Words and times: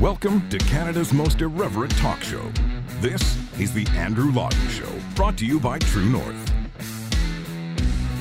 Welcome 0.00 0.46
to 0.50 0.58
Canada's 0.58 1.14
most 1.14 1.40
irreverent 1.40 1.96
talk 1.96 2.22
show. 2.22 2.52
This 3.00 3.38
is 3.58 3.72
The 3.72 3.86
Andrew 3.92 4.30
Lawton 4.30 4.68
Show, 4.68 4.92
brought 5.14 5.38
to 5.38 5.46
you 5.46 5.58
by 5.58 5.78
True 5.78 6.04
North. 6.04 6.52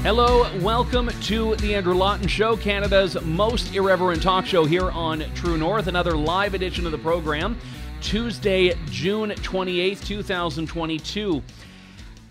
Hello, 0.02 0.50
welcome 0.62 1.10
to 1.24 1.58
The 1.58 1.76
Andrew 1.76 1.94
Lawton 1.94 2.30
Show, 2.30 2.56
Canada's 2.56 3.22
most 3.24 3.76
irreverent 3.76 4.24
talk 4.24 4.46
show 4.46 4.64
here 4.64 4.90
on 4.90 5.26
True 5.36 5.58
North. 5.58 5.88
Another 5.88 6.16
live 6.16 6.54
edition 6.54 6.86
of 6.86 6.94
the 6.94 6.98
program, 6.98 7.58
Tuesday, 8.00 8.74
June 8.86 9.32
28th, 9.32 10.06
2022. 10.06 11.44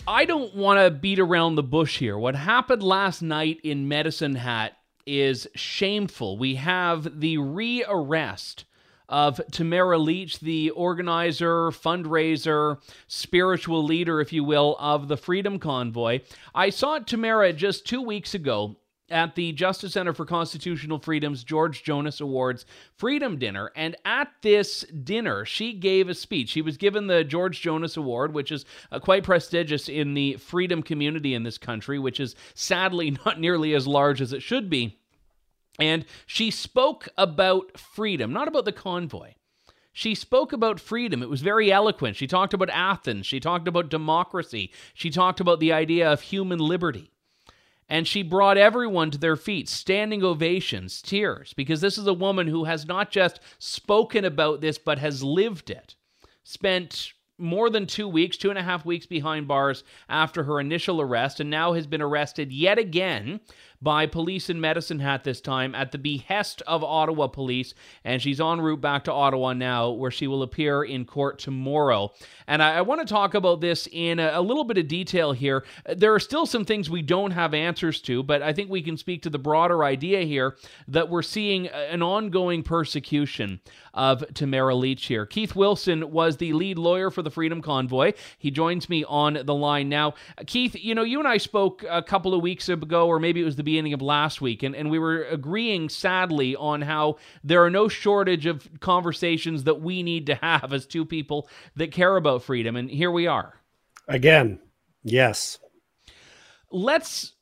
I 0.08 0.24
don't 0.24 0.54
want 0.54 0.80
to 0.80 0.90
beat 0.90 1.18
around 1.18 1.56
the 1.56 1.62
bush 1.62 1.98
here. 1.98 2.16
What 2.16 2.34
happened 2.34 2.82
last 2.82 3.20
night 3.20 3.60
in 3.62 3.88
Medicine 3.88 4.36
Hat 4.36 4.78
is 5.04 5.46
shameful. 5.54 6.38
We 6.38 6.54
have 6.54 7.20
the 7.20 7.36
rearrest 7.36 8.64
of 9.14 9.40
Tamara 9.52 9.96
Lich, 9.96 10.40
the 10.40 10.70
organizer, 10.70 11.70
fundraiser, 11.70 12.80
spiritual 13.06 13.84
leader, 13.84 14.20
if 14.20 14.32
you 14.32 14.42
will, 14.42 14.74
of 14.80 15.06
the 15.06 15.16
Freedom 15.16 15.60
Convoy. 15.60 16.18
I 16.52 16.70
saw 16.70 16.98
Tamara 16.98 17.52
just 17.52 17.86
two 17.86 18.02
weeks 18.02 18.34
ago 18.34 18.74
at 19.08 19.36
the 19.36 19.52
Justice 19.52 19.92
Center 19.92 20.14
for 20.14 20.24
Constitutional 20.24 20.98
Freedom's 20.98 21.44
George 21.44 21.84
Jonas 21.84 22.20
Awards 22.20 22.66
Freedom 22.96 23.38
Dinner. 23.38 23.70
And 23.76 23.94
at 24.04 24.32
this 24.42 24.80
dinner, 24.80 25.44
she 25.44 25.74
gave 25.74 26.08
a 26.08 26.14
speech. 26.14 26.48
She 26.48 26.62
was 26.62 26.76
given 26.76 27.06
the 27.06 27.22
George 27.22 27.60
Jonas 27.60 27.96
Award, 27.96 28.34
which 28.34 28.50
is 28.50 28.64
uh, 28.90 28.98
quite 28.98 29.22
prestigious 29.22 29.88
in 29.88 30.14
the 30.14 30.34
freedom 30.38 30.82
community 30.82 31.34
in 31.34 31.44
this 31.44 31.56
country, 31.56 32.00
which 32.00 32.18
is 32.18 32.34
sadly 32.54 33.12
not 33.24 33.38
nearly 33.38 33.74
as 33.74 33.86
large 33.86 34.20
as 34.20 34.32
it 34.32 34.42
should 34.42 34.68
be. 34.68 34.98
And 35.78 36.04
she 36.26 36.50
spoke 36.50 37.08
about 37.18 37.78
freedom, 37.78 38.32
not 38.32 38.48
about 38.48 38.64
the 38.64 38.72
convoy. 38.72 39.34
She 39.92 40.14
spoke 40.14 40.52
about 40.52 40.80
freedom. 40.80 41.22
It 41.22 41.28
was 41.28 41.40
very 41.40 41.70
eloquent. 41.70 42.16
She 42.16 42.26
talked 42.26 42.52
about 42.52 42.70
Athens. 42.70 43.26
She 43.26 43.38
talked 43.38 43.68
about 43.68 43.90
democracy. 43.90 44.72
She 44.92 45.08
talked 45.08 45.40
about 45.40 45.60
the 45.60 45.72
idea 45.72 46.12
of 46.12 46.20
human 46.20 46.58
liberty. 46.58 47.10
And 47.88 48.08
she 48.08 48.22
brought 48.22 48.56
everyone 48.56 49.10
to 49.12 49.18
their 49.18 49.36
feet, 49.36 49.68
standing 49.68 50.24
ovations, 50.24 51.00
tears, 51.02 51.52
because 51.52 51.80
this 51.80 51.98
is 51.98 52.06
a 52.06 52.14
woman 52.14 52.48
who 52.48 52.64
has 52.64 52.86
not 52.86 53.10
just 53.10 53.40
spoken 53.58 54.24
about 54.24 54.60
this, 54.60 54.78
but 54.78 54.98
has 54.98 55.22
lived 55.22 55.70
it. 55.70 55.94
Spent 56.42 57.12
more 57.36 57.68
than 57.68 57.86
two 57.86 58.08
weeks, 58.08 58.36
two 58.36 58.50
and 58.50 58.58
a 58.58 58.62
half 58.62 58.84
weeks 58.84 59.06
behind 59.06 59.46
bars 59.46 59.84
after 60.08 60.44
her 60.44 60.60
initial 60.60 61.00
arrest, 61.00 61.40
and 61.40 61.50
now 61.50 61.72
has 61.72 61.86
been 61.86 62.02
arrested 62.02 62.52
yet 62.52 62.78
again 62.78 63.40
by 63.84 64.06
police 64.06 64.50
in 64.50 64.60
Medicine 64.60 64.98
Hat 64.98 65.22
this 65.22 65.40
time 65.40 65.74
at 65.74 65.92
the 65.92 65.98
behest 65.98 66.62
of 66.66 66.82
Ottawa 66.82 67.28
police. 67.28 67.74
And 68.02 68.20
she's 68.20 68.40
en 68.40 68.60
route 68.60 68.80
back 68.80 69.04
to 69.04 69.12
Ottawa 69.12 69.52
now, 69.52 69.90
where 69.90 70.10
she 70.10 70.26
will 70.26 70.42
appear 70.42 70.82
in 70.82 71.04
court 71.04 71.38
tomorrow. 71.38 72.12
And 72.46 72.62
I, 72.62 72.78
I 72.78 72.80
want 72.80 73.00
to 73.00 73.06
talk 73.06 73.34
about 73.34 73.60
this 73.60 73.86
in 73.92 74.18
a, 74.18 74.32
a, 74.34 74.40
little 74.40 74.64
bit 74.64 74.78
of 74.78 74.88
detail 74.88 75.32
here. 75.32 75.64
There 75.86 76.14
are 76.14 76.20
still 76.20 76.46
some 76.46 76.64
things 76.64 76.88
we 76.88 77.02
don't 77.02 77.30
have 77.30 77.54
answers 77.54 78.00
to, 78.02 78.22
but 78.22 78.42
I 78.42 78.52
think 78.52 78.70
we 78.70 78.82
can 78.82 78.96
speak 78.96 79.22
to 79.22 79.30
the 79.30 79.38
broader 79.38 79.84
idea 79.84 80.22
here 80.22 80.56
that 80.88 81.08
we're 81.08 81.22
seeing 81.22 81.68
an 81.68 82.02
ongoing 82.02 82.62
persecution 82.62 83.60
of 83.92 84.24
Tamara 84.34 84.74
Lich 84.74 85.06
here. 85.06 85.26
Keith 85.26 85.54
Wilson 85.54 86.10
was 86.10 86.36
the 86.36 86.52
lead 86.52 86.78
lawyer 86.78 87.10
for 87.10 87.22
the 87.22 87.30
Freedom 87.30 87.62
Convoy. 87.62 88.12
He 88.38 88.50
joins 88.50 88.88
me 88.88 89.04
on 89.04 89.38
the 89.44 89.54
line 89.54 89.88
now. 89.88 90.14
Keith, 90.46 90.74
you 90.74 90.94
know, 90.94 91.02
you 91.02 91.18
and 91.18 91.28
I 91.28 91.36
spoke 91.36 91.84
a 91.88 92.02
couple 92.02 92.34
of 92.34 92.42
weeks 92.42 92.68
ago, 92.68 93.06
or 93.06 93.20
maybe 93.20 93.40
it 93.40 93.44
was 93.44 93.56
the 93.56 93.62
beginning 93.74 93.92
of 93.92 94.02
last 94.02 94.40
week, 94.40 94.62
and, 94.62 94.76
and 94.76 94.88
we 94.88 95.00
were 95.00 95.24
agreeing 95.24 95.88
sadly 95.88 96.54
on 96.54 96.80
how 96.80 97.16
there 97.42 97.64
are 97.64 97.70
no 97.70 97.88
shortage 97.88 98.46
of 98.46 98.68
conversations 98.78 99.64
that 99.64 99.80
we 99.80 100.04
need 100.04 100.26
to 100.26 100.36
have 100.36 100.72
as 100.72 100.86
two 100.86 101.04
people 101.04 101.48
that 101.74 101.90
care 101.90 102.16
about 102.16 102.44
freedom. 102.44 102.76
And 102.76 102.88
here 102.88 103.10
we 103.10 103.26
are. 103.26 103.60
Again, 104.06 104.60
yes. 105.02 105.58
Let's 106.70 107.32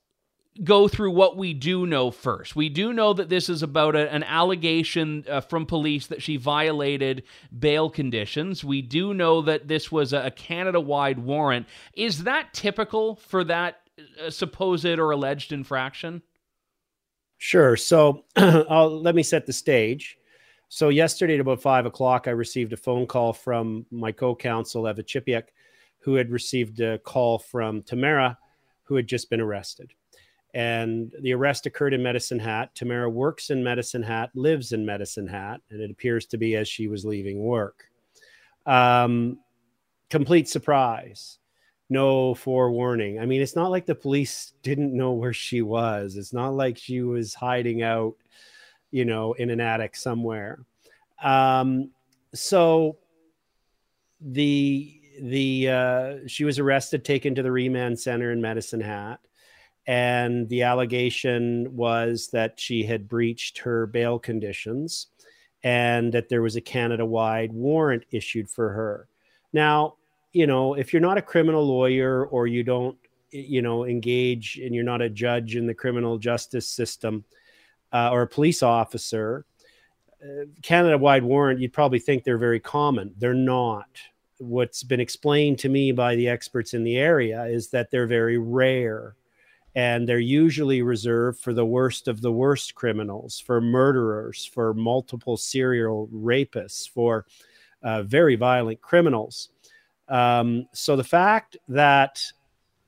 go 0.65 0.89
through 0.89 1.11
what 1.11 1.37
we 1.37 1.53
do 1.53 1.87
know 1.87 2.11
first. 2.11 2.57
We 2.57 2.71
do 2.71 2.95
know 2.95 3.13
that 3.13 3.29
this 3.29 3.51
is 3.51 3.63
about 3.63 3.95
a, 3.95 4.11
an 4.11 4.23
allegation 4.23 5.27
uh, 5.29 5.43
from 5.43 5.67
police 5.67 6.07
that 6.07 6.23
she 6.23 6.39
violated 6.39 7.25
bail 7.59 7.91
conditions. 7.91 8.65
We 8.65 8.81
do 8.81 9.13
know 9.13 9.43
that 9.43 9.69
this 9.69 9.93
was 9.93 10.15
a, 10.15 10.27
a 10.27 10.31
Canada 10.31 10.81
wide 10.81 11.19
warrant. 11.19 11.67
Is 11.93 12.25
that 12.25 12.55
typical 12.55 13.17
for 13.17 13.45
that 13.45 13.82
supposed 14.31 14.85
or 14.87 15.11
alleged 15.11 15.53
infraction? 15.53 16.23
Sure. 17.39 17.77
So 17.77 18.25
let 18.37 19.15
me 19.15 19.23
set 19.23 19.47
the 19.47 19.53
stage. 19.53 20.17
So 20.69 20.89
yesterday 20.89 21.35
at 21.35 21.41
about 21.41 21.61
five 21.61 21.87
o'clock, 21.87 22.27
I 22.27 22.31
received 22.31 22.73
a 22.73 22.77
phone 22.77 23.07
call 23.07 23.33
from 23.33 23.85
my 23.91 24.13
co-counsel 24.13 24.89
Eva 24.89 25.03
Chipiak, 25.03 25.49
who 25.99 26.15
had 26.15 26.31
received 26.31 26.81
a 26.81 26.99
call 26.99 27.39
from 27.39 27.83
Tamara, 27.83 28.39
who 28.85 28.95
had 28.97 29.07
just 29.07 29.29
been 29.29 29.41
arrested. 29.41 29.93
And 30.55 31.13
the 31.21 31.33
arrest 31.33 31.67
occurred 31.67 31.95
in 31.95 32.03
Medicine 32.03 32.39
Hat. 32.39 32.75
Tamara 32.75 33.11
works 33.11 33.51
in 33.51 33.65
Medicine 33.65 34.03
Hat, 34.03 34.31
lives 34.35 34.73
in 34.73 34.85
Medicine 34.85 35.27
Hat, 35.27 35.61
and 35.71 35.81
it 35.81 35.91
appears 35.91 36.27
to 36.27 36.39
be 36.39 36.57
as 36.57 36.69
she 36.69 36.89
was 36.89 37.05
leaving 37.05 37.43
work. 37.43 37.89
Um, 38.67 39.39
complete 40.11 40.49
surprise 40.49 41.39
no 41.93 42.35
forewarning. 42.35 43.21
I 43.21 43.27
mean, 43.27 43.43
it's 43.43 43.57
not 43.57 43.71
like 43.71 43.87
the 43.87 43.95
police 43.95 44.55
didn't 44.63 44.97
know 44.97 45.13
where 45.13 45.33
she 45.35 45.63
was. 45.63 46.17
It's 46.17 46.33
not 46.33 46.55
like 46.55 46.79
she 46.79 47.03
was 47.03 47.35
hiding 47.35 47.83
out, 47.83 48.15
you 48.91 49.05
know, 49.05 49.35
in 49.35 49.51
an 49.51 49.61
attic 49.61 49.95
somewhere. 49.95 50.65
Um, 51.23 51.91
so 52.35 52.97
the 54.21 54.99
the 55.21 55.69
uh, 55.69 56.15
she 56.27 56.45
was 56.45 56.59
arrested, 56.59 57.05
taken 57.05 57.35
to 57.35 57.43
the 57.43 57.53
remand 57.53 58.01
center 58.01 58.33
in 58.33 58.41
Medicine 58.41 58.81
Hat, 58.81 59.21
and 59.87 60.49
the 60.49 60.63
allegation 60.63 61.77
was 61.77 62.29
that 62.33 62.59
she 62.59 62.83
had 62.85 63.09
breached 63.09 63.59
her 63.59 63.87
bail 63.87 64.19
conditions, 64.19 65.09
and 65.63 66.13
that 66.13 66.29
there 66.29 66.43
was 66.43 66.57
a 66.57 66.61
Canada-wide 66.61 67.53
warrant 67.53 68.05
issued 68.11 68.49
for 68.49 68.71
her. 68.71 69.09
Now, 69.53 69.97
you 70.33 70.47
know, 70.47 70.75
if 70.75 70.93
you're 70.93 71.03
not 71.03 71.19
a 71.19 71.23
criminal 71.23 71.67
lawyer 71.67 72.27
or 72.27 72.47
you 72.47 72.63
don't, 72.63 72.97
you 73.31 73.63
know, 73.63 73.85
engage 73.85 74.59
and 74.63 74.75
you're 74.75 74.85
not 74.85 75.03
a 75.03 75.09
judge 75.09 75.57
in 75.57 75.67
the 75.67 75.75
criminal 75.75 76.19
justice 76.19 76.69
system 76.69 77.25
uh, 77.93 78.11
or 78.11 78.23
a 78.23 78.27
police 78.27 78.63
officer, 78.63 79.45
uh, 80.23 80.45
Canada 80.63 80.97
wide 80.97 81.23
warrant, 81.23 81.61
you'd 81.61 81.73
probably 81.73 81.99
think 81.99 82.25
they're 82.25 82.39
very 82.39 82.61
common. 82.61 83.15
They're 83.19 83.35
not. 83.35 83.89
What's 84.39 84.83
been 84.83 85.01
explained 85.01 85.59
to 85.61 85.69
me 85.69 85.93
by 85.93 86.17
the 86.17 86.29
experts 86.29 86.75
in 86.75 86.85
the 86.85 86.97
area 86.97 87.45
is 87.45 87.69
that 87.69 87.91
they're 87.91 88.07
very 88.07 88.39
rare 88.39 89.17
and 89.75 90.07
they're 90.07 90.19
usually 90.19 90.83
reserved 90.83 91.41
for 91.41 91.55
the 91.55 91.65
worst 91.65 92.07
of 92.07 92.21
the 92.21 92.33
worst 92.33 92.75
criminals, 92.75 93.41
for 93.41 93.61
murderers, 93.61 94.45
for 94.45 94.75
multiple 94.75 95.37
serial 95.37 96.09
rapists, 96.13 96.89
for 96.89 97.25
uh, 97.83 98.03
very 98.03 98.37
violent 98.37 98.81
criminals. 98.81 99.49
Um, 100.13 100.69
so 100.73 100.95
the 100.95 101.05
fact 101.05 101.57
that 101.69 102.23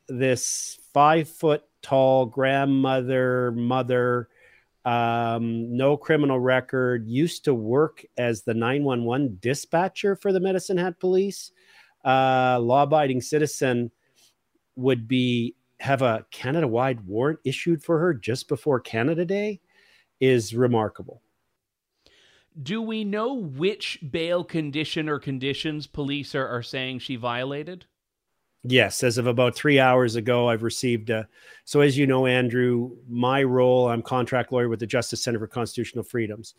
this 0.09 0.79
five 0.93 1.27
foot 1.27 1.65
tall 1.81 2.27
grandmother, 2.27 3.51
mother, 3.53 4.29
um, 4.85 5.75
no 5.75 5.97
criminal 5.97 6.39
record, 6.39 7.09
used 7.09 7.45
to 7.47 7.55
work 7.55 8.05
as 8.19 8.43
the 8.43 8.53
911 8.53 9.39
dispatcher 9.41 10.15
for 10.17 10.33
the 10.35 10.41
Medicine 10.41 10.77
Hat 10.77 11.01
Police, 11.01 11.51
uh, 12.05 12.59
law 12.61 12.83
abiding 12.83 13.23
citizen 13.23 13.91
would 14.77 15.09
be 15.09 15.55
have 15.81 16.03
a 16.03 16.27
Canada 16.31 16.69
wide 16.69 17.01
warrant 17.07 17.39
issued 17.45 17.83
for 17.83 17.99
her 17.99 18.13
just 18.13 18.49
before 18.49 18.81
Canada 18.81 19.25
Day 19.25 19.61
is 20.21 20.55
remarkable. 20.55 21.23
Do 22.63 22.81
we 22.81 23.05
know 23.05 23.35
which 23.35 23.99
bail 24.11 24.45
condition 24.45 25.09
or 25.09 25.19
conditions 25.19 25.87
police 25.87 26.35
are, 26.35 26.47
are 26.47 26.63
saying 26.63 27.01
she 27.01 27.17
violated? 27.17 27.87
Yes, 28.67 29.03
as 29.03 29.19
of 29.19 29.27
about 29.27 29.55
three 29.55 29.79
hours 29.79 30.17
ago, 30.17 30.49
I've 30.49 30.63
received. 30.63 31.11
A, 31.11 31.29
so, 31.65 31.81
as 31.81 31.99
you 31.99 32.07
know, 32.07 32.25
Andrew, 32.25 32.97
my 33.07 33.43
role, 33.43 33.89
I'm 33.89 34.01
contract 34.01 34.53
lawyer 34.53 34.71
with 34.71 34.81
the 34.81 34.87
Justice 34.87 35.23
Center 35.23 35.39
for 35.39 35.47
Constitutional 35.47 36.03
Freedoms. 36.03 36.55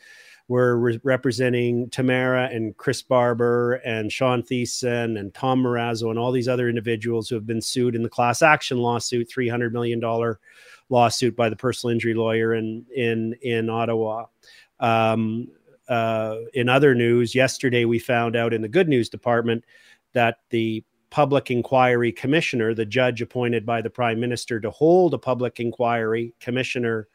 We're 0.48 0.76
re- 0.76 1.00
representing 1.04 1.90
Tamara 1.90 2.50
and 2.52 2.78
Chris 2.78 3.02
Barber 3.02 3.76
and 3.86 4.12
Sean 4.12 4.44
Thiessen 4.44 5.20
and 5.20 5.34
Tom 5.34 5.64
Marazzo 5.64 6.12
and 6.12 6.20
all 6.20 6.32
these 6.32 6.48
other 6.48 6.70
individuals 6.70 7.28
who 7.28 7.36
have 7.36 7.48
been 7.48 7.62
sued 7.62 7.96
in 7.96 8.04
the 8.04 8.10
class 8.10 8.44
action 8.44 8.78
lawsuit, 8.78 9.28
$300 9.28 9.72
million 9.72 10.00
lawsuit 10.90 11.36
by 11.36 11.50
the 11.50 11.56
personal 11.56 11.92
injury 11.92 12.14
lawyer 12.14 12.54
in, 12.54 12.86
in, 12.96 13.34
in 13.42 13.68
Ottawa. 13.68 14.26
Um, 14.80 15.48
uh, 15.88 16.38
in 16.54 16.70
other 16.70 16.96
news, 16.96 17.36
yesterday 17.36 17.86
we 17.86 18.00
found 18.00 18.36
out 18.36 18.54
in 18.54 18.62
the 18.62 18.68
good 18.68 18.90
news 18.90 19.10
department 19.10 19.64
that 20.14 20.40
the 20.50 20.84
public 21.10 21.52
inquiry 21.52 22.12
commissioner, 22.12 22.74
the 22.74 22.86
judge 22.86 23.22
appointed 23.22 23.66
by 23.66 23.82
the 23.82 23.90
prime 23.90 24.20
minister 24.20 24.60
to 24.60 24.72
hold 24.72 25.14
a 25.14 25.18
public 25.18 25.60
inquiry 25.60 26.34
commissioner, 26.40 27.08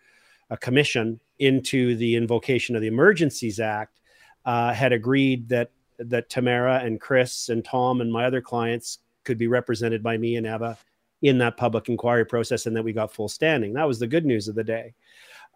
a 0.50 0.56
commission 0.56 1.20
into 1.38 1.96
the 1.96 2.16
invocation 2.16 2.74
of 2.74 2.82
the 2.82 2.88
Emergencies 2.88 3.60
Act, 3.60 4.00
uh, 4.44 4.72
had 4.72 4.92
agreed 4.92 5.48
that 5.48 5.70
that 5.98 6.30
Tamara 6.30 6.78
and 6.78 6.98
Chris 6.98 7.50
and 7.50 7.62
Tom 7.62 8.00
and 8.00 8.10
my 8.10 8.24
other 8.24 8.40
clients 8.40 9.00
could 9.24 9.36
be 9.36 9.48
represented 9.48 10.02
by 10.02 10.16
me 10.16 10.36
and 10.36 10.46
Eva 10.46 10.78
in 11.20 11.36
that 11.36 11.58
public 11.58 11.90
inquiry 11.90 12.24
process, 12.24 12.64
and 12.64 12.74
that 12.74 12.82
we 12.82 12.94
got 12.94 13.12
full 13.12 13.28
standing. 13.28 13.74
That 13.74 13.86
was 13.86 13.98
the 13.98 14.06
good 14.06 14.24
news 14.24 14.48
of 14.48 14.54
the 14.54 14.64
day. 14.64 14.94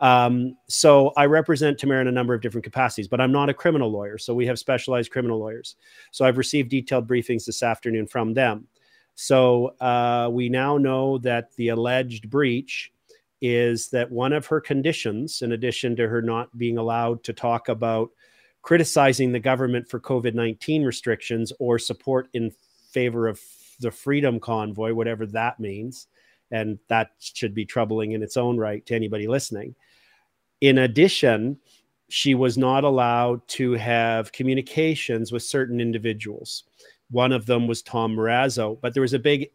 Um, 0.00 0.56
so 0.69 1.12
I 1.17 1.26
represent 1.26 1.79
Tamara 1.79 2.00
in 2.00 2.08
a 2.08 2.12
number 2.12 2.35
of 2.35 2.41
different 2.41 2.64
capacities, 2.64 3.08
but 3.08 3.20
I'm 3.20 3.32
not 3.32 3.49
a 3.49 3.55
criminal 3.55 3.91
lawyer. 3.91 4.19
So 4.19 4.35
we 4.35 4.46
have 4.46 4.58
specialized 4.58 5.11
criminal 5.11 5.38
lawyers. 5.38 5.76
So 6.11 6.25
I've 6.25 6.38
received 6.38 6.70
detailed 6.70 7.08
briefings 7.08 7.46
this 7.46 7.62
afternoon 7.62 8.06
from 8.06 8.35
them. 8.35 8.67
So 9.14 9.69
uh, 9.81 10.29
we 10.32 10.49
now 10.49 10.76
know 10.76 11.19
that 11.19 11.55
the 11.56 11.69
alleged 11.69 12.29
breach 12.29 12.93
is 13.41 13.88
that 13.91 14.11
one 14.11 14.32
of 14.32 14.46
her 14.46 14.61
conditions, 14.61 15.43
in 15.43 15.52
addition 15.52 15.94
to 15.97 16.08
her 16.08 16.23
not 16.23 16.56
being 16.56 16.79
allowed 16.79 17.23
to 17.25 17.32
talk 17.32 17.69
about 17.69 18.11
criticizing 18.62 19.31
the 19.31 19.40
government 19.40 19.88
for 19.88 20.00
COVID 20.00 20.35
19 20.35 20.85
restrictions 20.85 21.52
or 21.58 21.79
support 21.79 22.29
in 22.32 22.50
favor 22.90 23.29
of 23.29 23.40
the 23.81 23.90
Freedom 23.90 24.40
Convoy, 24.40 24.94
whatever 24.94 25.26
that 25.26 25.61
means, 25.61 26.06
and 26.54 26.78
that 26.86 27.10
should 27.18 27.52
be 27.52 27.64
troubling 27.64 28.12
in 28.12 28.22
its 28.22 28.36
own 28.36 28.56
right 28.56 28.86
to 28.86 28.94
anybody 28.94 29.26
listening. 29.26 29.74
In 30.60 30.78
addition, 30.78 31.58
she 32.08 32.36
was 32.36 32.56
not 32.56 32.84
allowed 32.84 33.46
to 33.48 33.72
have 33.72 34.30
communications 34.30 35.32
with 35.32 35.42
certain 35.42 35.80
individuals. 35.80 36.62
One 37.10 37.32
of 37.32 37.46
them 37.46 37.66
was 37.66 37.82
Tom 37.82 38.14
Marazzo, 38.14 38.78
but 38.80 38.94
there 38.94 39.00
was 39.00 39.14
a 39.14 39.18
big 39.18 39.50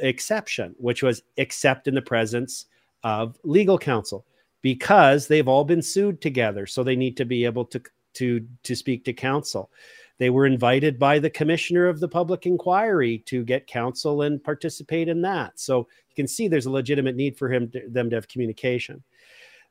exception, 0.00 0.74
which 0.76 1.02
was 1.02 1.22
except 1.38 1.88
in 1.88 1.94
the 1.94 2.02
presence 2.02 2.66
of 3.02 3.38
legal 3.44 3.78
counsel 3.78 4.26
because 4.60 5.26
they've 5.26 5.48
all 5.48 5.64
been 5.64 5.82
sued 5.82 6.20
together. 6.20 6.66
So 6.66 6.84
they 6.84 6.96
need 6.96 7.16
to 7.16 7.24
be 7.24 7.46
able 7.46 7.64
to, 7.64 7.82
to, 8.14 8.46
to 8.62 8.76
speak 8.76 9.06
to 9.06 9.14
counsel. 9.14 9.70
They 10.18 10.30
were 10.30 10.46
invited 10.46 10.98
by 10.98 11.18
the 11.18 11.30
commissioner 11.30 11.88
of 11.88 12.00
the 12.00 12.08
public 12.08 12.46
inquiry 12.46 13.18
to 13.26 13.44
get 13.44 13.66
counsel 13.66 14.22
and 14.22 14.42
participate 14.42 15.08
in 15.08 15.22
that. 15.22 15.58
So 15.58 15.88
you 16.08 16.14
can 16.14 16.28
see 16.28 16.48
there's 16.48 16.66
a 16.66 16.70
legitimate 16.70 17.16
need 17.16 17.36
for 17.36 17.52
him 17.52 17.70
to, 17.70 17.88
them 17.88 18.10
to 18.10 18.16
have 18.16 18.28
communication. 18.28 19.02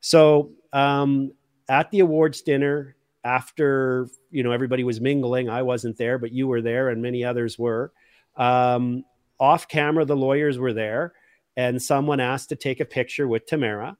So 0.00 0.52
um, 0.72 1.32
at 1.68 1.90
the 1.90 2.00
awards 2.00 2.42
dinner, 2.42 2.96
after 3.24 4.08
you 4.30 4.42
know 4.42 4.50
everybody 4.50 4.84
was 4.84 5.00
mingling, 5.00 5.48
I 5.48 5.62
wasn't 5.62 5.96
there, 5.96 6.18
but 6.18 6.32
you 6.32 6.48
were 6.48 6.60
there, 6.60 6.88
and 6.88 7.00
many 7.00 7.24
others 7.24 7.58
were. 7.58 7.92
Um, 8.36 9.04
off 9.38 9.68
camera, 9.68 10.04
the 10.04 10.16
lawyers 10.16 10.58
were 10.58 10.72
there, 10.72 11.12
and 11.56 11.80
someone 11.80 12.20
asked 12.20 12.48
to 12.48 12.56
take 12.56 12.80
a 12.80 12.84
picture 12.84 13.28
with 13.28 13.46
Tamara, 13.46 13.96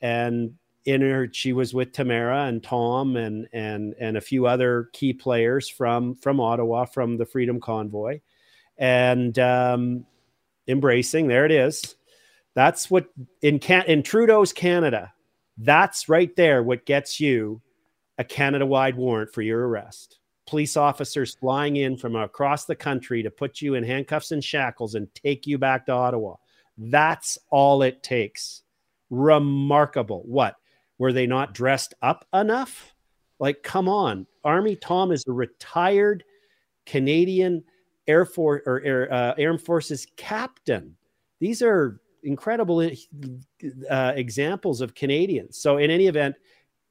and 0.00 0.54
in 0.84 1.00
her 1.00 1.28
she 1.32 1.52
was 1.52 1.72
with 1.72 1.92
Tamara 1.92 2.44
and 2.44 2.62
Tom 2.62 3.16
and 3.16 3.48
and 3.52 3.94
and 4.00 4.16
a 4.16 4.20
few 4.20 4.46
other 4.46 4.88
key 4.92 5.12
players 5.12 5.68
from 5.68 6.14
from 6.16 6.40
Ottawa 6.40 6.84
from 6.84 7.16
the 7.16 7.26
Freedom 7.26 7.60
Convoy, 7.60 8.20
and 8.78 9.38
um, 9.38 10.06
embracing. 10.66 11.28
There 11.28 11.46
it 11.46 11.52
is. 11.52 11.96
That's 12.54 12.90
what 12.90 13.06
in 13.40 13.58
can 13.58 13.84
in 13.86 14.02
Trudeau's 14.02 14.52
Canada. 14.52 15.12
That's 15.58 16.08
right 16.08 16.34
there. 16.36 16.62
What 16.62 16.86
gets 16.86 17.20
you 17.20 17.60
a 18.18 18.24
Canada-wide 18.24 18.96
warrant 18.96 19.32
for 19.32 19.42
your 19.42 19.68
arrest. 19.68 20.18
Police 20.46 20.76
officers 20.76 21.34
flying 21.34 21.76
in 21.76 21.96
from 21.96 22.16
across 22.16 22.64
the 22.64 22.74
country 22.74 23.22
to 23.22 23.30
put 23.30 23.60
you 23.60 23.74
in 23.74 23.84
handcuffs 23.84 24.32
and 24.32 24.42
shackles 24.44 24.94
and 24.94 25.12
take 25.14 25.46
you 25.46 25.58
back 25.58 25.86
to 25.86 25.92
Ottawa. 25.92 26.34
That's 26.76 27.38
all 27.50 27.82
it 27.82 28.02
takes. 28.02 28.62
Remarkable. 29.10 30.22
What? 30.24 30.56
Were 31.02 31.12
they 31.12 31.26
not 31.26 31.52
dressed 31.52 31.94
up 32.00 32.28
enough? 32.32 32.94
Like, 33.40 33.64
come 33.64 33.88
on. 33.88 34.24
Army 34.44 34.76
Tom 34.76 35.10
is 35.10 35.24
a 35.26 35.32
retired 35.32 36.22
Canadian 36.86 37.64
Air 38.06 38.24
Force 38.24 38.62
or 38.66 38.82
Air, 38.82 39.12
uh, 39.12 39.34
Air 39.36 39.58
Forces 39.58 40.06
captain. 40.16 40.94
These 41.40 41.60
are 41.60 42.00
incredible 42.22 42.88
uh, 43.90 44.12
examples 44.14 44.80
of 44.80 44.94
Canadians. 44.94 45.58
So, 45.58 45.78
in 45.78 45.90
any 45.90 46.06
event, 46.06 46.36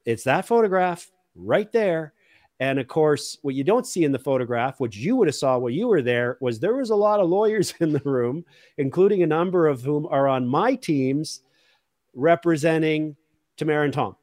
it's 0.04 0.24
that 0.24 0.46
photograph 0.46 1.10
right 1.34 1.72
there. 1.72 2.12
And 2.60 2.78
of 2.78 2.88
course, 2.88 3.38
what 3.40 3.54
you 3.54 3.64
don't 3.64 3.86
see 3.86 4.04
in 4.04 4.12
the 4.12 4.18
photograph, 4.18 4.78
which 4.78 4.94
you 4.94 5.16
would 5.16 5.28
have 5.28 5.36
saw 5.36 5.56
while 5.56 5.70
you 5.70 5.88
were 5.88 6.02
there, 6.02 6.36
was 6.42 6.60
there 6.60 6.76
was 6.76 6.90
a 6.90 6.94
lot 6.94 7.20
of 7.20 7.30
lawyers 7.30 7.72
in 7.80 7.94
the 7.94 8.02
room, 8.04 8.44
including 8.76 9.22
a 9.22 9.26
number 9.26 9.68
of 9.68 9.80
whom 9.80 10.06
are 10.10 10.28
on 10.28 10.46
my 10.46 10.74
teams 10.74 11.40
representing 12.12 13.16
Tamara 13.62 13.84
and 13.84 13.94
Tom. 13.94 14.16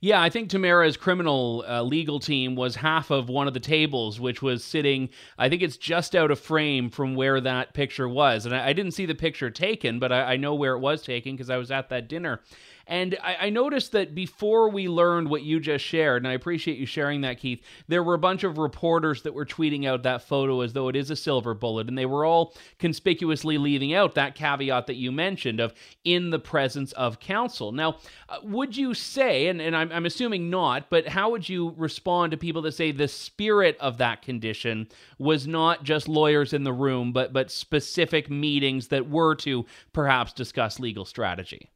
Yeah, 0.00 0.22
I 0.22 0.30
think 0.30 0.48
Tamara's 0.48 0.96
criminal 0.96 1.64
uh, 1.68 1.82
legal 1.82 2.20
team 2.20 2.54
was 2.54 2.76
half 2.76 3.10
of 3.10 3.28
one 3.28 3.48
of 3.48 3.54
the 3.54 3.60
tables, 3.60 4.20
which 4.20 4.40
was 4.40 4.62
sitting, 4.62 5.08
I 5.36 5.48
think 5.48 5.62
it's 5.62 5.76
just 5.76 6.14
out 6.14 6.30
of 6.30 6.38
frame 6.38 6.88
from 6.88 7.16
where 7.16 7.40
that 7.40 7.74
picture 7.74 8.08
was. 8.08 8.46
And 8.46 8.54
I, 8.54 8.68
I 8.68 8.72
didn't 8.72 8.92
see 8.92 9.06
the 9.06 9.14
picture 9.16 9.50
taken, 9.50 9.98
but 9.98 10.12
I, 10.12 10.34
I 10.34 10.36
know 10.36 10.54
where 10.54 10.74
it 10.74 10.80
was 10.80 11.02
taken 11.02 11.34
because 11.34 11.50
I 11.50 11.56
was 11.56 11.72
at 11.72 11.88
that 11.88 12.08
dinner. 12.08 12.40
And 12.88 13.18
I, 13.22 13.36
I, 13.42 13.50
noticed 13.50 13.92
that 13.92 14.14
before 14.14 14.70
we 14.70 14.88
learned 14.88 15.28
what 15.28 15.42
you 15.42 15.60
just 15.60 15.84
shared, 15.84 16.22
and 16.22 16.28
I 16.28 16.32
appreciate 16.32 16.78
you 16.78 16.86
sharing 16.86 17.20
that, 17.20 17.38
Keith, 17.38 17.62
there 17.86 18.02
were 18.02 18.14
a 18.14 18.18
bunch 18.18 18.44
of 18.44 18.56
reporters 18.56 19.22
that 19.22 19.34
were 19.34 19.44
tweeting 19.44 19.86
out 19.86 20.04
that 20.04 20.22
photo 20.22 20.62
as 20.62 20.72
though 20.72 20.88
it 20.88 20.96
is 20.96 21.10
a 21.10 21.16
silver 21.16 21.52
bullet, 21.52 21.88
and 21.88 21.98
they 21.98 22.06
were 22.06 22.24
all 22.24 22.54
conspicuously 22.78 23.58
leaving 23.58 23.92
out 23.92 24.14
that 24.14 24.34
caveat 24.34 24.86
that 24.86 24.96
you 24.96 25.12
mentioned 25.12 25.60
of 25.60 25.74
in 26.02 26.30
the 26.30 26.38
presence 26.38 26.92
of 26.92 27.20
counsel. 27.20 27.72
Now, 27.72 27.98
uh, 28.30 28.38
would 28.42 28.74
you 28.74 28.94
say, 28.94 29.48
and, 29.48 29.60
and 29.60 29.76
I'm, 29.76 29.92
I'm 29.92 30.06
assuming 30.06 30.48
not, 30.48 30.88
but 30.88 31.08
how 31.08 31.30
would 31.30 31.46
you 31.46 31.74
respond 31.76 32.30
to 32.30 32.38
people 32.38 32.62
that 32.62 32.72
say 32.72 32.90
the 32.90 33.06
spirit 33.06 33.76
of 33.80 33.98
that 33.98 34.22
condition 34.22 34.88
was 35.18 35.46
not 35.46 35.84
just 35.84 36.08
lawyers 36.08 36.54
in 36.54 36.64
the 36.64 36.72
room, 36.72 37.12
but 37.12 37.34
but 37.34 37.50
specific 37.50 38.30
meetings 38.30 38.88
that 38.88 39.10
were 39.10 39.34
to 39.34 39.66
perhaps 39.92 40.32
discuss 40.32 40.80
legal 40.80 41.04
strategy? 41.04 41.68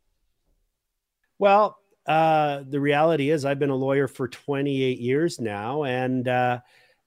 Well, 1.42 1.76
uh, 2.06 2.62
the 2.68 2.78
reality 2.78 3.30
is, 3.30 3.44
I've 3.44 3.58
been 3.58 3.70
a 3.70 3.74
lawyer 3.74 4.06
for 4.06 4.28
28 4.28 5.00
years 5.00 5.40
now. 5.40 5.82
And 5.82 6.28
uh, 6.28 6.60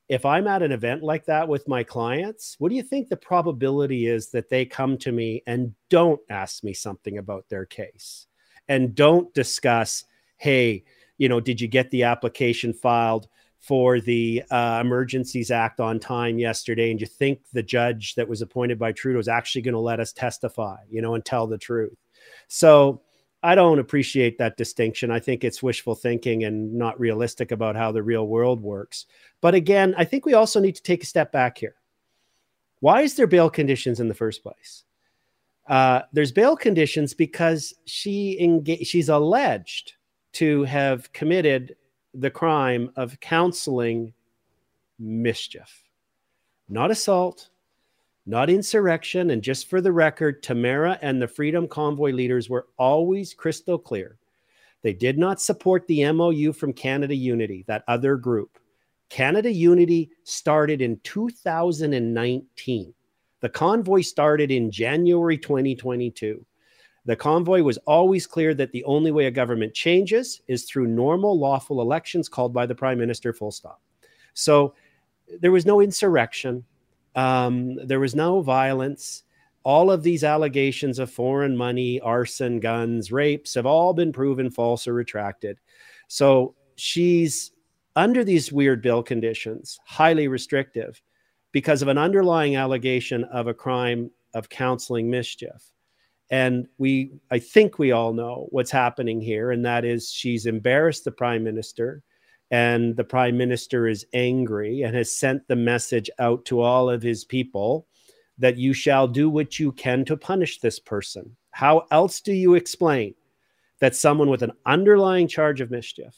if 0.09 0.25
I'm 0.25 0.45
at 0.45 0.61
an 0.61 0.73
event 0.73 1.03
like 1.03 1.23
that 1.27 1.47
with 1.47 1.69
my 1.69 1.85
clients, 1.85 2.57
what 2.59 2.67
do 2.67 2.75
you 2.75 2.83
think 2.83 3.07
the 3.07 3.15
probability 3.15 4.07
is 4.07 4.31
that 4.31 4.49
they 4.49 4.65
come 4.65 4.97
to 4.97 5.13
me 5.13 5.41
and 5.47 5.73
don't 5.89 6.19
ask 6.29 6.65
me 6.65 6.73
something 6.73 7.17
about 7.17 7.47
their 7.47 7.65
case 7.65 8.27
and 8.67 8.93
don't 8.93 9.33
discuss, 9.33 10.03
hey, 10.35 10.83
you 11.17 11.29
know, 11.29 11.39
did 11.39 11.61
you 11.61 11.69
get 11.69 11.89
the 11.91 12.03
application 12.03 12.73
filed? 12.73 13.29
for 13.61 13.99
the 13.99 14.43
uh, 14.51 14.77
Emergencies 14.79 15.49
Act 15.49 15.79
on 15.79 15.99
time 15.99 16.37
yesterday, 16.37 16.91
and 16.91 17.01
you 17.01 17.07
think 17.07 17.39
the 17.51 17.63
judge 17.63 18.13
that 18.13 18.27
was 18.27 18.43
appointed 18.43 18.77
by 18.77 18.91
Trudeau 18.91 19.17
is 19.17 19.27
actually 19.27 19.63
going 19.63 19.73
to 19.73 19.79
let 19.79 19.99
us 19.99 20.13
testify, 20.13 20.77
you 20.87 21.01
know, 21.01 21.15
and 21.15 21.25
tell 21.25 21.47
the 21.47 21.57
truth. 21.57 21.97
So 22.47 23.01
I 23.45 23.53
don't 23.53 23.77
appreciate 23.77 24.39
that 24.39 24.57
distinction. 24.57 25.11
I 25.11 25.19
think 25.19 25.43
it's 25.43 25.61
wishful 25.61 25.93
thinking 25.93 26.45
and 26.45 26.73
not 26.73 26.99
realistic 26.99 27.51
about 27.51 27.75
how 27.75 27.91
the 27.91 28.01
real 28.01 28.27
world 28.27 28.59
works. 28.59 29.05
But 29.39 29.53
again, 29.53 29.93
I 29.99 30.03
think 30.03 30.25
we 30.25 30.33
also 30.33 30.59
need 30.59 30.75
to 30.75 30.81
take 30.81 31.03
a 31.03 31.05
step 31.05 31.31
back 31.31 31.59
here. 31.59 31.75
Why 32.79 33.01
is 33.01 33.15
there 33.15 33.27
bail 33.27 33.51
conditions 33.51 33.99
in 33.99 34.07
the 34.07 34.15
first 34.15 34.41
place? 34.41 34.83
Uh, 35.67 36.01
there's 36.11 36.31
bail 36.31 36.55
conditions 36.55 37.13
because 37.13 37.75
she 37.85 38.79
she's 38.83 39.09
alleged 39.09 39.93
to 40.33 40.63
have 40.63 41.13
committed 41.13 41.75
the 42.15 42.31
crime 42.31 42.89
of 42.95 43.19
counseling 43.19 44.11
mischief, 44.97 45.83
not 46.67 46.89
assault, 46.89 47.49
not 48.25 48.49
insurrection. 48.49 49.31
And 49.31 49.41
just 49.41 49.69
for 49.69 49.81
the 49.81 49.91
record, 49.91 50.41
Tamara 50.41 50.97
and 51.01 51.21
the 51.21 51.27
Freedom 51.27 51.67
Convoy 51.67 52.11
leaders 52.11 52.49
were 52.49 52.67
always 52.77 53.33
crystal 53.33 53.77
clear. 53.77 54.17
They 54.81 54.93
did 54.93 55.17
not 55.17 55.41
support 55.41 55.87
the 55.87 56.11
MOU 56.11 56.53
from 56.53 56.73
Canada 56.73 57.15
Unity, 57.15 57.63
that 57.67 57.83
other 57.87 58.15
group. 58.17 58.59
Canada 59.09 59.51
Unity 59.51 60.09
started 60.23 60.81
in 60.81 60.99
2019. 61.03 62.93
The 63.41 63.49
convoy 63.49 64.01
started 64.01 64.51
in 64.51 64.71
January 64.71 65.37
2022. 65.37 66.45
The 67.05 67.15
convoy 67.15 67.61
was 67.61 67.77
always 67.85 68.25
clear 68.25 68.55
that 68.55 68.71
the 68.71 68.83
only 68.85 69.11
way 69.11 69.27
a 69.27 69.31
government 69.31 69.75
changes 69.75 70.41
is 70.47 70.65
through 70.65 70.87
normal, 70.87 71.37
lawful 71.37 71.81
elections 71.81 72.27
called 72.27 72.53
by 72.53 72.65
the 72.65 72.73
prime 72.73 72.97
minister, 72.97 73.31
full 73.33 73.51
stop. 73.51 73.79
So 74.33 74.73
there 75.39 75.51
was 75.51 75.65
no 75.65 75.81
insurrection. 75.81 76.63
Um, 77.15 77.75
there 77.87 77.99
was 77.99 78.15
no 78.15 78.41
violence. 78.41 79.23
All 79.63 79.89
of 79.89 80.03
these 80.03 80.23
allegations 80.23 80.99
of 80.99 81.09
foreign 81.09 81.57
money, 81.57 81.99
arson, 82.01 82.59
guns, 82.59 83.11
rapes 83.11 83.55
have 83.55 83.65
all 83.65 83.93
been 83.93 84.13
proven 84.13 84.51
false 84.51 84.87
or 84.87 84.93
retracted. 84.93 85.57
So 86.07 86.55
she's 86.75 87.51
under 87.95 88.23
these 88.23 88.51
weird 88.51 88.81
bill 88.81 89.01
conditions, 89.01 89.79
highly 89.85 90.27
restrictive, 90.27 91.01
because 91.51 91.81
of 91.81 91.87
an 91.87 91.97
underlying 91.97 92.57
allegation 92.57 93.23
of 93.25 93.47
a 93.47 93.53
crime 93.53 94.11
of 94.33 94.49
counseling 94.49 95.09
mischief. 95.09 95.71
And 96.29 96.67
we, 96.77 97.11
I 97.31 97.39
think 97.39 97.79
we 97.79 97.91
all 97.91 98.11
know 98.11 98.47
what's 98.49 98.71
happening 98.71 99.21
here, 99.21 99.51
and 99.51 99.63
that 99.65 99.85
is 99.85 100.11
she's 100.11 100.47
embarrassed 100.47 101.05
the 101.05 101.11
prime 101.11 101.43
minister. 101.43 102.03
And 102.51 102.95
the 102.95 103.03
prime 103.03 103.37
minister 103.37 103.87
is 103.87 104.05
angry 104.13 104.83
and 104.83 104.95
has 104.95 105.15
sent 105.15 105.47
the 105.47 105.55
message 105.55 106.09
out 106.19 106.45
to 106.45 106.61
all 106.61 106.89
of 106.89 107.01
his 107.01 107.25
people 107.25 107.87
that 108.37 108.57
you 108.57 108.73
shall 108.73 109.07
do 109.07 109.29
what 109.29 109.59
you 109.59 109.71
can 109.71 110.05
to 110.05 110.17
punish 110.17 110.59
this 110.59 110.79
person. 110.79 111.35
How 111.51 111.85
else 111.91 112.21
do 112.21 112.33
you 112.33 112.55
explain 112.55 113.15
that 113.79 113.95
someone 113.95 114.29
with 114.29 114.41
an 114.41 114.51
underlying 114.65 115.27
charge 115.27 115.61
of 115.61 115.71
mischief, 115.71 116.15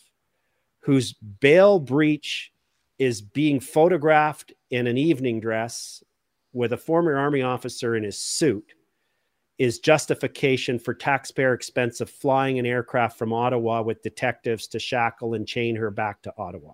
whose 0.79 1.13
bail 1.13 1.79
breach 1.79 2.51
is 2.97 3.21
being 3.21 3.59
photographed 3.59 4.53
in 4.71 4.87
an 4.87 4.97
evening 4.97 5.39
dress 5.39 6.03
with 6.53 6.73
a 6.73 6.77
former 6.77 7.15
army 7.15 7.41
officer 7.41 7.95
in 7.95 8.03
his 8.03 8.19
suit, 8.19 8.73
is 9.57 9.79
justification 9.79 10.77
for 10.79 10.93
taxpayer 10.93 11.53
expense 11.53 12.01
of 12.01 12.09
flying 12.09 12.59
an 12.59 12.65
aircraft 12.65 13.17
from 13.17 13.33
Ottawa 13.33 13.81
with 13.81 14.03
detectives 14.03 14.67
to 14.67 14.79
shackle 14.79 15.33
and 15.33 15.47
chain 15.47 15.75
her 15.75 15.91
back 15.91 16.21
to 16.23 16.33
Ottawa. 16.37 16.73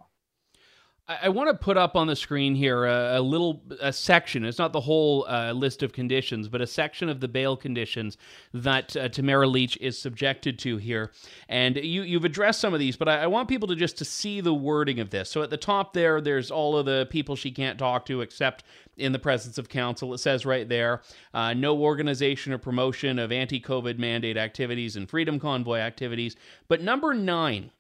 I, 1.06 1.28
want 1.28 1.50
to 1.50 1.54
put 1.54 1.76
up 1.76 1.98
on 1.98 2.08
the 2.08 2.16
screen 2.16 2.56
here 2.56 2.86
a, 2.86 3.20
a 3.20 3.22
little 3.22 3.62
a 3.82 3.92
section. 3.92 4.46
It's 4.46 4.58
not 4.58 4.72
the 4.72 4.80
whole 4.80 5.26
uh, 5.28 5.52
list 5.52 5.84
of 5.84 5.92
conditions, 5.92 6.48
but 6.48 6.62
a 6.62 6.68
section 6.68 7.10
of 7.10 7.20
the 7.20 7.28
bail 7.28 7.58
conditions 7.58 8.18
that 8.54 8.96
uh, 8.96 9.10
Tamara 9.10 9.46
Lich 9.46 9.78
is 9.82 9.98
subjected 9.98 10.58
to 10.60 10.78
here. 10.78 11.12
And 11.50 11.76
you 11.76 12.04
you've 12.04 12.24
addressed 12.24 12.62
some 12.62 12.74
of 12.74 12.80
these, 12.80 12.96
but 12.96 13.10
I, 13.10 13.24
I, 13.24 13.28
want 13.28 13.50
people 13.50 13.68
to 13.68 13.76
just 13.76 13.98
to 13.98 14.06
see 14.06 14.40
the 14.40 14.54
wording 14.54 15.02
of 15.02 15.10
this. 15.10 15.30
So 15.30 15.42
at 15.42 15.50
the 15.50 15.58
top 15.58 15.94
there, 15.94 16.22
there's 16.22 16.50
all 16.50 16.78
of 16.78 16.86
the 16.86 17.06
people 17.10 17.36
she 17.36 17.52
can't 17.52 17.78
talk 17.78 18.06
to 18.06 18.22
except 18.22 18.64
in 18.96 19.12
the 19.12 19.20
presence 19.20 19.58
of 19.58 19.68
counsel. 19.68 20.14
It 20.14 20.20
says 20.20 20.46
right 20.46 20.70
there, 20.70 21.02
uh, 21.34 21.54
no 21.54 21.78
organization 21.82 22.54
or 22.54 22.58
promotion 22.58 23.20
of 23.20 23.32
anti-COVID 23.32 23.98
mandate 23.98 24.38
activities 24.38 24.96
and 24.96 25.10
Freedom 25.10 25.38
Convoy 25.38 25.80
activities. 25.80 26.38
But 26.70 26.82
number 26.82 27.14
nine 27.14 27.72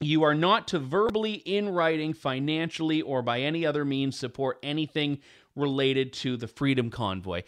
you 0.00 0.22
are 0.22 0.34
not 0.34 0.68
to 0.68 0.78
verbally, 0.78 1.34
in 1.34 1.68
writing, 1.68 2.12
financially, 2.12 3.02
or 3.02 3.22
by 3.22 3.40
any 3.40 3.64
other 3.64 3.84
means 3.84 4.18
support 4.18 4.58
anything 4.62 5.18
related 5.56 6.12
to 6.12 6.36
the 6.36 6.48
Freedom 6.48 6.90
Convoy. 6.90 7.42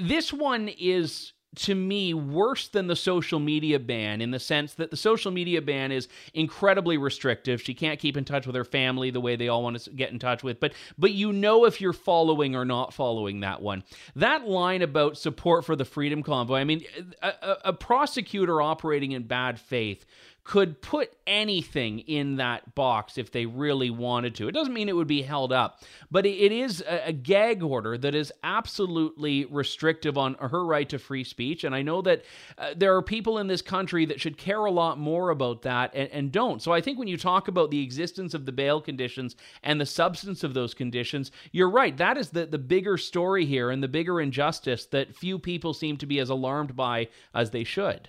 This 0.00 0.32
one 0.32 0.68
is 0.68 1.32
to 1.54 1.74
me 1.74 2.14
worse 2.14 2.68
than 2.68 2.86
the 2.86 2.96
social 2.96 3.38
media 3.38 3.78
ban 3.78 4.22
in 4.22 4.30
the 4.30 4.38
sense 4.38 4.74
that 4.74 4.90
the 4.90 4.96
social 4.96 5.30
media 5.30 5.60
ban 5.60 5.92
is 5.92 6.08
incredibly 6.32 6.96
restrictive 6.96 7.60
she 7.60 7.74
can't 7.74 8.00
keep 8.00 8.16
in 8.16 8.24
touch 8.24 8.46
with 8.46 8.56
her 8.56 8.64
family 8.64 9.10
the 9.10 9.20
way 9.20 9.36
they 9.36 9.48
all 9.48 9.62
want 9.62 9.78
to 9.78 9.90
get 9.90 10.10
in 10.10 10.18
touch 10.18 10.42
with 10.42 10.58
but 10.60 10.72
but 10.98 11.12
you 11.12 11.30
know 11.30 11.66
if 11.66 11.78
you're 11.78 11.92
following 11.92 12.56
or 12.56 12.64
not 12.64 12.94
following 12.94 13.40
that 13.40 13.60
one 13.60 13.84
that 14.16 14.48
line 14.48 14.80
about 14.80 15.18
support 15.18 15.64
for 15.64 15.76
the 15.76 15.84
freedom 15.84 16.22
convoy 16.22 16.58
i 16.58 16.64
mean 16.64 16.82
a, 17.20 17.56
a, 17.66 17.72
prosecutor 17.72 18.62
operating 18.62 19.12
in 19.12 19.22
bad 19.22 19.60
faith 19.60 20.06
could 20.44 20.82
put 20.82 21.12
anything 21.24 22.00
in 22.00 22.36
that 22.36 22.74
box 22.74 23.16
if 23.16 23.30
they 23.30 23.46
really 23.46 23.90
wanted 23.90 24.34
to. 24.34 24.48
It 24.48 24.52
doesn't 24.52 24.74
mean 24.74 24.88
it 24.88 24.96
would 24.96 25.06
be 25.06 25.22
held 25.22 25.52
up, 25.52 25.80
but 26.10 26.26
it 26.26 26.50
is 26.50 26.82
a, 26.88 27.12
gag 27.12 27.62
order 27.62 27.96
that 27.98 28.14
is 28.14 28.32
absolutely 28.42 29.44
restrictive 29.44 30.18
on 30.18 30.34
her 30.34 30.64
right 30.64 30.88
to 30.88 30.98
free 30.98 31.22
speech. 31.22 31.62
And 31.62 31.74
I 31.74 31.82
know 31.82 32.02
that 32.02 32.24
uh, 32.58 32.74
there 32.76 32.96
are 32.96 33.02
people 33.02 33.38
in 33.38 33.46
this 33.46 33.62
country 33.62 34.04
that 34.06 34.20
should 34.20 34.36
care 34.36 34.64
a 34.64 34.70
lot 34.70 34.98
more 34.98 35.30
about 35.30 35.62
that 35.62 35.94
and, 35.94 36.10
and 36.10 36.32
don't. 36.32 36.60
So 36.60 36.72
I 36.72 36.80
think 36.80 36.98
when 36.98 37.08
you 37.08 37.16
talk 37.16 37.46
about 37.46 37.70
the 37.70 37.82
existence 37.82 38.34
of 38.34 38.44
the 38.44 38.52
bail 38.52 38.80
conditions 38.80 39.36
and 39.62 39.80
the 39.80 39.86
substance 39.86 40.42
of 40.42 40.54
those 40.54 40.74
conditions, 40.74 41.30
you're 41.52 41.70
right. 41.70 41.96
That 41.96 42.16
is 42.16 42.30
the, 42.30 42.46
the 42.46 42.58
bigger 42.58 42.96
story 42.96 43.44
here 43.44 43.70
and 43.70 43.82
the 43.82 43.88
bigger 43.88 44.20
injustice 44.20 44.86
that 44.86 45.14
few 45.14 45.38
people 45.38 45.72
seem 45.72 45.96
to 45.98 46.06
be 46.06 46.18
as 46.18 46.30
alarmed 46.30 46.74
by 46.74 47.08
as 47.32 47.50
they 47.50 47.62
should. 47.64 48.08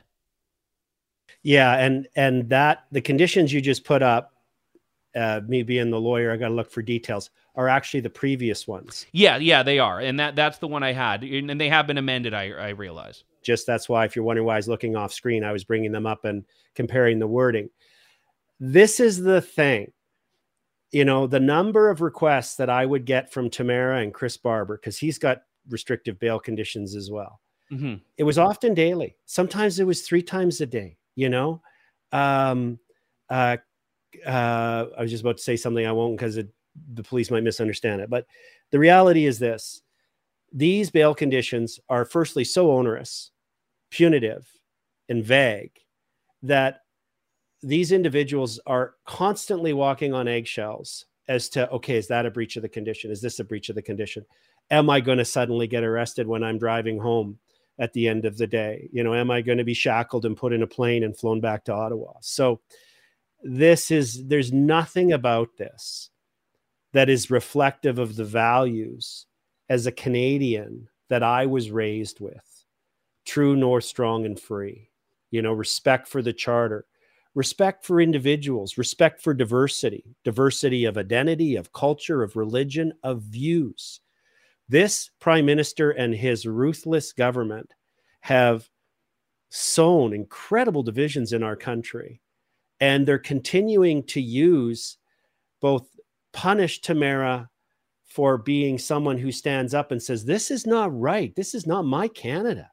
Yeah, 1.44 1.78
and 1.78 2.08
and 2.16 2.50
that 2.50 2.86
the 2.92 3.02
conditions 3.02 3.52
you 3.52 3.62
just 3.62 3.84
put 3.84 4.02
up, 4.02 4.34
uh, 5.16 5.42
me 5.46 5.62
being 5.62 5.92
the 5.92 6.00
lawyer, 6.00 6.32
I 6.32 6.38
got 6.38 6.48
to 6.48 6.54
look 6.54 6.72
for 6.72 6.82
details. 6.82 7.30
Are 7.56 7.70
actually 7.70 8.00
the 8.00 8.10
previous 8.10 8.68
ones. 8.68 9.06
Yeah, 9.12 9.38
yeah, 9.38 9.62
they 9.62 9.78
are, 9.78 10.00
and 10.00 10.20
that 10.20 10.36
that's 10.36 10.58
the 10.58 10.68
one 10.68 10.82
I 10.82 10.92
had, 10.92 11.24
and 11.24 11.62
they 11.62 11.70
have 11.70 11.86
been 11.86 12.00
amended. 12.00 12.34
I 12.34 12.50
I 12.50 12.70
realize. 12.70 13.24
Just 13.44 13.68
that's 13.68 13.88
why, 13.88 14.06
if 14.06 14.16
you're 14.16 14.26
wondering 14.26 14.48
why 14.48 14.56
I 14.56 14.58
was 14.58 14.68
looking 14.68 14.96
off 14.96 15.14
screen, 15.14 15.44
I 15.44 15.52
was 15.52 15.64
bringing 15.64 15.92
them 15.92 16.08
up 16.08 16.26
and 16.26 16.46
comparing 16.74 17.20
the 17.20 17.28
wording. 17.28 17.70
This 18.60 19.00
is 19.00 19.22
the 19.22 19.42
thing, 19.42 19.92
you 20.92 21.04
know, 21.06 21.28
the 21.28 21.40
number 21.40 21.90
of 21.90 22.02
requests 22.02 22.56
that 22.56 22.70
I 22.70 22.86
would 22.86 23.06
get 23.06 23.32
from 23.32 23.50
Tamara 23.50 24.00
and 24.02 24.14
Chris 24.14 24.38
Barber 24.38 24.78
because 24.78 24.98
he's 24.98 25.20
got 25.20 25.44
restrictive 25.70 26.18
bail 26.20 26.40
conditions 26.40 26.96
as 26.96 27.12
well. 27.12 27.42
Mm-hmm. 27.72 27.96
It 28.18 28.24
was 28.24 28.38
often 28.38 28.74
daily. 28.74 29.16
Sometimes 29.26 29.80
it 29.80 29.88
was 29.88 30.02
three 30.02 30.22
times 30.22 30.62
a 30.62 30.66
day 30.66 30.98
you 31.15 31.29
know? 31.29 31.62
Um 32.12 32.79
uh 33.29 33.58
uh 34.27 34.86
i 34.98 35.01
was 35.01 35.10
just 35.10 35.24
about 35.24 35.38
to 35.38 35.43
say 35.43 35.55
something 35.55 35.88
i 35.88 35.91
won't 35.91 36.15
because 36.15 36.36
the 36.36 37.03
police 37.03 37.32
might 37.32 37.43
misunderstand 37.43 38.00
it 38.00 38.10
but 38.10 38.27
the 38.74 38.79
reality 38.79 39.27
is 39.27 39.38
this. 39.38 39.84
These 40.51 40.89
bail 40.89 41.13
conditions 41.13 41.79
are 41.89 42.05
firstly 42.05 42.43
so 42.43 42.72
onerous 42.72 43.29
punitive 43.91 44.48
and 45.10 45.24
vague 45.24 45.77
that 46.41 46.79
these 47.62 47.91
individuals 47.91 48.60
are 48.65 48.96
constantly 49.05 49.74
walking 49.74 50.12
on 50.12 50.27
eggshells 50.27 51.05
as 51.27 51.50
to 51.50 51.70
okay 51.70 51.98
is 51.98 52.08
that 52.08 52.25
a 52.25 52.32
breach 52.32 52.55
of 52.55 52.63
the 52.63 52.70
condition? 52.70 53.12
Is 53.12 53.22
this 53.22 53.38
a 53.38 53.43
breach 53.43 53.70
of 53.70 53.75
the 53.75 53.82
condition? 53.84 54.25
Am 54.72 54.89
i 54.89 55.00
going 55.00 55.20
to 55.20 55.25
suddenly 55.25 55.67
get 55.67 55.84
arrested 55.84 56.25
when 56.25 56.43
i'm 56.43 56.58
driving 56.58 56.98
home 56.98 57.38
at 57.80 57.94
the 57.94 58.08
end 58.08 58.25
of 58.25 58.38
the 58.38 58.48
day. 58.48 58.89
You 58.92 59.03
know, 59.03 59.13
am 59.13 59.32
I 59.32 59.42
going 59.42 59.58
to 59.58 59.63
be 59.63 59.74
shackled 59.74 60.25
and 60.25 60.38
put 60.38 60.53
in 60.53 60.63
a 60.63 60.68
plane 60.68 61.03
and 61.03 61.18
flown 61.18 61.42
back 61.42 61.65
to 61.65 61.74
Ottawa? 61.74 62.13
So 62.22 62.62
this 63.42 63.92
is 63.92 64.25
there's 64.27 64.53
nothing 64.53 65.12
about 65.12 65.50
this 65.58 66.10
that 66.94 67.10
is 67.10 67.32
reflective 67.32 68.00
of 68.00 68.15
the 68.15 68.25
values 68.25 69.25
as 69.70 69.86
a 69.86 69.92
Canadian 69.92 70.88
that 71.10 71.24
I 71.24 71.46
was 71.46 71.72
raised 71.72 72.20
with. 72.20 72.65
True 73.25 73.56
north 73.56 73.84
strong 73.86 74.25
and 74.25 74.39
free. 74.39 74.89
You 75.32 75.42
know, 75.42 75.53
respect 75.53 76.08
for 76.08 76.22
the 76.22 76.34
charter, 76.34 76.86
respect 77.34 77.86
for 77.86 78.00
individuals, 78.00 78.77
respect 78.77 79.20
for 79.22 79.34
diversity, 79.34 80.15
diversity 80.24 80.86
of 80.86 80.98
identity, 80.98 81.56
of 81.56 81.74
culture, 81.74 82.22
of 82.22 82.36
religion, 82.36 82.94
of 83.03 83.24
views. 83.24 84.01
This 84.70 85.12
prime 85.20 85.46
minister 85.46 85.91
and 85.91 86.13
his 86.13 86.46
ruthless 86.46 87.13
government 87.13 87.74
have 88.22 88.70
sown 89.50 90.13
incredible 90.13 90.84
divisions 90.84 91.34
in 91.34 91.43
our 91.43 91.55
country. 91.55 92.22
And 92.79 93.05
they're 93.05 93.20
continuing 93.20 94.03
to 94.08 94.22
use 94.22 94.98
both 95.62 95.88
punish 96.34 96.82
Tamara 96.82 97.50
for 98.03 98.38
being 98.38 98.77
someone 98.77 99.17
who 99.17 99.32
stands 99.32 99.74
up 99.74 99.91
and 99.91 100.01
says, 100.01 100.25
This 100.25 100.51
is 100.51 100.65
not 100.65 100.98
right. 101.00 101.36
This 101.36 101.53
is 101.55 101.65
not 101.65 101.86
my 101.86 102.08
Canada. 102.08 102.70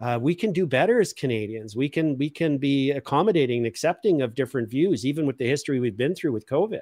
Uh, 0.00 0.18
we 0.20 0.34
can 0.34 0.52
do 0.52 0.66
better 0.66 1.00
as 1.00 1.12
Canadians. 1.12 1.76
We 1.76 1.88
can 1.88 2.16
we 2.16 2.30
can 2.30 2.56
be 2.56 2.90
accommodating 2.92 3.58
and 3.58 3.66
accepting 3.66 4.22
of 4.22 4.34
different 4.34 4.70
views, 4.70 5.04
even 5.04 5.26
with 5.26 5.36
the 5.36 5.46
history 5.46 5.78
we've 5.80 5.96
been 5.96 6.14
through 6.14 6.32
with 6.32 6.46
COVID. 6.46 6.80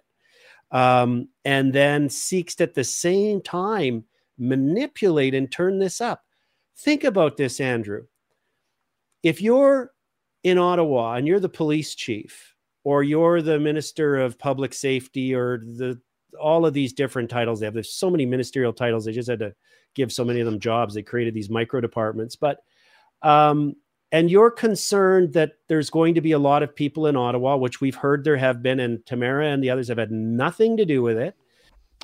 Um, 0.71 1.29
and 1.45 1.73
then 1.73 2.09
seeks 2.09 2.61
at 2.61 2.75
the 2.75 2.85
same 2.85 3.41
time 3.41 4.05
manipulate 4.39 5.35
and 5.35 5.51
turn 5.51 5.79
this 5.79 6.01
up. 6.01 6.25
Think 6.77 7.05
about 7.05 7.37
this, 7.37 7.61
Andrew. 7.61 8.05
If 9.23 9.43
you're 9.43 9.93
in 10.45 10.59
Ottawa 10.59 11.15
and 11.15 11.27
you're 11.27 11.41
the 11.41 11.49
police 11.49 11.95
chief, 11.95 12.55
or 12.85 13.03
you're 13.03 13.43
the 13.43 13.59
minister 13.59 14.17
of 14.17 14.39
public 14.39 14.73
safety, 14.73 15.35
or 15.35 15.59
the 15.59 16.01
all 16.41 16.67
of 16.67 16.75
these 16.75 16.93
different 16.93 17.31
titles 17.31 17.61
they 17.61 17.67
have. 17.67 17.75
There's 17.75 17.93
so 17.93 18.11
many 18.11 18.27
ministerial 18.27 18.73
titles. 18.73 19.05
They 19.05 19.13
just 19.13 19.29
had 19.29 19.39
to 19.41 19.55
give 19.95 20.13
so 20.13 20.25
many 20.25 20.41
of 20.41 20.47
them 20.47 20.61
jobs. 20.61 20.95
They 20.95 21.03
created 21.03 21.35
these 21.35 21.51
micro 21.51 21.81
departments. 21.81 22.37
But 22.37 22.63
um, 23.23 23.75
and 24.13 24.31
you're 24.31 24.51
concerned 24.51 25.33
that 25.35 25.53
there's 25.69 25.91
going 25.91 26.15
to 26.15 26.21
be 26.21 26.33
a 26.33 26.39
lot 26.39 26.63
of 26.63 26.75
people 26.75 27.07
in 27.07 27.17
Ottawa, 27.17 27.57
which 27.57 27.81
we've 27.81 27.95
heard 27.95 28.25
there 28.25 28.37
have 28.37 28.63
been, 28.63 28.81
and 28.81 29.05
Tamara 29.05 29.49
and 29.49 29.63
the 29.63 29.71
others 29.71 29.89
have 29.89 29.99
had 29.99 30.11
nothing 30.11 30.77
to 30.77 30.85
do 30.85 31.03
with 31.03 31.19
it. 31.19 31.35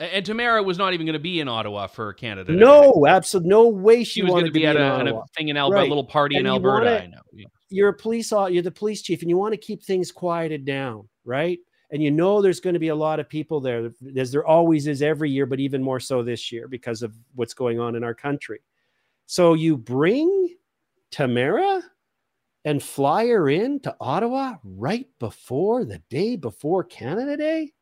And 0.00 0.26
Tamara 0.26 0.62
was 0.62 0.76
not 0.76 0.92
even 0.92 1.06
going 1.06 1.14
to 1.14 1.20
be 1.20 1.40
in 1.40 1.48
Ottawa 1.48 1.86
for 1.86 2.12
Canada. 2.12 2.52
No, 2.52 3.06
absolutely 3.06 3.50
no 3.50 3.68
way 3.68 4.02
she, 4.02 4.20
she 4.20 4.22
was 4.22 4.32
going 4.32 4.46
to 4.46 4.50
be, 4.50 4.66
at 4.66 4.76
a, 4.76 5.14
a, 5.14 5.24
thing 5.36 5.48
in 5.48 5.56
Alberta, 5.56 5.82
right. 5.82 5.86
a 5.86 5.88
little 5.88 6.04
party 6.04 6.36
and 6.36 6.46
in 6.46 6.52
Alberta. 6.52 6.86
Wanna, 6.86 6.96
I 6.96 7.06
know. 7.06 7.20
Yeah. 7.32 7.46
You're 7.70 7.90
a 7.90 7.94
police, 7.94 8.32
you're 8.32 8.62
the 8.62 8.72
police 8.72 9.02
chief, 9.02 9.20
and 9.20 9.30
you 9.30 9.36
want 9.36 9.52
to 9.52 9.58
keep 9.58 9.82
things 9.82 10.10
quieted 10.10 10.64
down, 10.64 11.08
right? 11.24 11.58
And 11.92 12.02
you 12.02 12.10
know 12.10 12.42
there's 12.42 12.60
going 12.60 12.74
to 12.74 12.80
be 12.80 12.88
a 12.88 12.94
lot 12.94 13.20
of 13.20 13.28
people 13.28 13.60
there, 13.60 13.90
as 14.16 14.32
there 14.32 14.44
always 14.44 14.88
is 14.88 15.00
every 15.00 15.30
year, 15.30 15.46
but 15.46 15.60
even 15.60 15.82
more 15.82 16.00
so 16.00 16.24
this 16.24 16.50
year 16.50 16.66
because 16.66 17.02
of 17.02 17.14
what's 17.36 17.54
going 17.54 17.78
on 17.78 17.94
in 17.94 18.02
our 18.02 18.14
country. 18.14 18.60
So 19.26 19.54
you 19.54 19.76
bring 19.76 20.56
Tamara 21.12 21.82
and 22.64 22.82
fly 22.82 23.28
her 23.28 23.48
in 23.48 23.78
to 23.80 23.94
Ottawa 24.00 24.54
right 24.64 25.06
before 25.20 25.84
the 25.84 25.98
day 26.10 26.34
before 26.34 26.82
Canada 26.82 27.36
Day 27.36 27.73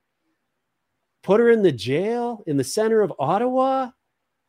put 1.23 1.41
her 1.41 1.51
in 1.51 1.63
the 1.63 1.73
jail 1.73 2.43
in 2.47 2.57
the 2.57 2.65
center 2.65 3.01
of 3.01 3.13
Ottawa? 3.19 3.91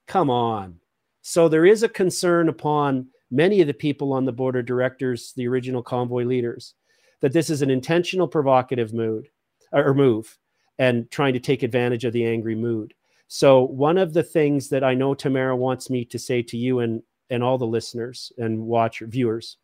Come 0.07 0.29
on. 0.29 0.79
So 1.21 1.47
there 1.47 1.65
is 1.65 1.83
a 1.83 1.89
concern 1.89 2.49
upon 2.49 3.07
many 3.31 3.61
of 3.61 3.67
the 3.67 3.73
people 3.73 4.13
on 4.13 4.25
the 4.25 4.31
board 4.31 4.55
of 4.55 4.65
directors, 4.65 5.33
the 5.35 5.47
original 5.47 5.81
convoy 5.81 6.23
leaders, 6.23 6.73
that 7.21 7.33
this 7.33 7.49
is 7.49 7.61
an 7.61 7.69
intentional 7.69 8.27
provocative 8.27 8.93
mood, 8.93 9.29
or 9.71 9.93
move 9.93 10.37
and 10.79 11.09
trying 11.11 11.33
to 11.33 11.39
take 11.39 11.63
advantage 11.63 12.05
of 12.05 12.13
the 12.13 12.25
angry 12.25 12.55
mood. 12.55 12.93
So 13.27 13.63
one 13.63 13.97
of 13.97 14.13
the 14.13 14.23
things 14.23 14.69
that 14.69 14.83
I 14.83 14.93
know 14.93 15.13
Tamara 15.13 15.55
wants 15.55 15.89
me 15.89 16.05
to 16.05 16.19
say 16.19 16.41
to 16.43 16.57
you 16.57 16.79
and 16.79 17.01
and 17.29 17.43
all 17.43 17.57
the 17.57 17.65
listeners 17.65 18.31
and 18.37 18.59
watcher 18.59 19.07
viewers 19.07 19.57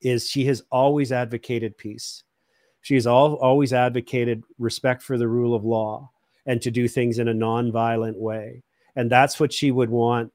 is 0.00 0.28
she 0.28 0.44
has 0.46 0.62
always 0.72 1.12
advocated 1.12 1.78
peace. 1.78 2.24
She 2.82 2.94
has 2.94 3.06
all, 3.06 3.34
always 3.36 3.72
advocated 3.72 4.44
respect 4.58 5.02
for 5.02 5.16
the 5.16 5.28
rule 5.28 5.54
of 5.54 5.64
law 5.64 6.10
and 6.46 6.60
to 6.62 6.70
do 6.70 6.88
things 6.88 7.18
in 7.18 7.28
a 7.28 7.34
non-violent 7.34 8.18
way. 8.18 8.62
And 8.96 9.10
that's 9.10 9.40
what 9.40 9.52
she 9.52 9.70
would 9.70 9.90
want 9.90 10.32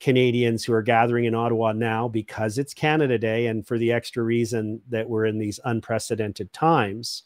Canadians 0.00 0.64
who 0.64 0.72
are 0.72 0.82
gathering 0.82 1.26
in 1.26 1.34
Ottawa 1.34 1.72
now 1.72 2.08
because 2.08 2.58
it's 2.58 2.74
Canada 2.74 3.18
Day 3.18 3.46
and 3.46 3.64
for 3.64 3.78
the 3.78 3.92
extra 3.92 4.22
reason 4.22 4.80
that 4.88 5.08
we're 5.08 5.26
in 5.26 5.38
these 5.38 5.60
unprecedented 5.64 6.52
times 6.52 7.22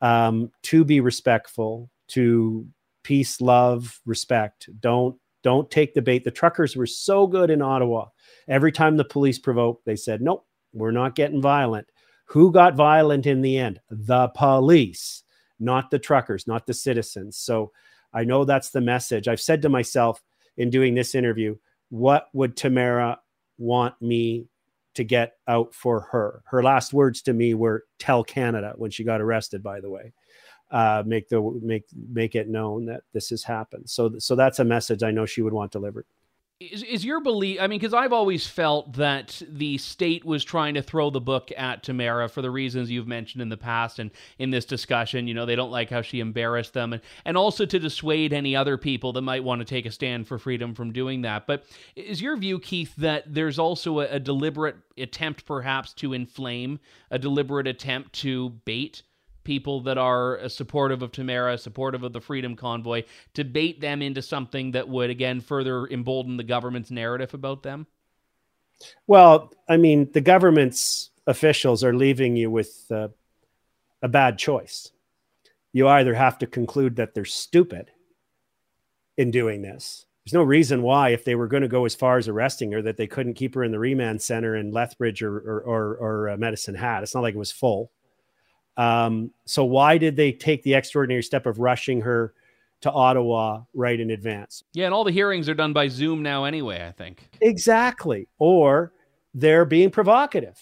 um, 0.00 0.50
to 0.62 0.84
be 0.84 1.00
respectful, 1.00 1.90
to 2.08 2.66
peace, 3.02 3.40
love, 3.40 4.00
respect. 4.06 4.70
Don't 4.80 5.16
don't 5.42 5.70
take 5.70 5.94
the 5.94 6.02
bait. 6.02 6.24
The 6.24 6.30
truckers 6.30 6.76
were 6.76 6.86
so 6.86 7.26
good 7.26 7.50
in 7.50 7.62
Ottawa. 7.62 8.06
Every 8.48 8.72
time 8.72 8.96
the 8.96 9.04
police 9.04 9.38
provoked, 9.38 9.84
they 9.84 9.96
said, 9.96 10.22
"Nope, 10.22 10.46
we're 10.72 10.90
not 10.90 11.14
getting 11.14 11.42
violent." 11.42 11.88
Who 12.28 12.52
got 12.52 12.74
violent 12.74 13.26
in 13.26 13.40
the 13.40 13.58
end? 13.58 13.80
The 13.90 14.28
police, 14.28 15.22
not 15.58 15.90
the 15.90 15.98
truckers, 15.98 16.46
not 16.46 16.66
the 16.66 16.74
citizens. 16.74 17.38
So 17.38 17.72
I 18.12 18.24
know 18.24 18.44
that's 18.44 18.70
the 18.70 18.80
message. 18.82 19.28
I've 19.28 19.40
said 19.40 19.62
to 19.62 19.68
myself 19.68 20.22
in 20.56 20.68
doing 20.70 20.94
this 20.94 21.14
interview, 21.14 21.56
what 21.88 22.28
would 22.34 22.56
Tamara 22.56 23.18
want 23.56 24.00
me 24.02 24.46
to 24.94 25.04
get 25.04 25.36
out 25.46 25.74
for 25.74 26.00
her? 26.00 26.42
Her 26.46 26.62
last 26.62 26.92
words 26.92 27.22
to 27.22 27.32
me 27.32 27.54
were 27.54 27.84
tell 27.98 28.22
Canada 28.24 28.74
when 28.76 28.90
she 28.90 29.04
got 29.04 29.22
arrested, 29.22 29.62
by 29.62 29.80
the 29.80 29.90
way. 29.90 30.12
Uh, 30.70 31.02
make 31.06 31.30
the 31.30 31.40
make 31.62 31.84
make 32.10 32.34
it 32.34 32.50
known 32.50 32.84
that 32.84 33.00
this 33.14 33.30
has 33.30 33.42
happened. 33.42 33.88
So 33.88 34.18
so 34.18 34.36
that's 34.36 34.58
a 34.58 34.64
message 34.64 35.02
I 35.02 35.10
know 35.10 35.24
she 35.24 35.40
would 35.40 35.54
want 35.54 35.72
delivered. 35.72 36.04
Is, 36.60 36.82
is 36.82 37.04
your 37.04 37.20
belief? 37.20 37.60
I 37.60 37.68
mean, 37.68 37.78
because 37.78 37.94
I've 37.94 38.12
always 38.12 38.48
felt 38.48 38.94
that 38.94 39.40
the 39.48 39.78
state 39.78 40.24
was 40.24 40.42
trying 40.42 40.74
to 40.74 40.82
throw 40.82 41.08
the 41.08 41.20
book 41.20 41.52
at 41.56 41.84
Tamara 41.84 42.28
for 42.28 42.42
the 42.42 42.50
reasons 42.50 42.90
you've 42.90 43.06
mentioned 43.06 43.42
in 43.42 43.48
the 43.48 43.56
past 43.56 44.00
and 44.00 44.10
in 44.40 44.50
this 44.50 44.64
discussion. 44.64 45.28
You 45.28 45.34
know, 45.34 45.46
they 45.46 45.54
don't 45.54 45.70
like 45.70 45.88
how 45.88 46.02
she 46.02 46.18
embarrassed 46.18 46.74
them, 46.74 46.92
and 46.92 47.02
and 47.24 47.36
also 47.36 47.64
to 47.64 47.78
dissuade 47.78 48.32
any 48.32 48.56
other 48.56 48.76
people 48.76 49.12
that 49.12 49.22
might 49.22 49.44
want 49.44 49.60
to 49.60 49.64
take 49.64 49.86
a 49.86 49.92
stand 49.92 50.26
for 50.26 50.36
freedom 50.36 50.74
from 50.74 50.92
doing 50.92 51.22
that. 51.22 51.46
But 51.46 51.64
is 51.94 52.20
your 52.20 52.36
view, 52.36 52.58
Keith, 52.58 52.92
that 52.96 53.32
there's 53.32 53.60
also 53.60 54.00
a, 54.00 54.06
a 54.06 54.18
deliberate 54.18 54.78
attempt, 54.96 55.46
perhaps, 55.46 55.92
to 55.94 56.12
inflame, 56.12 56.80
a 57.12 57.20
deliberate 57.20 57.68
attempt 57.68 58.14
to 58.14 58.50
bait? 58.64 59.04
People 59.48 59.80
that 59.80 59.96
are 59.96 60.46
supportive 60.50 61.00
of 61.00 61.10
Tamara, 61.10 61.56
supportive 61.56 62.02
of 62.02 62.12
the 62.12 62.20
Freedom 62.20 62.54
Convoy, 62.54 63.04
to 63.32 63.44
bait 63.44 63.80
them 63.80 64.02
into 64.02 64.20
something 64.20 64.72
that 64.72 64.86
would, 64.86 65.08
again, 65.08 65.40
further 65.40 65.86
embolden 65.86 66.36
the 66.36 66.44
government's 66.44 66.90
narrative 66.90 67.32
about 67.32 67.62
them? 67.62 67.86
Well, 69.06 69.50
I 69.66 69.78
mean, 69.78 70.12
the 70.12 70.20
government's 70.20 71.08
officials 71.26 71.82
are 71.82 71.94
leaving 71.94 72.36
you 72.36 72.50
with 72.50 72.84
uh, 72.90 73.08
a 74.02 74.08
bad 74.08 74.36
choice. 74.36 74.92
You 75.72 75.88
either 75.88 76.12
have 76.12 76.36
to 76.40 76.46
conclude 76.46 76.96
that 76.96 77.14
they're 77.14 77.24
stupid 77.24 77.90
in 79.16 79.30
doing 79.30 79.62
this. 79.62 80.04
There's 80.26 80.34
no 80.34 80.42
reason 80.42 80.82
why, 80.82 81.08
if 81.08 81.24
they 81.24 81.36
were 81.36 81.48
going 81.48 81.62
to 81.62 81.68
go 81.68 81.86
as 81.86 81.94
far 81.94 82.18
as 82.18 82.28
arresting 82.28 82.70
her, 82.72 82.82
that 82.82 82.98
they 82.98 83.06
couldn't 83.06 83.32
keep 83.32 83.54
her 83.54 83.64
in 83.64 83.72
the 83.72 83.78
remand 83.78 84.20
center 84.20 84.54
in 84.54 84.72
Lethbridge 84.72 85.22
or 85.22 85.38
or, 85.38 85.60
or, 85.62 85.96
or 85.96 86.28
uh, 86.28 86.36
Medicine 86.36 86.74
Hat. 86.74 87.02
It's 87.02 87.14
not 87.14 87.22
like 87.22 87.34
it 87.34 87.38
was 87.38 87.50
full. 87.50 87.90
Um, 88.78 89.32
so 89.44 89.64
why 89.64 89.98
did 89.98 90.16
they 90.16 90.32
take 90.32 90.62
the 90.62 90.72
extraordinary 90.72 91.22
step 91.22 91.46
of 91.46 91.58
rushing 91.58 92.00
her 92.00 92.32
to 92.80 92.92
Ottawa 92.92 93.62
right 93.74 93.98
in 93.98 94.12
advance? 94.12 94.62
Yeah, 94.72 94.86
and 94.86 94.94
all 94.94 95.04
the 95.04 95.10
hearings 95.10 95.48
are 95.48 95.54
done 95.54 95.72
by 95.72 95.88
Zoom 95.88 96.22
now 96.22 96.44
anyway, 96.44 96.86
I 96.86 96.92
think. 96.92 97.28
Exactly. 97.40 98.28
Or 98.38 98.92
they're 99.34 99.64
being 99.64 99.90
provocative. 99.90 100.58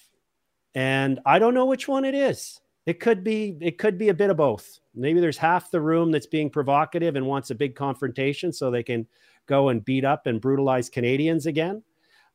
And 0.74 1.20
I 1.26 1.38
don't 1.38 1.54
know 1.54 1.66
which 1.66 1.86
one 1.86 2.04
it 2.04 2.14
is. 2.14 2.60
It 2.86 3.00
could 3.00 3.22
be 3.22 3.56
it 3.60 3.78
could 3.78 3.98
be 3.98 4.08
a 4.08 4.14
bit 4.14 4.30
of 4.30 4.36
both. 4.36 4.78
Maybe 4.94 5.20
there's 5.20 5.36
half 5.36 5.70
the 5.70 5.80
room 5.80 6.10
that's 6.10 6.26
being 6.26 6.48
provocative 6.48 7.16
and 7.16 7.26
wants 7.26 7.50
a 7.50 7.54
big 7.54 7.74
confrontation 7.74 8.52
so 8.52 8.70
they 8.70 8.82
can 8.82 9.06
go 9.46 9.68
and 9.68 9.84
beat 9.84 10.04
up 10.04 10.26
and 10.26 10.40
brutalize 10.40 10.88
Canadians 10.88 11.46
again. 11.46 11.82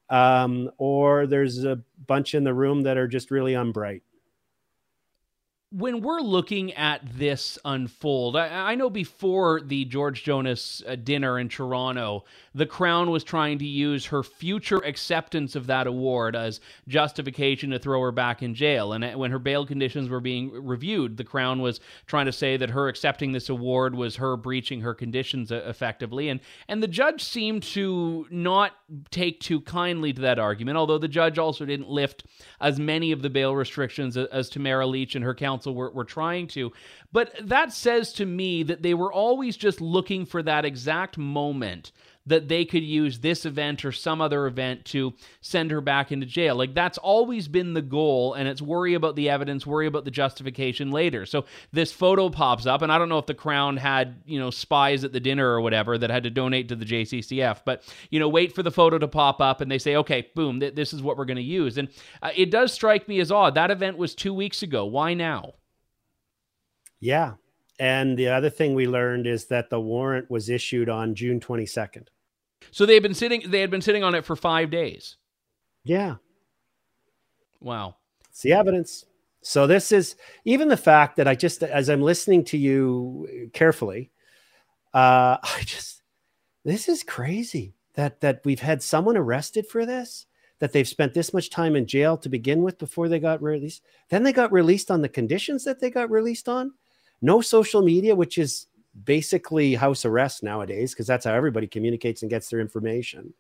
Um, 0.10 0.70
or 0.78 1.26
there's 1.26 1.64
a 1.64 1.80
bunch 2.06 2.36
in 2.36 2.44
the 2.44 2.54
room 2.54 2.82
that 2.82 2.98
are 2.98 3.08
just 3.08 3.32
really 3.32 3.54
unbright 3.54 4.02
when 5.72 6.02
we're 6.02 6.20
looking 6.20 6.74
at 6.74 7.02
this 7.18 7.58
unfold, 7.64 8.36
I, 8.36 8.72
I, 8.72 8.76
know 8.76 8.90
before 8.90 9.62
the 9.62 9.86
George 9.86 10.22
Jonas 10.22 10.84
uh, 10.86 10.98
dinner 10.98 11.40
in 11.40 11.48
Toronto, 11.48 12.26
the 12.54 12.66
Crown 12.66 13.10
was 13.10 13.24
trying 13.24 13.58
to 13.60 13.66
use 13.66 14.08
her 14.08 14.22
future 14.22 14.80
acceptance 14.80 15.56
of 15.56 15.68
that 15.68 15.88
award 15.88 16.36
as 16.36 16.60
justification 16.90 17.70
to 17.70 17.80
throw 17.80 18.02
her 18.02 18.12
back 18.12 18.44
in 18.44 18.54
jail. 18.54 18.92
And 18.92 19.04
uh, 19.06 19.12
when 19.14 19.32
her 19.32 19.40
bail 19.40 19.66
conditions 19.66 20.10
were 20.10 20.20
being 20.20 20.52
reviewed, 20.52 21.16
the 21.16 21.24
Crown 21.24 21.62
was 21.62 21.80
trying 22.06 22.26
to 22.26 22.34
say 22.34 22.58
that 22.58 22.72
her 22.72 22.90
accepting 22.90 23.32
this 23.32 23.48
award 23.48 23.96
was 23.96 24.18
her 24.18 24.36
breaching 24.36 24.82
her 24.82 24.94
conditions 24.94 25.54
uh, 25.54 25.64
effectively. 25.66 26.28
And 26.28 26.42
and 26.68 26.84
the 26.84 26.88
judge 26.90 27.24
seemed 27.24 27.64
to 27.64 28.28
not 28.30 28.74
take 29.10 29.40
too 29.40 29.62
kindly 29.62 30.12
to 30.12 30.22
that 30.22 30.38
argument, 30.38 30.78
although 30.78 30.98
the 30.98 31.08
judge 31.08 31.38
also 31.38 31.64
didn't 31.64 31.90
lift 31.90 32.26
as 32.60 32.78
many 32.78 33.14
of 33.14 33.22
the 33.22 33.30
bail 33.30 33.56
restrictions 33.56 34.18
as, 34.18 34.28
as 34.28 34.50
Tamara 34.50 34.86
Lich 34.86 35.16
and 35.16 35.24
her 35.24 35.34
counsel 35.34 35.61
were, 35.66 35.92
were 35.92 36.06
trying 36.06 36.48
to. 36.48 36.72
But 37.12 37.34
that 37.42 37.74
says 37.74 38.14
to 38.14 38.26
me 38.26 38.64
that 38.64 38.82
they 38.82 38.94
were 38.94 39.12
always 39.12 39.58
just 39.58 39.82
looking 39.82 40.26
for 40.26 40.42
that 40.44 40.66
exact 40.66 41.18
moment 41.18 41.92
that 42.28 42.48
they 42.48 42.66
could 42.66 42.84
use 42.84 43.20
this 43.20 43.46
event 43.46 43.84
or 43.84 43.92
some 43.92 44.22
other 44.22 44.46
event 44.46 44.86
to 44.86 45.14
send 45.42 45.72
her 45.72 45.82
back 45.82 46.12
into 46.12 46.26
jail. 46.26 46.56
Like 46.56 46.74
that's 46.74 46.98
always 46.98 47.48
been 47.48 47.74
the 47.74 47.82
goal, 47.82 48.34
and 48.36 48.48
it's 48.48 48.62
worry 48.62 48.94
about 48.94 49.16
the 49.16 49.30
evidence, 49.30 49.66
worry 49.66 49.88
about 49.88 50.06
the 50.06 50.12
justification 50.12 50.92
later. 50.92 51.26
So 51.26 51.46
this 51.72 51.92
photo 51.92 52.30
pops 52.30 52.66
up, 52.66 52.82
and 52.82 52.92
I 52.92 52.98
don't 52.98 53.10
know 53.10 53.18
if 53.18 53.26
the 53.26 53.34
Crown 53.34 53.78
had, 53.78 54.22
you 54.26 54.40
know, 54.40 54.52
spies 54.52 55.04
at 55.04 55.14
the 55.14 55.20
dinner 55.20 55.48
or 55.48 55.62
whatever 55.62 55.98
that 55.98 56.10
had 56.10 56.24
to 56.24 56.30
donate 56.30 56.70
to 56.70 56.76
the 56.76 56.86
JCCF, 56.86 57.62
but, 57.66 57.84
you 58.10 58.20
know, 58.20 58.30
wait 58.30 58.54
for 58.54 58.64
the 58.64 58.72
photo 58.72 58.98
to 58.98 59.08
pop 59.08 59.42
up 59.42 59.62
and 59.62 59.72
they 59.72 59.80
say, 59.80 59.96
okay, 59.96 60.28
boom, 60.36 60.60
th- 60.60 60.76
this 60.76 60.94
is 60.94 61.02
what 61.02 61.18
we're 61.18 61.26
going 61.26 61.38
to 61.38 61.44
use. 61.44 61.78
And 61.78 61.90
uh, 62.22 62.30
it 62.36 62.52
does 62.52 62.72
strike 62.72 63.08
me 63.08 63.20
as 63.20 63.32
odd. 63.32 63.56
That 63.56 63.72
event 63.72 63.98
was 63.98 64.14
two 64.14 64.34
weeks 64.34 64.62
ago. 64.62 64.86
Why 64.86 65.14
now? 65.14 65.54
Yeah, 67.00 67.34
and 67.82 68.16
the 68.16 68.28
other 68.28 68.52
thing 68.52 68.76
we 68.76 68.88
learned 68.88 69.26
is 69.26 69.46
that 69.46 69.72
the 69.72 69.82
warrant 69.82 70.30
was 70.30 70.52
issued 70.52 70.88
on 70.88 71.16
June 71.16 71.40
22nd. 71.40 72.10
So 72.70 72.86
they 72.86 72.94
had 72.94 73.02
been 73.02 73.16
sitting 73.16 73.50
they 73.50 73.60
had 73.60 73.72
been 73.72 73.82
sitting 73.82 74.04
on 74.04 74.14
it 74.14 74.24
for 74.24 74.36
5 74.36 74.70
days. 74.70 75.18
Yeah. 75.84 76.18
Wow. 77.60 77.96
It's 78.30 78.44
the 78.44 78.54
evidence. 78.54 79.06
So 79.42 79.66
this 79.66 79.92
is 79.92 80.16
even 80.46 80.68
the 80.68 80.78
fact 80.78 81.16
that 81.16 81.28
I 81.28 81.34
just 81.34 81.64
as 81.64 81.90
I'm 81.90 82.04
listening 82.04 82.44
to 82.46 82.58
you 82.58 83.50
carefully, 83.52 84.12
uh 84.94 85.38
I 85.44 85.64
just 85.66 86.04
this 86.64 86.88
is 86.88 87.02
crazy 87.02 87.74
that 87.96 88.22
that 88.22 88.42
we've 88.46 88.60
had 88.60 88.84
someone 88.84 89.18
arrested 89.18 89.66
for 89.66 89.88
this 89.88 90.28
that 90.60 90.72
they've 90.72 90.88
spent 90.88 91.16
this 91.16 91.34
much 91.34 91.50
time 91.50 91.76
in 91.76 91.88
jail 91.88 92.16
to 92.16 92.30
begin 92.30 92.62
with 92.62 92.78
before 92.78 93.10
they 93.10 93.20
got 93.20 93.42
released. 93.42 93.82
Then 94.10 94.22
they 94.22 94.34
got 94.34 94.52
released 94.52 94.92
on 94.92 95.02
the 95.02 95.10
conditions 95.10 95.64
that 95.64 95.80
they 95.80 95.90
got 95.90 96.12
released 96.12 96.48
on 96.48 96.74
no 97.22 97.42
social 97.42 97.82
media, 97.82 98.16
which 98.16 98.38
is 98.38 98.68
basically 99.06 99.76
house 99.76 100.06
arrest 100.06 100.44
nowadays, 100.44 100.94
because 100.94 101.08
that's 101.08 101.26
how 101.26 101.34
everybody 101.34 101.68
communicates 101.68 102.22
and 102.22 102.30
gets 102.30 102.50
their 102.50 102.60
information. 102.60 103.34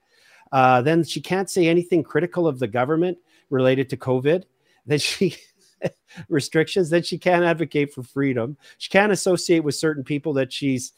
Uh, 0.51 0.81
then 0.81 1.03
she 1.03 1.21
can't 1.21 1.49
say 1.49 1.67
anything 1.67 2.03
critical 2.03 2.47
of 2.47 2.59
the 2.59 2.67
government 2.67 3.17
related 3.49 3.89
to 3.89 3.97
COVID. 3.97 4.43
Then 4.85 4.99
she 4.99 5.35
restrictions. 6.29 6.89
Then 6.89 7.03
she 7.03 7.17
can't 7.17 7.43
advocate 7.43 7.93
for 7.93 8.03
freedom. 8.03 8.57
She 8.77 8.89
can't 8.89 9.11
associate 9.11 9.63
with 9.63 9.75
certain 9.75 10.03
people 10.03 10.33
that 10.33 10.51
she's, 10.51 10.93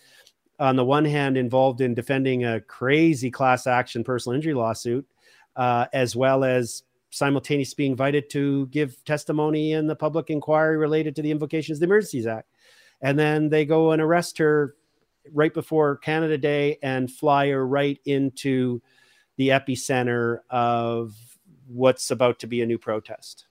on 0.60 0.76
the 0.76 0.86
one 0.86 1.06
hand, 1.06 1.38
involved 1.38 1.82
in 1.82 1.94
defending 1.94 2.46
a 2.46 2.62
crazy 2.62 3.32
class 3.32 3.68
action 3.68 4.04
personal 4.04 4.36
injury 4.36 4.54
lawsuit, 4.54 5.08
uh, 5.56 5.86
as 5.94 6.16
well 6.16 6.44
as 6.44 6.84
simultaneously 7.12 7.76
being 7.78 7.92
invited 7.92 8.30
to 8.32 8.66
give 8.68 9.04
testimony 9.06 9.74
in 9.74 9.86
the 9.86 9.96
public 9.96 10.32
inquiry 10.32 10.78
related 10.78 11.16
to 11.16 11.22
the 11.22 11.30
invocations 11.30 11.78
of 11.78 11.80
the 11.82 11.86
Emergencies 11.86 12.26
Act 12.26 12.48
and 13.04 13.20
then 13.20 13.50
they 13.50 13.66
go 13.66 13.92
and 13.92 14.02
arrest 14.02 14.40
her 14.40 14.76
right 15.32 15.54
before 15.54 15.98
Canada 15.98 16.38
Day 16.38 16.80
and 16.82 17.12
fly 17.12 17.50
her 17.50 17.68
right 17.68 18.00
into 18.06 18.82
the 19.38 19.50
epicenter 19.50 20.40
of 20.50 21.16
what's 21.68 22.10
about 22.10 22.40
to 22.40 22.48
be 22.48 22.62
a 22.62 22.66
new 22.66 22.78
protest. 22.78 23.46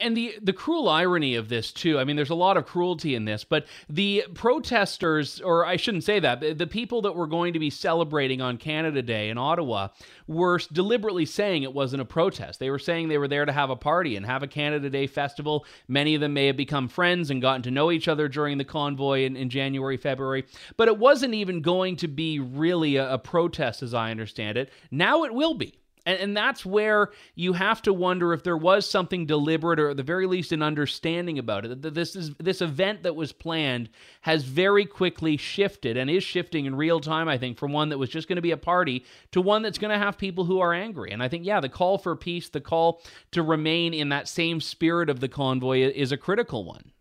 And 0.00 0.16
the 0.16 0.36
the 0.42 0.52
cruel 0.52 0.88
irony 0.88 1.34
of 1.34 1.48
this 1.48 1.72
too 1.72 1.98
i 1.98 2.04
mean 2.04 2.16
there's 2.16 2.30
a 2.30 2.34
lot 2.34 2.56
of 2.56 2.66
cruelty 2.66 3.14
in 3.14 3.24
this 3.24 3.44
but 3.44 3.66
the 3.88 4.24
protesters 4.34 5.40
or 5.40 5.66
i 5.66 5.76
shouldn't 5.76 6.04
say 6.04 6.20
that 6.20 6.58
the 6.58 6.66
people 6.66 7.02
that 7.02 7.14
were 7.14 7.26
going 7.26 7.52
to 7.52 7.58
be 7.58 7.70
celebrating 7.70 8.40
on 8.40 8.56
canada 8.56 9.02
day 9.02 9.28
in 9.28 9.38
ottawa 9.38 9.88
were 10.26 10.58
deliberately 10.72 11.26
saying 11.26 11.62
it 11.62 11.74
wasn't 11.74 12.00
a 12.00 12.04
protest. 12.04 12.58
They 12.58 12.70
were 12.70 12.78
saying 12.78 13.08
they 13.08 13.18
were 13.18 13.28
there 13.28 13.44
to 13.44 13.52
have 13.52 13.70
a 13.70 13.76
party 13.76 14.16
and 14.16 14.24
have 14.24 14.42
a 14.42 14.46
canada 14.46 14.88
day 14.90 15.06
festival. 15.06 15.66
Many 15.88 16.14
of 16.14 16.20
them 16.20 16.32
may 16.32 16.46
have 16.46 16.56
become 16.56 16.88
friends 16.88 17.30
and 17.30 17.42
gotten 17.42 17.62
to 17.62 17.70
know 17.70 17.90
each 17.90 18.08
other 18.08 18.28
during 18.28 18.58
the 18.58 18.64
convoy 18.64 19.24
in, 19.24 19.36
in 19.36 19.50
january 19.50 19.96
february 19.96 20.44
but 20.76 20.88
it 20.88 20.98
wasn't 20.98 21.34
even 21.34 21.60
going 21.60 21.96
to 21.96 22.08
be 22.08 22.38
really 22.38 22.96
a, 22.96 23.14
a 23.14 23.18
protest 23.18 23.82
as 23.82 23.94
i 23.94 24.10
understand 24.10 24.56
it. 24.56 24.70
Now 24.90 25.24
it 25.24 25.34
will 25.34 25.54
be 25.54 25.81
and, 26.04 26.18
and 26.18 26.36
that's 26.36 26.66
where 26.66 27.10
you 27.34 27.52
have 27.52 27.82
to 27.82 27.92
wonder 27.92 28.32
if 28.32 28.42
there 28.42 28.56
was 28.56 28.88
something 28.88 29.26
deliberate 29.26 29.78
or 29.78 29.90
at 29.90 29.96
the 29.96 30.02
very 30.02 30.26
least 30.26 30.52
an 30.52 30.62
understanding 30.62 31.38
about 31.38 31.64
it. 31.64 31.82
That 31.82 31.94
This 31.94 32.16
is 32.16 32.34
this 32.36 32.60
event 32.60 33.04
that 33.04 33.14
was 33.14 33.32
planned 33.32 33.88
has 34.22 34.44
very 34.44 34.84
quickly 34.84 35.36
shifted 35.36 35.96
and 35.96 36.10
is 36.10 36.24
shifting 36.24 36.66
in 36.66 36.74
real 36.74 37.00
time, 37.00 37.28
I 37.28 37.38
think, 37.38 37.58
from 37.58 37.72
one 37.72 37.90
that 37.90 37.98
was 37.98 38.10
just 38.10 38.28
going 38.28 38.36
to 38.36 38.42
be 38.42 38.50
a 38.50 38.56
party 38.56 39.04
to 39.30 39.40
one 39.40 39.62
that's 39.62 39.78
going 39.78 39.92
to 39.92 40.04
have 40.04 40.18
people 40.18 40.44
who 40.44 40.60
are 40.60 40.74
angry. 40.74 41.12
And 41.12 41.22
I 41.22 41.28
think, 41.28 41.44
yeah, 41.44 41.60
the 41.60 41.68
call 41.68 41.98
for 41.98 42.16
peace, 42.16 42.48
the 42.48 42.60
call 42.60 43.02
to 43.30 43.42
remain 43.42 43.94
in 43.94 44.08
that 44.08 44.28
same 44.28 44.60
spirit 44.60 45.08
of 45.08 45.20
the 45.20 45.28
convoy 45.28 45.80
is 45.80 46.12
a 46.12 46.16
critical 46.16 46.64
one. 46.64 46.92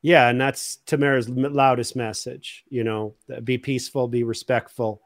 Yeah, 0.00 0.28
and 0.28 0.38
that's 0.38 0.76
Tamara's 0.84 1.30
loudest 1.30 1.96
message. 1.96 2.64
You 2.68 2.84
know, 2.84 3.14
be 3.42 3.56
peaceful, 3.56 4.06
be 4.06 4.22
respectful 4.22 5.00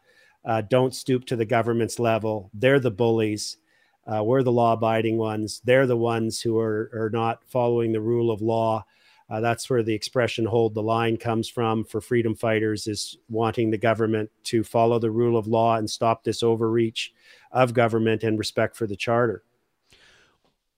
uh, 0.49 0.63
don't 0.63 0.95
stoop 0.95 1.27
to 1.27 1.37
the 1.37 1.45
government's 1.45 1.99
level. 1.99 2.51
They're 2.55 2.81
the 2.81 2.91
bullies. 2.91 3.59
Uh, 4.07 4.25
we're 4.25 4.43
the 4.43 4.51
law 4.51 4.73
abiding 4.73 5.19
ones. 5.19 5.61
They're 5.63 5.87
the 5.87 5.97
ones 5.97 6.41
who 6.41 6.59
are, 6.59 6.91
are 6.95 7.11
not 7.13 7.45
following 7.45 7.93
the 7.93 8.01
rule 8.01 8.31
of 8.31 8.41
law. 8.41 8.87
Uh, 9.31 9.41
that's 9.41 9.69
where 9.69 9.83
the 9.83 9.95
expression 9.95 10.47
hold 10.47 10.75
the 10.75 10.83
line 10.83 11.19
comes 11.19 11.51
from 11.51 11.85
for 11.85 12.01
freedom 12.01 12.35
fighters 12.35 12.87
is 12.87 13.19
wanting 13.29 13.71
the 13.71 13.77
government 13.77 14.31
to 14.45 14.65
follow 14.65 14.99
the 14.99 15.11
rule 15.11 15.37
of 15.37 15.47
law 15.47 15.77
and 15.77 15.91
stop 15.91 16.25
this 16.25 16.43
overreach 16.43 17.13
of 17.53 17.75
government 17.75 18.25
and 18.25 18.39
respect 18.39 18.75
for 18.75 18.87
the 18.87 18.97
charter 18.97 19.45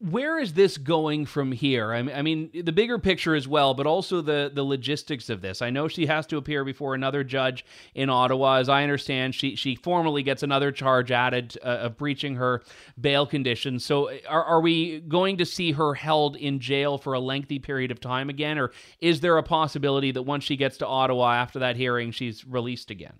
where 0.00 0.38
is 0.38 0.54
this 0.54 0.78
going 0.78 1.26
from 1.26 1.52
here? 1.52 1.92
I 1.92 2.22
mean, 2.22 2.50
the 2.54 2.72
bigger 2.72 2.98
picture 2.98 3.34
as 3.34 3.46
well, 3.46 3.74
but 3.74 3.86
also 3.86 4.22
the 4.22 4.50
the 4.52 4.62
logistics 4.62 5.28
of 5.28 5.42
this. 5.42 5.60
I 5.60 5.68
know 5.68 5.88
she 5.88 6.06
has 6.06 6.26
to 6.28 6.38
appear 6.38 6.64
before 6.64 6.94
another 6.94 7.22
judge 7.22 7.66
in 7.94 8.08
Ottawa. 8.08 8.56
As 8.56 8.70
I 8.70 8.82
understand, 8.82 9.34
she 9.34 9.56
she 9.56 9.76
formally 9.76 10.22
gets 10.22 10.42
another 10.42 10.72
charge 10.72 11.12
added 11.12 11.58
uh, 11.62 11.80
of 11.82 11.98
breaching 11.98 12.36
her 12.36 12.62
bail 12.98 13.26
conditions. 13.26 13.84
So, 13.84 14.10
are, 14.26 14.42
are 14.42 14.62
we 14.62 15.00
going 15.00 15.36
to 15.36 15.44
see 15.44 15.72
her 15.72 15.92
held 15.92 16.34
in 16.34 16.60
jail 16.60 16.96
for 16.96 17.12
a 17.12 17.20
lengthy 17.20 17.58
period 17.58 17.90
of 17.90 18.00
time 18.00 18.30
again, 18.30 18.58
or 18.58 18.72
is 19.00 19.20
there 19.20 19.36
a 19.36 19.42
possibility 19.42 20.12
that 20.12 20.22
once 20.22 20.44
she 20.44 20.56
gets 20.56 20.78
to 20.78 20.86
Ottawa 20.86 21.34
after 21.34 21.58
that 21.58 21.76
hearing, 21.76 22.10
she's 22.10 22.46
released 22.46 22.90
again? 22.90 23.18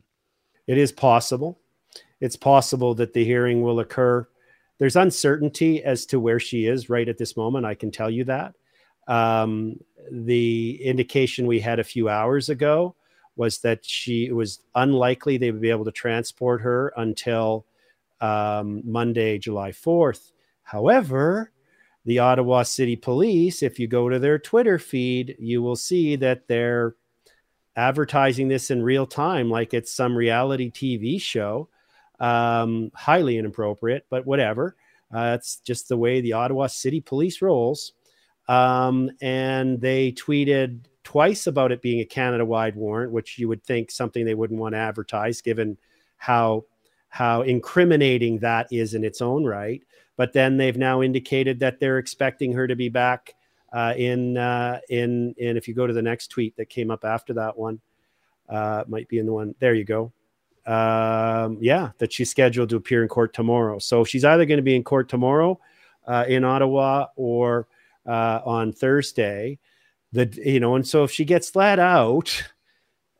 It 0.67 0.79
is 0.79 0.93
possible. 0.93 1.61
It's 2.23 2.37
possible 2.37 2.95
that 2.95 3.13
the 3.13 3.25
hearing 3.25 3.61
will 3.63 3.81
occur 3.81 4.27
there's 4.81 4.97
uncertainty 4.97 5.85
as 5.85 6.07
to 6.07 6.19
where 6.19 6.41
she 6.41 6.65
is 6.65 6.89
right 6.89 7.07
at 7.07 7.19
this 7.19 7.37
moment. 7.37 7.67
I 7.67 7.75
can 7.75 7.91
tell 7.91 8.11
you 8.11 8.25
that. 8.25 8.55
Um, 9.07 9.79
the 10.11 10.83
indication 10.83 11.47
we 11.47 11.61
had 11.61 11.79
a 11.79 11.85
few 11.85 12.09
hours 12.09 12.49
ago 12.49 12.97
was 13.37 13.59
that 13.59 13.85
she 13.85 14.33
was 14.33 14.61
unlikely 14.75 15.37
they 15.37 15.51
would 15.51 15.61
be 15.61 15.69
able 15.69 15.85
to 15.85 15.93
transport 15.93 16.63
her 16.63 16.95
until 16.97 17.67
um, 18.23 18.81
Monday, 18.85 19.37
July 19.37 19.71
4th. 19.71 20.33
However, 20.63 21.53
the 22.07 22.21
Ottawa 22.21 22.63
City 22.63 22.97
Police, 22.97 23.63
if 23.63 23.79
you 23.79 23.87
go 23.87 24.09
to 24.09 24.19
their 24.19 24.39
Twitter 24.39 24.79
feed, 24.79 25.37
you 25.39 25.61
will 25.61 25.77
see 25.77 26.17
that 26.17 26.49
they're 26.49 26.95
advertising 27.77 28.49
this 28.49 28.71
in 28.71 28.83
real 28.83 29.07
time 29.07 29.51
like 29.51 29.75
it's 29.75 29.93
some 29.93 30.17
reality 30.17 30.71
TV 30.71 31.21
show 31.21 31.69
um, 32.21 32.91
highly 32.95 33.39
inappropriate, 33.39 34.07
but 34.11 34.27
whatever. 34.27 34.77
Uh, 35.13 35.37
it's 35.39 35.57
just 35.57 35.89
the 35.89 35.97
way 35.97 36.21
the 36.21 36.35
Ottawa 36.35 36.67
City 36.69 37.01
Police 37.01 37.43
rolls. 37.43 37.93
Um, 38.49 39.11
and 39.21 39.81
they 39.81 40.13
tweeted 40.13 40.85
twice 41.03 41.47
about 41.47 41.73
it 41.73 41.83
being 41.83 42.01
a 42.01 42.05
Canada 42.05 42.45
wide 42.45 42.77
warrant, 42.77 43.13
which 43.13 43.39
you 43.39 43.49
would 43.49 43.65
think 43.65 43.91
something 43.91 44.25
they 44.25 44.35
wouldn't 44.35 44.61
want 44.61 44.75
to 44.75 44.79
advertise 44.79 45.41
given 45.41 45.77
how 46.17 46.65
how 47.09 47.43
incriminating 47.43 48.39
that 48.39 48.69
is 48.71 48.95
in 48.95 49.03
its 49.03 49.21
own 49.21 49.45
right. 49.45 49.83
But 50.17 50.33
then 50.33 50.57
they've 50.57 50.77
now 50.77 51.03
indicated 51.03 51.59
that 51.61 51.81
they're 51.81 51.99
expecting 51.99 52.53
her 52.53 52.69
to 52.69 52.77
be 52.77 52.89
back 52.89 53.35
uh, 53.73 53.95
in 53.97 54.37
uh, 54.37 54.81
in 54.89 55.35
in. 55.39 55.57
If 55.57 55.67
you 55.67 55.75
go 55.75 55.87
to 55.87 55.93
the 55.93 56.03
next 56.03 56.29
tweet 56.29 56.57
that 56.57 56.69
came 56.69 56.91
up 56.91 57.05
after 57.05 57.33
that 57.35 57.57
one, 57.57 57.81
uh, 58.49 58.85
might 58.87 59.09
be 59.09 59.19
in 59.19 59.27
the 59.27 59.33
one. 59.33 59.55
There 59.59 59.75
you 59.75 59.85
go 59.85 60.13
um, 60.67 61.59
yeah, 61.61 61.91
that 61.99 62.13
she's 62.13 62.31
scheduled 62.31 62.69
to 62.71 62.77
appear 62.77 63.03
in 63.03 63.09
court 63.09 63.33
tomorrow. 63.33 63.79
So 63.79 64.05
she's 64.05 64.25
either 64.25 64.45
going 64.45 64.59
to 64.59 64.63
be 64.63 64.77
in 64.77 64.85
court 64.85 65.09
tomorrow 65.09 65.59
uh, 66.07 66.25
in 66.29 66.45
Ottawa 66.45 67.07
or 67.17 67.67
uh, 68.07 68.41
on 68.45 68.73
Thursday. 68.73 69.59
The 70.13 70.29
you 70.45 70.61
know, 70.61 70.75
and 70.75 70.87
so 70.87 71.05
if 71.05 71.11
she 71.11 71.25
gets 71.25 71.55
let 71.55 71.79
out, 71.79 72.43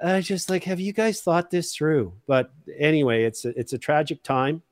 uh, 0.01 0.21
just 0.21 0.51
like, 0.51 0.65
have 0.65 0.81
you 0.81 0.93
guys 0.93 1.21
thought 1.21 1.51
this 1.51 1.75
through? 1.75 2.13
But 2.27 2.53
anyway, 2.79 3.25
it's 3.25 3.45
a, 3.45 3.59
it's 3.59 3.73
a 3.73 3.79
tragic 3.79 4.23
time. 4.23 4.63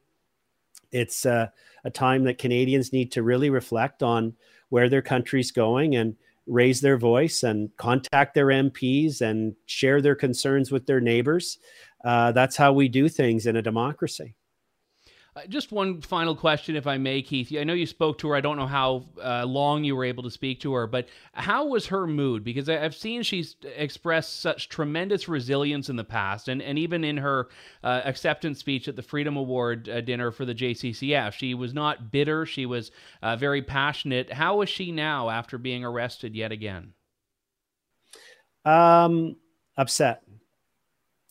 It's 0.90 1.26
uh, 1.26 1.48
a 1.85 1.90
time 1.90 2.24
that 2.24 2.38
Canadians 2.38 2.92
need 2.92 3.12
to 3.12 3.22
really 3.22 3.50
reflect 3.50 4.02
on 4.02 4.35
where 4.70 4.88
their 4.88 5.02
country's 5.02 5.50
going 5.50 5.96
and 5.96 6.16
raise 6.46 6.81
their 6.81 6.96
voice 6.96 7.42
and 7.42 7.74
contact 7.76 8.35
their 8.35 8.46
MPs 8.46 9.20
and 9.20 9.54
share 9.66 10.00
their 10.00 10.14
concerns 10.14 10.72
with 10.72 10.87
their 10.87 11.00
neighbors 11.00 11.59
uh, 12.04 12.32
that's 12.32 12.56
how 12.56 12.72
we 12.72 12.88
do 12.88 13.08
things 13.08 13.46
in 13.46 13.56
a 13.56 13.62
democracy. 13.62 14.34
Uh, 15.38 15.46
just 15.46 15.70
one 15.70 16.00
final 16.00 16.34
question, 16.34 16.74
if 16.74 16.87
I 16.87 16.96
may, 16.96 17.22
Keith. 17.22 17.52
I 17.56 17.62
know 17.62 17.74
you 17.74 17.87
spoke 17.87 18.18
to 18.18 18.28
her. 18.28 18.34
I 18.34 18.40
don't 18.40 18.56
know 18.56 18.66
how 18.66 19.04
uh, 19.22 19.44
long 19.44 19.84
you 19.84 19.94
were 19.94 20.04
able 20.04 20.22
to 20.24 20.30
speak 20.30 20.58
to 20.61 20.72
her, 20.72 20.87
but 20.87 21.06
how 21.32 21.66
was 21.66 21.87
her 21.87 22.06
mood? 22.08 22.42
Because 22.42 22.68
I've 22.68 22.94
seen 22.94 23.22
she's 23.22 23.54
expressed 23.76 24.40
such 24.40 24.68
tremendous 24.68 25.28
resilience 25.28 25.90
in 25.90 25.96
the 25.96 26.02
past, 26.02 26.48
and, 26.48 26.61
and 26.61 26.76
even 26.78 27.04
in 27.04 27.18
her 27.18 27.48
uh, 27.84 28.00
acceptance 28.04 28.58
speech 28.58 28.88
at 28.88 28.96
the 28.96 29.02
Freedom 29.02 29.37
Award 29.37 29.88
uh, 29.88 30.00
dinner 30.00 30.32
for 30.32 30.44
the 30.44 30.54
JCCF, 30.54 31.34
she 31.34 31.54
was 31.54 31.72
not 31.72 32.11
bitter. 32.11 32.44
She 32.44 32.66
was 32.66 32.90
uh, 33.22 33.37
very 33.37 33.62
passionate. 33.62 34.32
How 34.32 34.62
is 34.62 34.68
she 34.68 34.90
now 34.90 35.28
after 35.30 35.56
being 35.56 35.84
arrested 35.84 36.34
yet 36.34 36.50
again? 36.50 36.94
Um, 38.64 39.37
upset. 39.76 40.22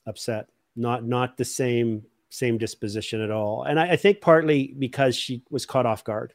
Upset 0.05 0.47
not 0.77 1.03
not 1.03 1.37
the 1.37 1.45
same 1.45 2.03
same 2.29 2.57
disposition 2.57 3.21
at 3.21 3.31
all. 3.31 3.63
And 3.63 3.79
I, 3.79 3.91
I 3.91 3.95
think 3.95 4.21
partly 4.21 4.75
because 4.77 5.15
she 5.15 5.43
was 5.49 5.65
caught 5.65 5.85
off 5.85 6.03
guard. 6.03 6.33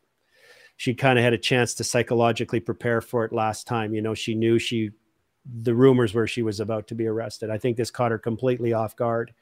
She 0.76 0.94
kind 0.94 1.18
of 1.18 1.24
had 1.24 1.34
a 1.34 1.38
chance 1.38 1.74
to 1.74 1.84
psychologically 1.84 2.58
prepare 2.58 3.00
for 3.00 3.24
it 3.24 3.32
last 3.32 3.66
time. 3.66 3.94
You 3.94 4.02
know, 4.02 4.14
she 4.14 4.34
knew 4.34 4.58
she 4.58 4.90
the 5.44 5.74
rumors 5.74 6.14
were 6.14 6.26
she 6.26 6.42
was 6.42 6.60
about 6.60 6.86
to 6.88 6.94
be 6.94 7.06
arrested. 7.06 7.50
I 7.50 7.58
think 7.58 7.76
this 7.76 7.90
caught 7.90 8.10
her 8.10 8.18
completely 8.18 8.72
off 8.72 8.96
guard. 8.96 9.34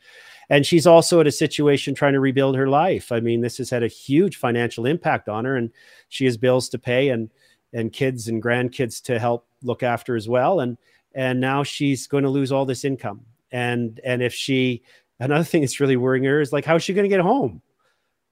And 0.48 0.66
she's 0.66 0.86
also 0.86 1.20
at 1.20 1.26
a 1.26 1.32
situation 1.32 1.94
trying 1.94 2.14
to 2.14 2.20
rebuild 2.20 2.56
her 2.56 2.68
life. 2.68 3.12
I 3.12 3.20
mean, 3.20 3.40
this 3.40 3.58
has 3.58 3.70
had 3.70 3.82
a 3.82 3.88
huge 3.88 4.36
financial 4.36 4.86
impact 4.86 5.28
on 5.28 5.44
her, 5.44 5.56
and 5.56 5.70
she 6.08 6.24
has 6.24 6.36
bills 6.36 6.68
to 6.70 6.78
pay 6.78 7.10
and 7.10 7.30
and 7.72 7.92
kids 7.92 8.26
and 8.26 8.42
grandkids 8.42 9.00
to 9.02 9.18
help 9.18 9.46
look 9.62 9.82
after 9.82 10.16
as 10.16 10.28
well. 10.28 10.60
And 10.60 10.76
and 11.14 11.40
now 11.40 11.62
she's 11.62 12.06
going 12.06 12.24
to 12.24 12.30
lose 12.30 12.50
all 12.50 12.64
this 12.64 12.84
income 12.84 13.24
and 13.52 14.00
and 14.04 14.22
if 14.22 14.34
she 14.34 14.82
another 15.18 15.44
thing 15.44 15.62
that's 15.62 15.80
really 15.80 15.96
worrying 15.96 16.24
her 16.24 16.40
is 16.40 16.52
like 16.52 16.64
how's 16.64 16.82
she 16.82 16.94
going 16.94 17.04
to 17.04 17.14
get 17.14 17.20
home? 17.20 17.62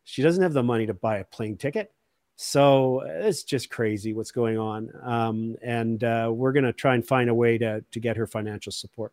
She 0.04 0.22
doesn't 0.22 0.42
have 0.42 0.54
the 0.54 0.62
money 0.62 0.86
to 0.86 0.94
buy 0.94 1.18
a 1.18 1.24
plane 1.24 1.56
ticket. 1.56 1.92
So 2.36 3.00
it's 3.00 3.42
just 3.42 3.68
crazy 3.68 4.14
what's 4.14 4.30
going 4.30 4.58
on. 4.58 4.90
Um, 5.02 5.56
and 5.60 6.02
uh, 6.04 6.30
we're 6.32 6.52
going 6.52 6.64
to 6.64 6.72
try 6.72 6.94
and 6.94 7.06
find 7.06 7.28
a 7.28 7.34
way 7.34 7.58
to 7.58 7.84
to 7.90 8.00
get 8.00 8.16
her 8.16 8.26
financial 8.26 8.72
support 8.72 9.12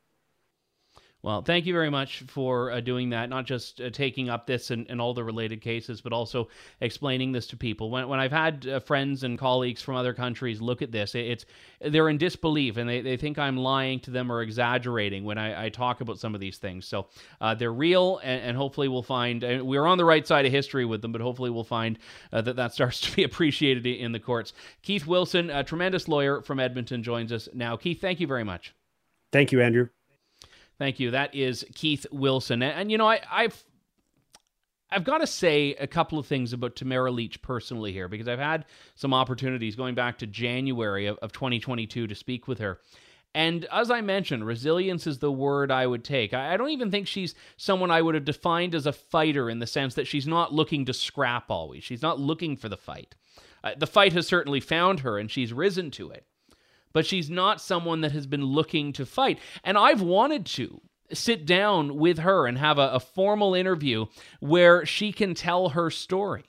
well, 1.26 1.42
thank 1.42 1.66
you 1.66 1.74
very 1.74 1.90
much 1.90 2.20
for 2.28 2.72
uh, 2.72 2.80
doing 2.82 3.10
that, 3.10 3.30
not 3.30 3.48
just 3.48 3.82
uh, 3.82 3.90
taking 3.90 4.30
up 4.30 4.46
this 4.46 4.70
and, 4.70 4.86
and, 4.92 5.02
all 5.02 5.16
the 5.16 5.24
related 5.24 5.60
cases, 5.60 6.00
but 6.00 6.14
also 6.14 6.50
explaining 6.82 7.32
this 7.32 7.48
to 7.48 7.58
people. 7.58 7.90
When, 7.90 8.08
when 8.08 8.20
I've 8.20 8.32
had 8.32 8.68
uh, 8.68 8.80
friends 8.80 9.24
and 9.24 9.36
colleagues 9.36 9.82
from 9.82 9.96
other 9.96 10.14
countries 10.14 10.62
look 10.62 10.84
at 10.84 10.92
this, 10.92 11.16
it's 11.16 11.48
they're 11.82 12.10
in 12.10 12.20
disbelief 12.20 12.78
and 12.78 12.88
they, 12.88 13.02
they 13.02 13.18
think 13.18 13.40
I'm 13.40 13.58
lying 13.58 14.00
to 14.02 14.12
them 14.12 14.32
or 14.32 14.44
exaggerating 14.44 15.24
when 15.24 15.40
I, 15.40 15.66
I 15.66 15.70
talk 15.70 16.00
about 16.00 16.20
some 16.20 16.36
of 16.36 16.42
these 16.42 16.60
things. 16.60 16.86
So 16.86 17.08
uh, 17.42 17.56
they're 17.56 17.74
real, 17.74 18.20
and, 18.24 18.44
and, 18.44 18.56
hopefully 18.56 18.88
we'll 18.88 19.02
find 19.02 19.44
we're 19.66 19.88
on 19.88 19.98
the 19.98 20.06
right 20.06 20.28
side 20.28 20.46
of 20.46 20.52
history 20.52 20.86
with 20.86 21.02
them, 21.02 21.12
but 21.12 21.22
hopefully 21.22 21.50
we'll 21.50 21.64
find 21.64 21.98
uh, 22.34 22.42
that 22.42 22.56
that 22.58 22.72
starts 22.72 23.02
to 23.10 23.16
be 23.16 23.24
appreciated 23.24 23.88
in 23.88 24.12
the 24.12 24.20
courts. 24.20 24.54
Keith 24.84 25.08
Wilson, 25.08 25.50
a 25.50 25.64
tremendous 25.64 26.08
lawyer 26.08 26.44
from 26.44 26.60
Edmonton, 26.60 27.02
joins 27.02 27.32
us 27.32 27.50
now. 27.52 27.76
Keith, 27.76 28.00
thank 28.00 28.20
you 28.20 28.28
very 28.28 28.44
much. 28.44 28.76
Thank 29.32 29.52
you, 29.52 29.60
Andrew. 29.60 29.88
Thank 30.78 31.00
you. 31.00 31.12
That 31.12 31.34
is 31.34 31.66
Keith 31.74 32.06
Wilson. 32.12 32.62
And, 32.62 32.80
and 32.80 32.92
you 32.92 32.98
know, 32.98 33.08
I, 33.08 33.22
I've 33.32 33.64
I've 34.92 35.04
got 35.04 35.18
to 35.20 35.28
say 35.28 35.74
a 35.76 35.88
couple 35.88 36.20
of 36.20 36.28
things 36.28 36.54
about 36.54 36.76
Tamara 36.76 37.12
Lich 37.12 37.42
personally 37.42 37.92
here 37.92 38.08
because 38.08 38.28
I've 38.28 38.40
had 38.40 38.66
some 38.94 39.14
opportunities 39.14 39.76
going 39.76 39.96
back 39.96 40.20
to 40.20 40.28
January 40.28 41.08
of, 41.08 41.18
of 41.18 41.32
2022 41.32 42.08
to 42.08 42.16
speak 42.16 42.48
with 42.48 42.60
her. 42.60 42.80
And 43.34 43.66
as 43.66 43.92
I 43.92 44.00
mentioned, 44.00 44.46
resilience 44.46 45.06
is 45.06 45.20
the 45.20 45.32
word 45.32 45.70
I 45.70 45.86
would 45.86 46.06
take. 46.06 46.34
I 46.34 46.56
don't 46.56 46.70
even 46.70 46.90
think 46.90 47.08
she's 47.08 47.36
someone 47.58 47.92
I 47.92 48.02
would 48.02 48.16
have 48.16 48.24
defined 48.24 48.74
as 48.74 48.86
a 48.86 48.94
fighter 48.94 49.50
in 49.50 49.60
the 49.60 49.68
sense 49.68 49.96
that 49.96 50.08
she's 50.08 50.26
not 50.26 50.54
looking 50.54 50.86
to 50.86 50.94
scrap 50.94 51.52
always. 51.52 51.84
She's 51.84 52.02
not 52.02 52.20
looking 52.20 52.56
for 52.56 52.70
the 52.70 52.78
fight. 52.78 53.16
Uh, 53.62 53.72
the 53.78 53.88
fight 53.88 54.14
has 54.14 54.28
certainly 54.28 54.62
found 54.62 55.02
her 55.02 55.18
and 55.18 55.30
she's 55.30 55.52
risen 55.52 55.92
to 55.92 56.12
it. 56.12 56.26
But 56.96 57.06
she's 57.06 57.30
not 57.30 57.60
someone 57.60 58.00
that 58.02 58.14
has 58.14 58.26
been 58.26 58.46
looking 58.46 58.94
to 58.94 59.06
fight. 59.06 59.40
And 59.66 59.78
I've 59.78 60.02
wanted 60.02 60.46
to 60.46 60.80
sit 61.12 61.46
down 61.46 61.98
with 61.98 62.20
her 62.20 62.48
and 62.48 62.58
have 62.58 62.80
a, 62.80 62.92
a 62.92 63.02
formal 63.02 63.54
interview 63.54 64.06
where 64.40 64.86
she 64.86 65.12
can 65.12 65.34
tell 65.34 65.70
her 65.70 65.90
story. 65.90 66.46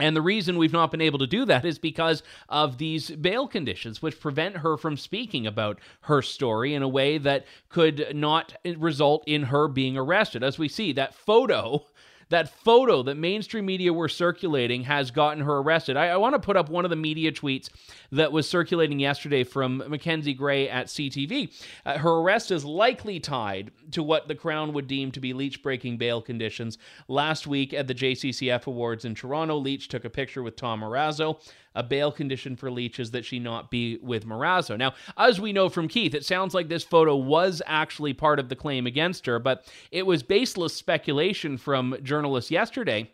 And 0.00 0.16
the 0.16 0.22
reason 0.22 0.56
we've 0.56 0.72
not 0.72 0.90
been 0.90 1.02
able 1.02 1.18
to 1.18 1.26
do 1.26 1.44
that 1.44 1.66
is 1.66 1.78
because 1.78 2.22
of 2.48 2.78
these 2.78 3.10
bail 3.10 3.46
conditions, 3.46 4.00
which 4.00 4.20
prevent 4.20 4.56
her 4.58 4.78
from 4.78 4.96
speaking 4.96 5.46
about 5.46 5.80
her 6.02 6.22
story 6.22 6.72
in 6.72 6.82
a 6.82 6.88
way 6.88 7.18
that 7.18 7.44
could 7.68 8.16
not 8.16 8.54
result 8.78 9.22
in 9.26 9.44
her 9.44 9.68
being 9.68 9.98
arrested. 9.98 10.42
As 10.42 10.58
we 10.58 10.68
see, 10.68 10.92
that 10.92 11.14
photo 11.14 11.84
that 12.28 12.48
photo 12.48 13.02
that 13.04 13.16
mainstream 13.16 13.66
media 13.66 13.92
were 13.92 14.08
circulating 14.08 14.82
has 14.82 15.10
gotten 15.10 15.44
her 15.44 15.58
arrested. 15.58 15.96
I, 15.96 16.08
I 16.08 16.16
want 16.16 16.34
to 16.34 16.38
put 16.38 16.56
up 16.56 16.68
one 16.68 16.84
of 16.84 16.90
the 16.90 16.96
media 16.96 17.30
tweets 17.30 17.68
that 18.12 18.32
was 18.32 18.48
circulating 18.48 18.98
yesterday 18.98 19.44
from 19.44 19.82
Mackenzie 19.88 20.34
Gray 20.34 20.68
at 20.68 20.86
CTV. 20.86 21.52
Uh, 21.84 21.98
her 21.98 22.10
arrest 22.10 22.50
is 22.50 22.64
likely 22.64 23.20
tied 23.20 23.70
to 23.92 24.02
what 24.02 24.28
the 24.28 24.34
Crown 24.34 24.72
would 24.72 24.88
deem 24.88 25.12
to 25.12 25.20
be 25.20 25.32
Lich 25.32 25.62
breaking 25.62 25.98
bail 25.98 26.20
conditions. 26.20 26.78
Last 27.08 27.46
week 27.46 27.72
at 27.72 27.86
the 27.86 27.94
JCCF 27.94 28.66
Awards 28.66 29.04
in 29.04 29.14
Toronto, 29.14 29.56
Lich 29.56 29.88
took 29.88 30.04
a 30.04 30.10
picture 30.10 30.42
with 30.42 30.56
Tom 30.56 30.80
Marazzo 30.80 31.40
a 31.76 31.82
bail 31.82 32.10
condition 32.10 32.56
for 32.56 32.70
Lich 32.70 32.98
is 32.98 33.12
that 33.12 33.24
she 33.24 33.38
not 33.38 33.70
be 33.70 33.98
with 34.02 34.26
Marazzo. 34.26 34.76
Now, 34.76 34.94
as 35.16 35.40
we 35.40 35.52
know 35.52 35.68
from 35.68 35.86
Keith, 35.86 36.14
it 36.14 36.24
sounds 36.24 36.54
like 36.54 36.68
this 36.68 36.82
photo 36.82 37.14
was 37.14 37.62
actually 37.66 38.14
part 38.14 38.40
of 38.40 38.48
the 38.48 38.56
claim 38.56 38.86
against 38.86 39.26
her, 39.26 39.38
but 39.38 39.66
it 39.92 40.06
was 40.06 40.22
baseless 40.22 40.74
speculation 40.74 41.58
from 41.58 41.96
journalists 42.02 42.50
yesterday. 42.50 43.10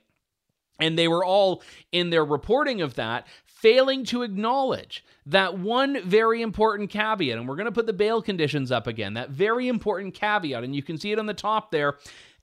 And 0.81 0.99
they 0.99 1.09
were 1.09 1.25
all 1.25 1.63
in 1.91 2.11
their 2.11 2.25
reporting 2.25 2.81
of 2.81 2.95
that 2.95 3.27
failing 3.45 4.05
to 4.05 4.23
acknowledge 4.23 5.05
that 5.27 5.59
one 5.59 6.03
very 6.03 6.43
important 6.43 6.91
caveat. 6.91 7.39
And 7.39 7.47
we're 7.47 7.57
going 7.57 7.67
to 7.67 7.73
put 7.73 7.87
the 7.87 7.93
bail 7.93 8.23
conditions 8.23 8.73
up 8.73 8.87
again. 8.87 9.15
That 9.15 9.31
very 9.31 9.69
important 9.69 10.15
caveat. 10.15 10.65
And 10.65 10.75
you 10.75 10.83
can 10.83 10.99
see 10.99 11.13
it 11.13 11.19
on 11.19 11.27
the 11.27 11.35
top 11.35 11.71
there 11.71 11.99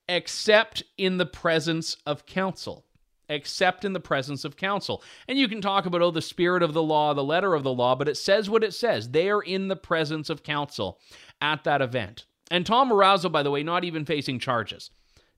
except 0.08 0.84
in 0.98 1.18
the 1.18 1.26
presence 1.26 1.98
of 2.06 2.26
counsel 2.26 2.86
except 3.30 3.86
in 3.86 3.94
the 3.94 4.00
presence 4.00 4.44
of 4.44 4.58
counsel. 4.58 5.04
And 5.28 5.38
you 5.38 5.48
can 5.48 5.62
talk 5.62 5.86
about, 5.86 6.02
oh, 6.02 6.12
the 6.12 6.22
spirit 6.22 6.63
of 6.63 6.74
the 6.74 6.84
law, 6.84 7.13
the 7.13 7.24
letter 7.24 7.54
of 7.54 7.63
the 7.63 7.74
law, 7.74 7.96
but 7.96 8.10
it 8.10 8.18
says 8.18 8.50
what 8.50 8.63
it 8.63 8.74
says. 8.74 9.10
They 9.10 9.30
are 9.30 9.42
in 9.42 9.68
the 9.68 9.76
presence 9.76 10.30
of 10.30 10.44
counsel 10.44 11.00
at 11.39 11.63
that 11.63 11.82
event. 11.82 12.26
And 12.52 12.65
Tom 12.65 12.89
Marazzo, 12.89 13.32
by 13.32 13.44
the 13.44 13.52
way, 13.52 13.63
not 13.63 13.84
even 13.84 14.06
facing 14.06 14.39
charges. 14.39 14.89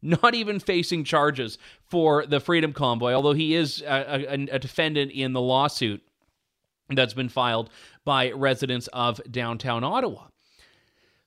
Not 0.01 0.33
even 0.33 0.59
facing 0.59 1.03
charges 1.03 1.59
for 1.85 2.25
the 2.25 2.39
Freedom 2.39 2.73
Convoy, 2.73 3.11
although 3.11 3.33
he 3.33 3.53
is 3.53 3.83
a, 3.83 4.33
a, 4.33 4.55
a 4.55 4.59
defendant 4.59 5.11
in 5.11 5.33
the 5.33 5.41
lawsuit 5.41 6.01
that's 6.89 7.13
been 7.13 7.29
filed 7.29 7.69
by 8.03 8.31
residents 8.31 8.87
of 8.93 9.21
downtown 9.29 9.83
Ottawa. 9.83 10.27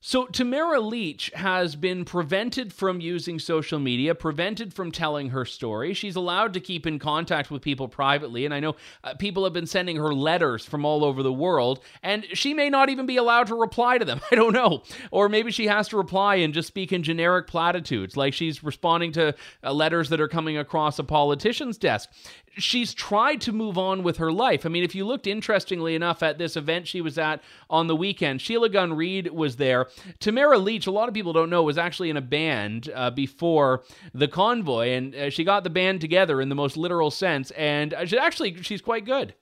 So, 0.07 0.27
Tamara 0.27 0.81
Lich 0.81 1.31
has 1.35 1.77
been 1.77 2.05
prevented 2.05 2.75
from 2.75 3.01
using 3.01 3.38
social 3.38 3.79
media, 3.79 4.14
prevented 4.14 4.75
from 4.75 4.93
telling 4.93 5.31
her 5.31 5.47
story. 5.47 5.95
She's 5.95 6.14
allowed 6.14 6.53
to 6.53 6.61
keep 6.61 6.87
in 6.87 6.99
contact 6.99 7.51
with 7.51 7.62
people 7.62 7.88
privately. 7.88 8.45
And 8.45 8.53
I 8.53 8.61
know 8.61 8.77
uh, 9.03 9.14
people 9.14 9.45
have 9.45 9.55
been 9.55 9.67
sending 9.67 9.97
her 9.97 10.12
letters 10.12 10.62
from 10.62 10.85
all 10.85 11.07
over 11.07 11.23
the 11.23 11.33
world, 11.33 11.83
and 12.03 12.27
she 12.35 12.53
may 12.53 12.69
not 12.69 12.90
even 12.90 13.07
be 13.07 13.17
allowed 13.17 13.47
to 13.47 13.55
reply 13.55 13.97
to 13.97 14.05
them. 14.05 14.21
I 14.31 14.35
don't 14.35 14.53
know. 14.53 14.83
Or 15.11 15.31
maybe 15.31 15.51
she 15.51 15.69
has 15.69 15.88
to 15.88 15.97
reply 15.97 16.35
and 16.35 16.53
just 16.53 16.69
speak 16.69 16.93
in 16.93 17.03
generic 17.03 17.47
platitudes, 17.47 18.14
like 18.14 18.35
she's 18.35 18.62
responding 18.62 19.12
to 19.12 19.35
uh, 19.62 19.73
letters 19.73 20.11
that 20.11 20.21
are 20.21 20.29
coming 20.29 20.59
across 20.59 20.99
a 20.99 21.05
politician's 21.05 21.79
desk 21.79 22.11
she's 22.57 22.95
tried 22.95 23.40
to 23.43 23.53
move 23.53 23.79
on 23.79 24.03
with 24.03 24.19
her 24.19 24.33
life. 24.33 24.64
I 24.64 24.69
mean, 24.69 24.85
if 24.85 24.95
you 24.95 25.05
looked 25.05 25.27
interestingly 25.27 25.95
enough 25.95 26.23
at 26.23 26.38
this 26.38 26.57
event 26.57 26.87
she 26.88 27.01
was 27.01 27.19
at 27.19 27.43
on 27.69 27.87
the 27.87 27.97
weekend, 27.97 28.40
Sheila 28.40 28.69
Gunn 28.69 28.95
Reid 28.95 29.29
was 29.33 29.57
there. 29.57 29.88
Tamara 30.21 30.59
Lich, 30.59 30.87
a 30.87 30.90
lot 30.90 31.09
of 31.09 31.14
people 31.14 31.33
don't 31.33 31.51
know, 31.51 31.62
was 31.62 31.79
actually 31.79 32.11
in 32.11 32.17
a 32.17 32.23
band 32.23 32.90
uh, 32.95 33.11
before 33.11 33.83
the 34.12 34.29
convoy, 34.29 34.88
and 34.90 35.14
uh, 35.14 35.31
she 35.31 35.45
got 35.45 35.64
the 35.64 35.71
band 35.71 36.01
together 36.01 36.40
in 36.40 36.49
the 36.49 36.55
most 36.55 36.77
literal 36.77 37.11
sense. 37.11 37.51
And 37.53 37.95
uh, 37.95 38.07
she, 38.07 38.19
actually, 38.19 38.62
she's 38.62 38.81
quite 38.83 39.05
good. 39.05 39.35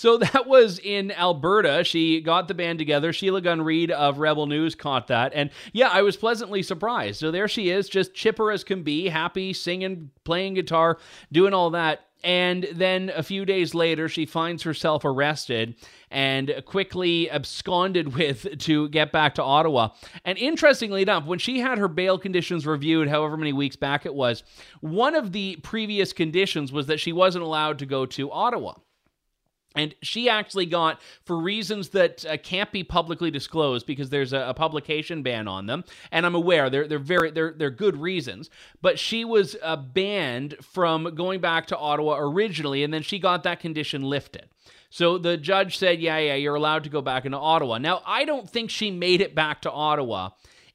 So 0.00 0.16
that 0.32 0.46
was 0.46 0.78
in 0.78 1.12
Alberta. 1.12 1.84
She 1.84 2.22
got 2.22 2.48
the 2.48 2.54
band 2.54 2.78
together. 2.78 3.12
Sheila 3.12 3.42
Gunn 3.42 3.60
Reid 3.60 3.90
of 3.90 4.18
Rebel 4.18 4.46
News 4.46 4.74
caught 4.74 5.08
that. 5.08 5.32
And 5.34 5.50
yeah, 5.74 5.88
I 5.88 6.00
was 6.00 6.16
pleasantly 6.16 6.62
surprised. 6.62 7.20
So 7.20 7.30
there 7.30 7.48
she 7.48 7.68
is, 7.68 7.86
just 7.86 8.14
chipper 8.14 8.50
as 8.50 8.64
can 8.64 8.82
be, 8.82 9.10
happy, 9.10 9.52
singing, 9.52 10.10
playing 10.24 10.54
guitar, 10.54 10.96
doing 11.30 11.52
all 11.52 11.68
that. 11.70 12.00
And 12.24 12.66
then 12.72 13.10
a 13.14 13.22
few 13.22 13.44
days 13.44 13.74
later, 13.74 14.08
she 14.08 14.24
finds 14.24 14.62
herself 14.62 15.04
arrested 15.04 15.74
and 16.10 16.62
quickly 16.64 17.30
absconded 17.30 18.14
with 18.16 18.58
to 18.60 18.88
get 18.88 19.12
back 19.12 19.34
to 19.34 19.42
Ottawa. 19.42 19.90
And 20.24 20.38
interestingly 20.38 21.02
enough, 21.02 21.26
when 21.26 21.38
she 21.38 21.60
had 21.60 21.76
her 21.76 21.88
bail 21.88 22.18
conditions 22.18 22.66
reviewed, 22.66 23.08
however 23.08 23.36
many 23.36 23.52
weeks 23.52 23.76
back 23.76 24.06
it 24.06 24.14
was, 24.14 24.44
one 24.80 25.14
of 25.14 25.32
the 25.32 25.56
previous 25.56 26.14
conditions 26.14 26.72
was 26.72 26.86
that 26.86 27.00
she 27.00 27.12
wasn't 27.12 27.44
allowed 27.44 27.78
to 27.80 27.86
go 27.86 28.06
to 28.06 28.30
Ottawa. 28.32 28.72
And 29.76 29.94
she 30.02 30.28
actually 30.28 30.66
got, 30.66 31.00
for 31.24 31.38
reasons 31.38 31.90
that 31.90 32.24
uh, 32.26 32.36
can't 32.38 32.72
be 32.72 32.82
publicly 32.82 33.30
disclosed 33.30 33.86
because 33.86 34.10
there's 34.10 34.32
a, 34.32 34.48
a, 34.48 34.54
publication 34.54 35.22
ban 35.22 35.46
on 35.46 35.66
them, 35.66 35.84
and 36.10 36.26
I'm 36.26 36.34
aware 36.34 36.68
they're 36.68 36.88
they're 36.88 36.98
very 36.98 37.30
they're 37.30 37.54
they're 37.56 37.70
good 37.70 37.96
reasons. 37.96 38.50
But 38.82 38.98
she 38.98 39.24
was 39.24 39.56
uh, 39.62 39.76
banned 39.76 40.56
from 40.60 41.14
going 41.14 41.40
back 41.40 41.66
to 41.66 41.78
Ottawa 41.78 42.16
originally, 42.18 42.82
and 42.82 42.92
then 42.92 43.02
she 43.02 43.20
got 43.20 43.44
that 43.44 43.60
condition 43.60 44.02
lifted. 44.02 44.48
So 44.90 45.18
the 45.18 45.36
judge 45.36 45.78
said, 45.78 46.00
"Yeah, 46.00 46.18
yeah, 46.18 46.34
you're 46.34 46.56
allowed 46.56 46.82
to 46.84 46.90
go 46.90 47.00
back 47.00 47.24
into 47.24 47.38
Ottawa." 47.38 47.78
Now 47.78 48.02
I 48.04 48.24
don't 48.24 48.50
think 48.50 48.70
she 48.70 48.90
made 48.90 49.20
it 49.20 49.36
back 49.36 49.62
to 49.62 49.70
Ottawa 49.70 50.30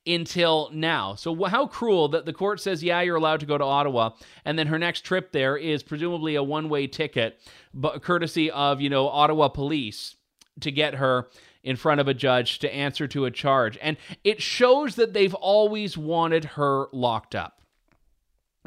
until 0.07 0.69
now. 0.71 1.15
So 1.15 1.45
how 1.45 1.67
cruel 1.67 2.09
that 2.09 2.25
the 2.25 2.33
court 2.33 2.59
says, 2.59 2.83
yeah, 2.83 3.01
you're 3.01 3.15
allowed 3.15 3.39
to 3.39 3.45
go 3.45 3.57
to 3.57 3.63
Ottawa, 3.63 4.11
and 4.43 4.57
then 4.57 4.67
her 4.67 4.79
next 4.79 5.01
trip 5.01 5.31
there 5.31 5.57
is 5.57 5.83
presumably 5.83 6.35
a 6.35 6.43
one-way 6.43 6.87
ticket, 6.87 7.39
but 7.73 8.01
courtesy 8.01 8.51
of 8.51 8.81
you 8.81 8.89
know 8.89 9.07
Ottawa 9.07 9.47
police 9.47 10.15
to 10.61 10.71
get 10.71 10.95
her 10.95 11.29
in 11.63 11.75
front 11.75 11.99
of 11.99 12.07
a 12.07 12.13
judge 12.13 12.59
to 12.59 12.73
answer 12.73 13.07
to 13.07 13.25
a 13.25 13.31
charge. 13.31 13.77
And 13.81 13.97
it 14.23 14.41
shows 14.41 14.95
that 14.95 15.13
they've 15.13 15.33
always 15.33 15.97
wanted 15.97 16.45
her 16.45 16.85
locked 16.93 17.33
up. 17.33 17.61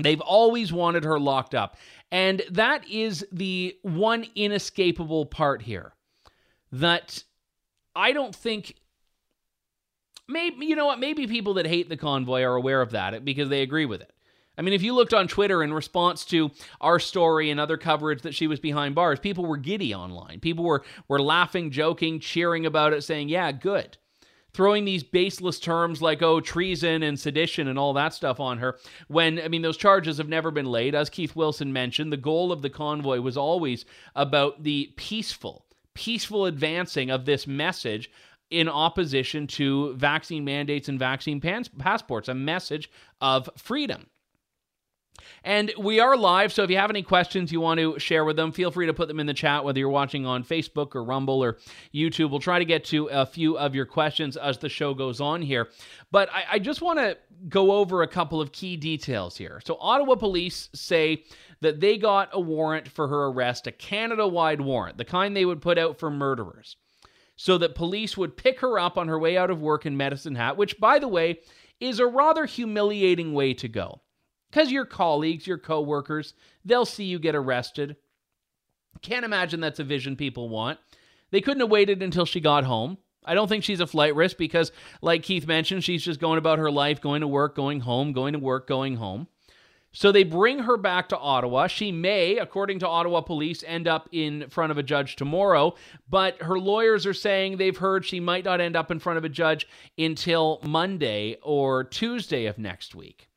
They've 0.03 0.21
always 0.21 0.73
wanted 0.73 1.05
her 1.05 1.19
locked 1.19 1.55
up. 1.55 1.77
And 2.11 2.43
that 2.51 2.89
is 2.89 3.27
the 3.31 3.77
one 3.83 4.27
inescapable 4.35 5.27
part 5.27 5.63
here 5.63 5.93
that 6.73 7.23
I 7.95 8.13
don't 8.13 8.35
think 8.35 8.75
maybe 10.29 10.67
you 10.67 10.77
know 10.77 10.87
what 10.87 11.01
maybe 11.01 11.27
people 11.27 11.55
that 11.55 11.67
hate 11.67 11.89
the 11.89 11.97
convoy 11.97 12.43
are 12.43 12.55
aware 12.55 12.83
of 12.83 12.91
that 12.91 13.25
because 13.25 13.49
they 13.49 13.63
agree 13.63 13.87
with 13.87 14.01
it 14.01 14.13
i 14.57 14.63
mean 14.63 14.75
if 14.75 14.83
you 14.83 14.95
looked 14.95 15.15
on 15.15 15.27
twitter 15.27 15.63
in 15.63 15.73
response 15.73 16.25
to 16.25 16.51
our 16.81 16.99
story 16.99 17.51
and 17.51 17.59
other 17.59 17.77
coverage 17.77 18.23
that 18.23 18.35
she 18.35 18.47
was 18.47 18.61
behind 18.61 18.95
bars 18.95 19.19
people 19.19 19.45
were 19.47 19.57
giddy 19.57 19.95
online 19.95 20.39
people 20.41 20.65
were 20.65 20.85
were 21.09 21.21
laughing 21.21 21.71
joking 21.71 22.21
cheering 22.21 22.67
about 22.67 22.93
it 22.93 23.03
saying 23.03 23.29
yeah 23.29 23.51
good 23.51 23.97
throwing 24.55 24.85
these 24.85 25.05
baseless 25.05 25.61
terms 25.61 26.03
like, 26.03 26.23
oh, 26.23 26.41
treason 26.41 27.03
and 27.03 27.21
sedition 27.21 27.69
and 27.69 27.79
all 27.79 27.93
that 27.93 28.15
stuff 28.15 28.41
on 28.41 28.59
her. 28.59 28.77
When, 29.07 29.41
I 29.41 29.47
mean, 29.47 29.63
those 29.63 29.77
charges 29.77 30.19
have 30.19 30.29
never 30.29 30.51
been 30.51 30.67
laid. 30.67 30.95
As 30.95 31.11
Keith 31.11 31.37
Wilson 31.37 31.73
mentioned, 31.73 32.13
the 32.13 32.17
goal 32.17 32.51
of 32.51 32.63
the 32.63 32.71
convoy 32.71 33.21
was 33.21 33.37
always 33.37 33.85
about 34.17 34.65
the 34.65 34.93
peaceful, 34.97 35.65
peaceful 35.95 36.47
advancing 36.47 37.11
of 37.11 37.25
this 37.25 37.47
message 37.47 38.11
in 38.51 38.69
opposition 38.69 39.47
to 39.47 39.95
vaccine 39.95 40.45
mandates 40.45 40.89
and 40.89 40.99
vaccine 40.99 41.41
passports, 41.41 42.29
a 42.29 42.35
message 42.35 42.91
of 43.21 43.49
freedom. 43.57 44.07
And 45.45 45.73
we 45.79 46.01
are 46.01 46.17
live, 46.17 46.53
so 46.53 46.63
if 46.63 46.71
you 46.71 46.77
have 46.77 46.91
any 46.91 47.03
questions 47.03 47.53
you 47.53 47.61
want 47.61 47.81
to 47.81 47.99
share 47.99 48.25
with 48.25 48.37
them, 48.37 48.53
feel 48.53 48.71
free 48.71 48.87
to 48.87 48.95
put 48.95 49.09
them 49.09 49.21
in 49.21 49.27
the 49.27 49.35
chat, 49.35 49.65
whether 49.65 49.79
you're 49.79 49.89
watching 49.89 50.27
on 50.27 50.45
Facebook 50.45 50.95
or 50.95 51.05
Rumble 51.05 51.43
or 51.43 51.59
YouTube. 51.95 52.31
We'll 52.31 52.41
try 52.41 52.59
to 52.59 52.65
get 52.65 52.85
to 52.87 53.07
a 53.07 53.27
few 53.27 53.59
of 53.59 53.75
your 53.75 53.87
questions 53.87 54.37
as 54.37 54.59
the 54.59 54.69
show 54.69 54.95
goes 54.95 55.21
on 55.21 55.43
here. 55.43 55.69
But 56.11 56.29
I, 56.33 56.45
I 56.53 56.59
just 56.59 56.83
want 56.83 56.99
to 56.99 57.17
go 57.49 57.73
over 57.73 58.03
a 58.03 58.09
couple 58.09 58.41
of 58.41 58.53
key 58.53 58.77
details 58.77 59.37
here. 59.37 59.61
So, 59.65 59.77
Ottawa 59.81 60.17
police 60.17 60.69
say 60.75 61.25
that 61.61 61.81
they 61.81 61.99
got 61.99 62.31
a 62.33 62.41
warrant 62.41 62.89
for 62.89 63.09
her 63.09 63.27
arrest, 63.27 63.67
a 63.67 63.73
Canada 63.73 64.27
wide 64.27 64.61
warrant, 64.61 64.99
the 64.99 65.05
kind 65.05 65.37
they 65.37 65.45
would 65.45 65.61
put 65.61 65.79
out 65.79 65.99
for 65.99 66.11
murderers, 66.11 66.77
so 67.41 67.57
that 67.57 67.77
police 67.77 68.17
would 68.17 68.37
pick 68.37 68.59
her 68.61 68.81
up 68.81 68.99
on 68.99 69.07
her 69.07 69.19
way 69.19 69.39
out 69.39 69.49
of 69.49 69.63
work 69.63 69.87
in 69.87 69.97
Medicine 69.97 70.35
Hat, 70.35 70.57
which, 70.57 70.79
by 70.81 70.99
the 70.99 71.07
way, 71.07 71.39
is 71.79 72.01
a 72.01 72.07
rather 72.07 72.47
humiliating 72.47 73.33
way 73.33 73.55
to 73.55 73.69
go. 73.69 74.01
Because 74.51 74.73
your 74.73 74.85
colleagues, 74.85 75.47
your 75.47 75.57
coworkers, 75.57 76.35
they'll 76.65 76.85
see 76.85 77.05
you 77.05 77.21
get 77.21 77.37
arrested. 77.37 77.95
Can't 79.03 79.25
imagine 79.25 79.61
that's 79.61 79.79
a 79.79 79.85
vision 79.85 80.17
people 80.17 80.49
want. 80.49 80.81
They 81.31 81.41
couldn't 81.41 81.61
have 81.61 81.71
waited 81.71 82.03
until 82.03 82.27
she 82.27 82.41
got 82.41 82.65
home. 82.65 82.99
I 83.25 83.35
don't 83.35 83.47
think 83.47 83.63
she's 83.63 83.81
a 83.81 83.87
flight 83.87 84.17
risk 84.17 84.37
because, 84.37 84.73
like 85.01 85.23
Keith 85.23 85.47
mentioned, 85.47 85.85
she's 85.85 86.03
just 86.03 86.19
going 86.19 86.39
about 86.39 86.59
her 86.59 86.73
life, 86.73 87.01
going 87.01 87.21
to 87.21 87.29
work, 87.29 87.55
going 87.55 87.81
home, 87.81 88.13
going 88.13 88.33
to 88.33 88.41
work, 88.41 88.67
going 88.67 88.97
home. 88.97 89.29
So 89.93 90.13
they 90.13 90.23
bring 90.23 90.61
her 90.61 90.77
back 90.77 91.09
to 91.09 91.19
Ottawa. 91.19 91.67
She 91.67 91.93
may, 91.93 92.37
according 92.37 92.81
to 92.81 92.89
Ottawa 92.89 93.23
police, 93.23 93.65
end 93.67 93.89
up 93.89 94.09
in 94.13 94.49
front 94.51 94.71
of 94.71 94.79
a 94.79 94.83
judge 94.83 95.17
tomorrow, 95.17 95.75
but 96.09 96.43
her 96.43 96.59
lawyers 96.59 97.07
are 97.07 97.15
saying 97.15 97.57
they've 97.57 97.77
heard 97.77 98.05
she 98.05 98.21
might 98.21 98.45
not 98.45 98.61
end 98.61 98.77
up 98.77 98.91
in 98.91 98.99
front 98.99 99.17
of 99.17 99.25
a 99.25 99.31
judge 99.31 99.67
until 99.97 100.61
Monday 100.63 101.39
or 101.43 101.85
Tuesday 101.85 102.47
of 102.47 102.59
next 102.59 102.95
week. 102.95 103.29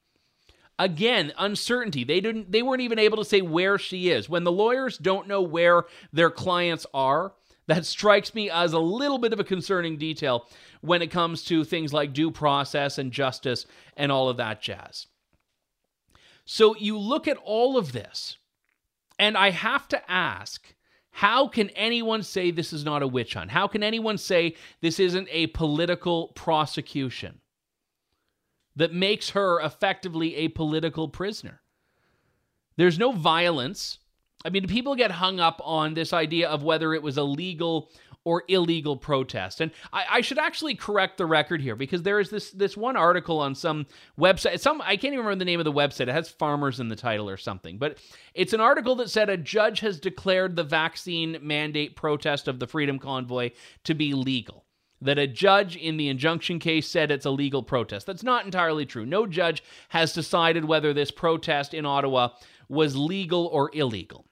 Again, 0.78 1.32
uncertainty. 1.38 2.04
They 2.04 2.20
didn't 2.20 2.52
they 2.52 2.64
weren't 2.64 2.82
even 2.82 3.00
able 3.00 3.18
to 3.18 3.26
say 3.26 3.42
where 3.42 3.78
she 3.78 4.10
is. 4.10 4.28
When 4.28 4.44
the 4.44 4.52
lawyers 4.52 4.98
don't 4.98 5.28
know 5.28 5.42
where 5.42 5.84
their 6.12 6.32
clients 6.32 6.88
are, 6.94 7.34
that 7.68 7.86
strikes 7.86 8.34
me 8.34 8.50
as 8.50 8.74
a 8.74 8.80
little 8.80 9.20
bit 9.20 9.32
of 9.32 9.40
a 9.40 9.44
concerning 9.44 9.98
detail 9.98 10.48
when 10.82 11.02
it 11.02 11.12
comes 11.12 11.44
to 11.46 11.64
things 11.64 11.94
like 11.94 12.14
due 12.14 12.32
process 12.32 12.98
and 12.98 13.12
justice 13.12 13.66
and 13.96 14.12
all 14.12 14.28
of 14.28 14.38
that 14.38 14.62
jazz. 14.62 15.08
So 16.46 16.76
you 16.76 16.98
look 16.98 17.28
at 17.28 17.38
all 17.38 17.78
of 17.78 17.92
this, 17.92 18.38
and 19.20 19.38
I 19.38 19.52
have 19.52 19.88
to 19.90 20.12
ask 20.12 20.76
how 21.14 21.48
can 21.48 21.70
anyone 21.72 22.24
say 22.24 22.52
this 22.52 22.72
is 22.72 22.86
not 22.86 23.04
a 23.04 23.08
witch 23.08 23.34
hunt? 23.34 23.52
How 23.52 23.68
can 23.68 23.84
anyone 23.84 24.18
say 24.18 24.56
this 24.80 25.00
isn't 25.00 25.28
a 25.30 25.48
political 25.48 26.30
prosecution? 26.30 27.42
that 28.76 28.94
makes 28.94 29.32
her 29.32 29.60
effectively 29.60 30.36
a 30.36 30.48
political 30.50 31.08
prisoner. 31.08 31.62
There's 32.78 33.00
no 33.00 33.12
violence. 33.12 34.00
I 34.46 34.50
mean, 34.50 34.68
people 34.68 34.96
get 34.96 35.12
hung 35.12 35.40
up 35.40 35.62
on 35.64 35.94
this 35.94 36.14
idea 36.14 36.50
of 36.50 36.64
whether 36.64 36.94
it 36.94 37.04
was 37.04 37.18
a 37.18 37.24
legal 37.24 37.92
or 38.24 38.44
illegal 38.48 38.96
protest. 38.96 39.62
And 39.62 39.72
I, 39.92 40.06
I, 40.12 40.22
should 40.22 40.38
actually 40.38 40.76
correct 40.76 41.18
the 41.18 41.26
record 41.26 41.62
here 41.62 41.76
because 41.76 42.04
there 42.04 42.20
is 42.20 42.30
this 42.30 42.52
this 42.52 42.78
one 42.78 42.96
article 42.96 43.40
on 43.40 43.56
some 43.56 43.88
website. 44.20 44.60
Some 44.60 44.82
I 44.82 44.96
can't 44.96 45.14
even 45.14 45.26
remember 45.26 45.40
the 45.40 45.46
name 45.46 45.60
of 45.60 45.66
the 45.66 45.72
website. 45.72 46.02
It 46.02 46.10
has 46.10 46.30
farmers 46.30 46.80
in 46.80 46.88
the 46.88 46.96
title 46.96 47.30
or 47.30 47.38
something. 47.38 47.78
But 47.78 47.98
it's 48.34 48.54
an 48.54 48.62
article 48.62 48.96
that 48.98 49.10
said 49.10 49.30
a 49.30 49.38
judge 49.38 49.80
has 49.80 50.00
declared 50.00 50.56
the 50.56 50.64
vaccine 50.64 51.38
mandate 51.42 51.96
protest 51.96 52.48
of 52.48 52.60
the 52.60 52.68
Freedom 52.68 53.00
Convoy 53.00 53.52
to 53.86 53.94
be 53.94 54.14
legal 54.14 54.66
that 55.02 55.18
a 55.18 55.28
judge 55.28 55.76
in 55.76 55.98
the 55.98 56.08
injunction 56.08 56.60
case 56.60 56.88
said 56.88 57.10
it's 57.10 57.26
a 57.26 57.32
legal 57.32 57.64
protest. 57.64 58.06
That's 58.06 58.24
not 58.24 58.46
entirely 58.46 58.86
true. 58.86 59.06
No 59.06 59.26
judge 59.26 59.64
has 59.90 60.14
decided 60.14 60.64
whether 60.64 60.94
this 60.94 61.12
protest 61.12 61.74
in 61.74 61.86
Ottawa 61.86 62.30
was 62.70 62.96
legal 62.96 63.48
or 63.48 63.72
illegal. 63.74 64.28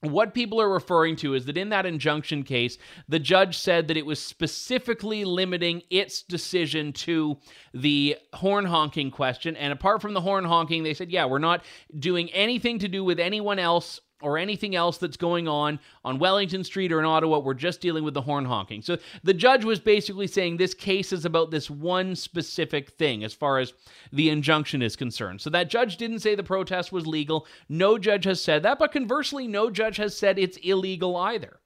What 0.00 0.32
people 0.32 0.60
are 0.60 0.68
referring 0.68 1.16
to 1.16 1.34
is 1.34 1.46
that 1.46 1.58
in 1.58 1.70
that 1.70 1.84
injunction 1.84 2.44
case, 2.44 2.78
the 3.08 3.18
judge 3.18 3.58
said 3.58 3.88
that 3.88 3.96
it 3.96 4.06
was 4.06 4.22
specifically 4.22 5.24
limiting 5.24 5.82
its 5.90 6.22
decision 6.22 6.92
to 6.92 7.38
the 7.74 8.16
horn 8.32 8.64
honking 8.64 9.10
question. 9.10 9.56
And 9.56 9.72
apart 9.72 10.00
from 10.00 10.14
the 10.14 10.20
horn 10.20 10.44
honking, 10.44 10.84
they 10.84 10.94
said, 10.94 11.10
yeah, 11.10 11.24
we're 11.24 11.38
not 11.38 11.64
doing 11.98 12.30
anything 12.30 12.78
to 12.78 12.88
do 12.88 13.02
with 13.02 13.18
anyone 13.18 13.58
else 13.58 14.00
or 14.20 14.36
anything 14.38 14.74
else 14.74 14.98
that's 14.98 15.16
going 15.16 15.46
on 15.46 15.78
on 16.04 16.18
Wellington 16.18 16.64
Street 16.64 16.92
or 16.92 16.98
in 16.98 17.04
Ottawa. 17.04 17.38
We're 17.38 17.54
just 17.54 17.80
dealing 17.80 18.04
with 18.04 18.14
the 18.14 18.22
horn 18.22 18.44
honking. 18.44 18.82
So 18.82 18.98
the 19.22 19.34
judge 19.34 19.64
was 19.64 19.78
basically 19.78 20.26
saying 20.26 20.56
this 20.56 20.74
case 20.74 21.12
is 21.12 21.24
about 21.24 21.50
this 21.50 21.70
one 21.70 22.16
specific 22.16 22.90
thing 22.90 23.22
as 23.22 23.32
far 23.32 23.58
as 23.58 23.72
the 24.12 24.30
injunction 24.30 24.82
is 24.82 24.96
concerned. 24.96 25.40
So 25.40 25.50
that 25.50 25.70
judge 25.70 25.96
didn't 25.96 26.20
say 26.20 26.34
the 26.34 26.42
protest 26.42 26.92
was 26.92 27.06
legal. 27.06 27.46
No 27.68 27.98
judge 27.98 28.24
has 28.24 28.42
said 28.42 28.62
that, 28.64 28.78
but 28.78 28.92
conversely, 28.92 29.46
no 29.46 29.70
judge 29.70 29.98
has 29.98 30.16
said 30.16 30.38
it's 30.38 30.56
illegal 30.58 31.16
either. 31.16 31.60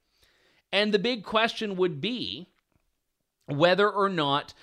And 0.71 0.93
the 0.93 0.99
big 0.99 1.23
question 1.23 1.75
would 1.75 2.01
be 2.01 2.49
whether 3.45 3.89
or 3.89 4.09
not 4.09 4.53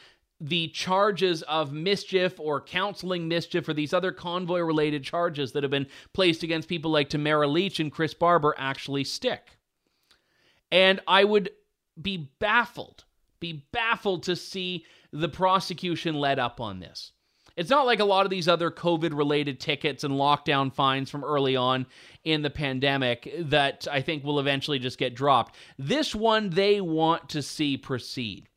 the 0.41 0.69
charges 0.69 1.43
of 1.43 1.73
mischief 1.73 2.41
or 2.41 2.61
counseling 2.61 3.29
mischief 3.29 3.69
or 3.69 3.75
these 3.75 3.93
other 3.93 4.11
convoy 4.11 4.61
related 4.61 5.05
charges 5.05 5.53
that 5.53 5.63
have 5.63 5.71
been 5.71 5.87
placed 6.15 6.43
against 6.43 6.69
people 6.69 6.91
like 6.91 7.11
Tamara 7.11 7.47
Lich 7.47 7.79
and 7.79 7.93
Chris 7.93 8.15
Barber 8.15 8.55
actually 8.57 9.05
stick. 9.05 9.59
And 10.73 11.01
I 11.07 11.25
would 11.25 11.51
be 12.01 12.31
baffled, 12.39 13.05
be 13.39 13.67
baffled 13.73 14.23
to 14.25 14.37
see 14.37 14.87
the 15.13 15.29
prosecution 15.29 16.15
let 16.15 16.39
up 16.39 16.61
on 16.61 16.81
this. 16.81 17.13
It's 17.57 17.71
not 17.71 17.85
like 17.85 18.01
a 18.01 18.05
lot 18.05 18.25
of 18.25 18.31
these 18.31 18.49
other 18.49 18.71
COVID 18.71 19.15
related 19.15 19.61
tickets 19.61 20.05
and 20.05 20.15
lockdown 20.15 20.73
fines 20.73 21.11
from 21.11 21.25
early 21.25 21.57
on 21.57 21.85
in 22.25 22.43
the 22.43 22.51
pandemic 22.51 23.35
that 23.39 23.87
I 23.91 24.01
think 24.01 24.25
will 24.25 24.41
eventually 24.41 24.79
just 24.79 24.99
get 24.99 25.15
dropped. 25.15 25.57
This 25.77 26.15
one 26.15 26.51
they 26.51 26.81
want 26.81 27.29
to 27.31 27.43
see 27.43 27.77
proceed. 27.77 28.49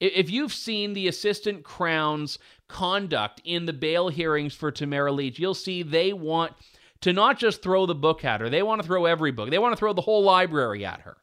If 0.00 0.30
you've 0.30 0.52
seen 0.52 0.92
the 0.92 1.08
assistant 1.08 1.64
Crown's 1.64 2.38
conduct 2.68 3.40
in 3.44 3.66
the 3.66 3.72
bail 3.72 4.08
hearings 4.08 4.54
for 4.54 4.70
Tamara 4.70 5.10
Lich, 5.10 5.38
you'll 5.38 5.54
see 5.54 5.82
they 5.82 6.12
want 6.12 6.52
to 7.00 7.12
not 7.12 7.38
just 7.38 7.62
throw 7.62 7.86
the 7.86 7.94
book 7.94 8.24
at 8.24 8.40
her, 8.40 8.48
they 8.48 8.62
want 8.62 8.80
to 8.80 8.86
throw 8.86 9.06
every 9.06 9.32
book. 9.32 9.50
They 9.50 9.58
want 9.58 9.72
to 9.72 9.78
throw 9.78 9.92
the 9.92 10.02
whole 10.02 10.22
library 10.22 10.84
at 10.84 11.00
her. 11.00 11.16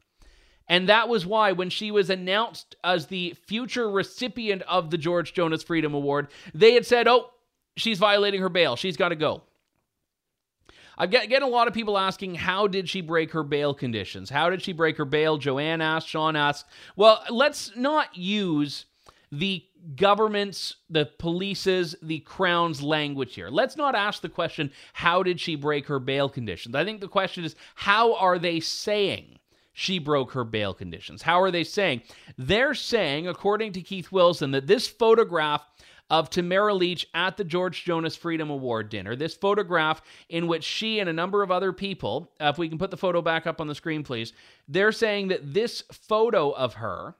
And 0.67 0.89
that 0.89 1.09
was 1.09 1.25
why, 1.25 1.51
when 1.51 1.69
she 1.69 1.91
was 1.91 2.09
announced 2.09 2.75
as 2.83 3.07
the 3.07 3.35
future 3.45 3.89
recipient 3.89 4.63
of 4.63 4.89
the 4.89 4.97
George 4.97 5.33
Jonas 5.33 5.63
Freedom 5.63 5.93
Award, 5.93 6.29
they 6.53 6.73
had 6.73 6.85
said, 6.85 7.07
oh, 7.07 7.29
she's 7.77 7.99
violating 7.99 8.41
her 8.41 8.49
bail. 8.49 8.75
She's 8.75 8.97
got 8.97 9.09
to 9.09 9.15
go. 9.15 9.43
I've 10.97 11.11
get, 11.11 11.29
getting 11.29 11.47
a 11.47 11.51
lot 11.51 11.67
of 11.67 11.73
people 11.73 11.97
asking, 11.97 12.35
how 12.35 12.67
did 12.67 12.89
she 12.89 13.01
break 13.01 13.31
her 13.31 13.43
bail 13.43 13.73
conditions? 13.73 14.29
How 14.29 14.49
did 14.49 14.61
she 14.61 14.73
break 14.73 14.97
her 14.97 15.05
bail? 15.05 15.37
Joanne 15.37 15.81
asked, 15.81 16.07
Sean 16.07 16.35
asked. 16.35 16.65
Well, 16.95 17.23
let's 17.29 17.75
not 17.75 18.15
use 18.15 18.85
the 19.31 19.63
government's, 19.95 20.77
the 20.89 21.05
police's, 21.19 21.95
the 22.01 22.19
crown's 22.19 22.81
language 22.81 23.35
here. 23.35 23.49
Let's 23.49 23.77
not 23.77 23.95
ask 23.95 24.21
the 24.21 24.29
question, 24.29 24.71
how 24.93 25.23
did 25.23 25.39
she 25.39 25.55
break 25.55 25.87
her 25.87 25.99
bail 25.99 26.29
conditions? 26.29 26.75
I 26.75 26.85
think 26.85 27.01
the 27.01 27.07
question 27.07 27.43
is, 27.43 27.55
how 27.75 28.15
are 28.15 28.39
they 28.39 28.59
saying? 28.59 29.39
she 29.77 29.99
broke 29.99 30.31
her 30.31 30.45
bail 30.45 30.73
conditions. 30.73 31.21
How 31.21 31.41
are 31.41 31.51
they 31.51 31.65
saying? 31.65 32.03
They're 32.37 32.73
saying, 32.73 33.27
according 33.27 33.73
to 33.73 33.81
Keith 33.81 34.09
Wilson, 34.09 34.51
that 34.51 34.67
this 34.67 34.87
photograph 34.87 35.65
of 36.09 36.29
Tamara 36.29 36.73
Lich 36.73 37.07
at 37.13 37.37
the 37.37 37.43
George 37.43 37.83
Jonas 37.83 38.15
Freedom 38.15 38.49
Award 38.49 38.89
dinner. 38.89 39.15
This 39.15 39.33
photograph, 39.33 40.01
in 40.29 40.47
which 40.47 40.63
she 40.63 40.99
and 40.99 41.09
a 41.09 41.13
number 41.13 41.41
of 41.41 41.51
other 41.51 41.73
people, 41.73 42.31
uh, 42.39 42.45
if 42.53 42.57
we 42.57 42.69
can 42.69 42.77
put 42.77 42.91
the 42.91 42.97
photo 42.97 43.21
back 43.21 43.47
up 43.47 43.59
on 43.59 43.67
the 43.67 43.75
screen, 43.75 44.03
please, 44.03 44.33
they're 44.67 44.91
saying 44.91 45.29
that 45.29 45.53
this 45.53 45.83
photo 45.91 46.51
of 46.51 46.75
her, 46.75 47.15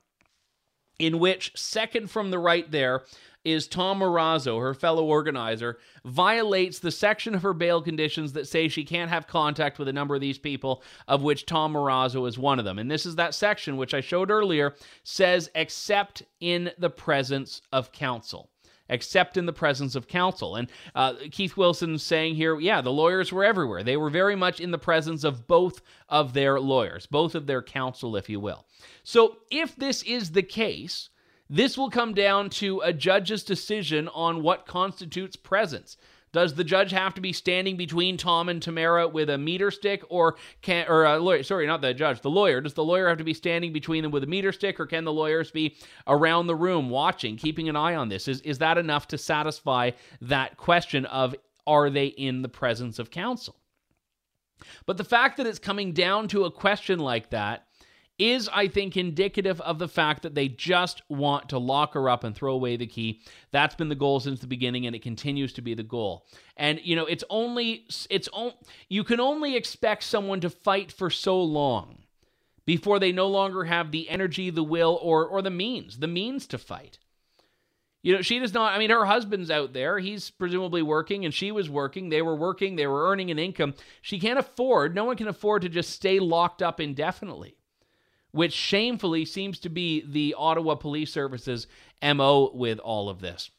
in 1.00 1.20
which 1.20 1.52
second 1.56 2.10
from 2.10 2.32
the 2.32 2.40
right 2.40 2.70
there 2.72 3.04
is 3.44 3.68
Tom 3.68 4.00
Marazzo, 4.00 4.60
her 4.60 4.74
fellow 4.74 5.06
organizer, 5.06 5.78
violates 6.04 6.80
the 6.80 6.92
section 6.92 7.36
of 7.36 7.44
her 7.44 7.54
bail 7.54 7.82
conditions 7.82 8.34
that 8.34 8.48
say 8.48 8.68
she 8.68 8.84
can't 8.84 9.12
have 9.12 9.28
contact 9.28 9.78
with 9.78 9.88
a 9.88 9.94
number 9.94 10.16
of 10.16 10.22
these 10.22 10.40
people, 10.40 10.82
of 11.08 11.22
which 11.22 11.46
Tom 11.46 11.74
Marazzo 11.74 12.28
is 12.28 12.40
one 12.40 12.58
of 12.58 12.66
them. 12.66 12.80
And 12.80 12.90
this 12.90 13.06
is 13.06 13.16
that 13.18 13.36
section, 13.36 13.78
which 13.78 13.94
I 13.94 14.02
showed 14.02 14.32
earlier, 14.32 14.74
says, 15.04 15.52
except 15.54 16.24
in 16.40 16.72
the 16.80 16.90
presence 16.90 17.62
of 17.72 17.92
counsel 17.92 18.50
except 18.90 19.38
in 19.38 19.46
the 19.46 19.54
presence 19.54 19.96
of 19.96 20.08
counsel. 20.08 20.56
And 20.56 20.70
uh, 20.94 21.14
Keith 21.32 21.58
Wilson 21.58 21.98
saying 21.98 22.36
here, 22.36 22.60
yeah, 22.60 22.82
the 22.82 22.92
lawyers 22.92 23.32
were 23.32 23.44
everywhere. 23.44 23.84
They 23.84 23.98
were 23.98 24.10
very 24.10 24.36
much 24.36 24.60
in 24.60 24.72
the 24.72 24.78
presence 24.78 25.24
of 25.24 25.48
both 25.48 25.82
of 26.10 26.34
their 26.34 26.60
lawyers, 26.60 27.06
both 27.06 27.36
of 27.36 27.48
their 27.48 27.62
counsel, 27.62 28.16
if 28.16 28.30
you 28.30 28.40
will. 28.40 28.66
So 29.04 29.38
if 29.50 29.76
this 29.76 30.04
is 30.04 30.32
the 30.32 30.44
case, 30.44 31.10
This 31.50 31.78
will 31.78 31.90
come 31.90 32.14
down 32.14 32.50
to 32.52 32.82
a 32.82 32.92
judge's 32.92 33.44
decision 33.44 34.08
on 34.10 34.42
what 34.42 34.66
constitutes 34.66 35.36
presence. 35.36 35.98
Does 36.36 36.54
the 36.54 36.66
judge 36.66 36.92
have 36.92 37.14
to 37.14 37.22
be 37.22 37.32
standing 37.32 37.78
between 37.78 38.18
Tom 38.18 38.50
and 38.50 38.62
Tamara 38.62 39.08
with 39.08 39.30
a 39.30 39.38
meter 39.38 39.72
stick, 39.72 40.04
or 40.10 40.36
can 40.62 40.86
or 40.90 41.06
a 41.06 41.18
lawyer? 41.18 41.44
Sorry, 41.44 41.66
not 41.66 41.80
the 41.80 41.94
judge, 41.94 42.20
the 42.20 42.30
lawyer. 42.30 42.60
Does 42.60 42.74
the 42.74 42.84
lawyer 42.84 43.08
have 43.08 43.20
to 43.20 43.24
be 43.24 43.34
standing 43.34 43.72
between 43.72 44.04
them 44.04 44.12
with 44.12 44.22
a 44.22 44.28
meter 44.28 44.52
stick, 44.52 44.78
or 44.78 44.86
can 44.86 45.06
the 45.06 45.14
lawyers 45.14 45.50
be 45.50 45.78
around 46.08 46.48
the 46.48 46.56
room 46.56 46.90
watching, 46.90 47.38
keeping 47.38 47.70
an 47.70 47.78
eye 47.78 47.96
on 47.96 48.10
this? 48.10 48.28
Is 48.28 48.42
is 48.42 48.58
that 48.58 48.78
enough 48.78 49.08
to 49.08 49.18
satisfy 49.18 49.92
that 50.20 50.58
question 50.58 51.06
of 51.06 51.36
are 51.66 51.90
they 51.90 52.08
in 52.08 52.42
the 52.42 52.50
presence 52.50 53.00
of 53.00 53.12
counsel? 53.12 53.56
But 54.86 54.98
the 54.98 55.06
fact 55.06 55.38
that 55.38 55.48
it's 55.48 55.58
coming 55.58 55.94
down 55.94 56.28
to 56.28 56.44
a 56.44 56.52
question 56.52 57.00
like 57.00 57.30
that 57.30 57.66
is, 58.18 58.50
I 58.54 58.68
think, 58.68 58.96
indicative 58.96 59.60
of 59.62 59.78
the 59.78 59.88
fact 59.88 60.24
that 60.24 60.36
they 60.36 60.48
just 60.48 61.02
want 61.10 61.50
to 61.50 61.58
lock 61.58 61.94
her 61.94 62.10
up 62.10 62.24
and 62.24 62.36
throw 62.36 62.54
away 62.54 62.78
the 62.78 62.88
key. 62.88 63.22
That's 63.52 63.76
been 63.76 63.90
the 63.90 63.96
goal 63.96 64.20
since 64.20 64.40
the 64.40 64.48
beginning, 64.48 64.86
and 64.86 64.96
it 64.96 65.02
continues 65.02 65.54
to 65.54 65.62
be 65.62 65.74
the 65.74 65.84
goal. 65.84 66.26
And 66.56 66.80
you 66.84 66.96
know, 66.96 67.06
it's 67.06 67.24
only 67.30 67.86
it's 68.10 68.30
on, 68.30 68.54
you 68.88 69.04
can 69.04 69.20
only 69.20 69.56
expect 69.56 70.04
someone 70.04 70.40
to 70.42 70.50
fight 70.50 70.92
for 70.92 71.10
so 71.10 71.42
long 71.42 72.04
before 72.66 73.00
they 73.00 73.12
no 73.12 73.28
longer 73.28 73.66
have 73.66 73.92
the 73.92 74.10
energy, 74.10 74.50
the 74.50 74.64
will, 74.64 74.98
or 75.02 75.28
or 75.28 75.42
the 75.42 75.50
means, 75.50 76.00
the 76.00 76.08
means 76.08 76.48
to 76.48 76.58
fight. 76.58 77.00
You 78.02 78.14
know, 78.14 78.22
she 78.22 78.38
does 78.38 78.54
not, 78.54 78.72
I 78.72 78.78
mean, 78.78 78.92
her 78.92 79.06
husband's 79.06 79.50
out 79.50 79.74
there. 79.74 79.98
He's 79.98 80.30
presumably 80.30 80.84
working, 80.84 81.26
and 81.26 81.34
she 81.34 81.52
was 81.52 81.72
working. 81.72 82.10
They 82.10 82.22
were 82.22 82.36
working, 82.36 82.76
they 82.76 82.86
were 82.86 83.10
earning 83.10 83.32
an 83.32 83.40
income. 83.40 83.74
She 84.04 84.20
can't 84.20 84.38
afford, 84.38 84.94
no 84.94 85.06
one 85.06 85.18
can 85.18 85.28
afford 85.28 85.64
to 85.64 85.70
just 85.70 85.90
stay 85.90 86.20
locked 86.20 86.62
up 86.62 86.80
indefinitely 86.80 87.58
which 88.36 88.52
shamefully 88.52 89.24
seems 89.24 89.60
to 89.60 89.70
be 89.70 90.04
the 90.06 90.36
Ottawa 90.38 90.76
Police 90.76 91.10
Service's 91.10 91.68
MO 92.04 92.52
with 92.54 92.80
all 92.80 93.08
of 93.08 93.22
this. 93.22 93.50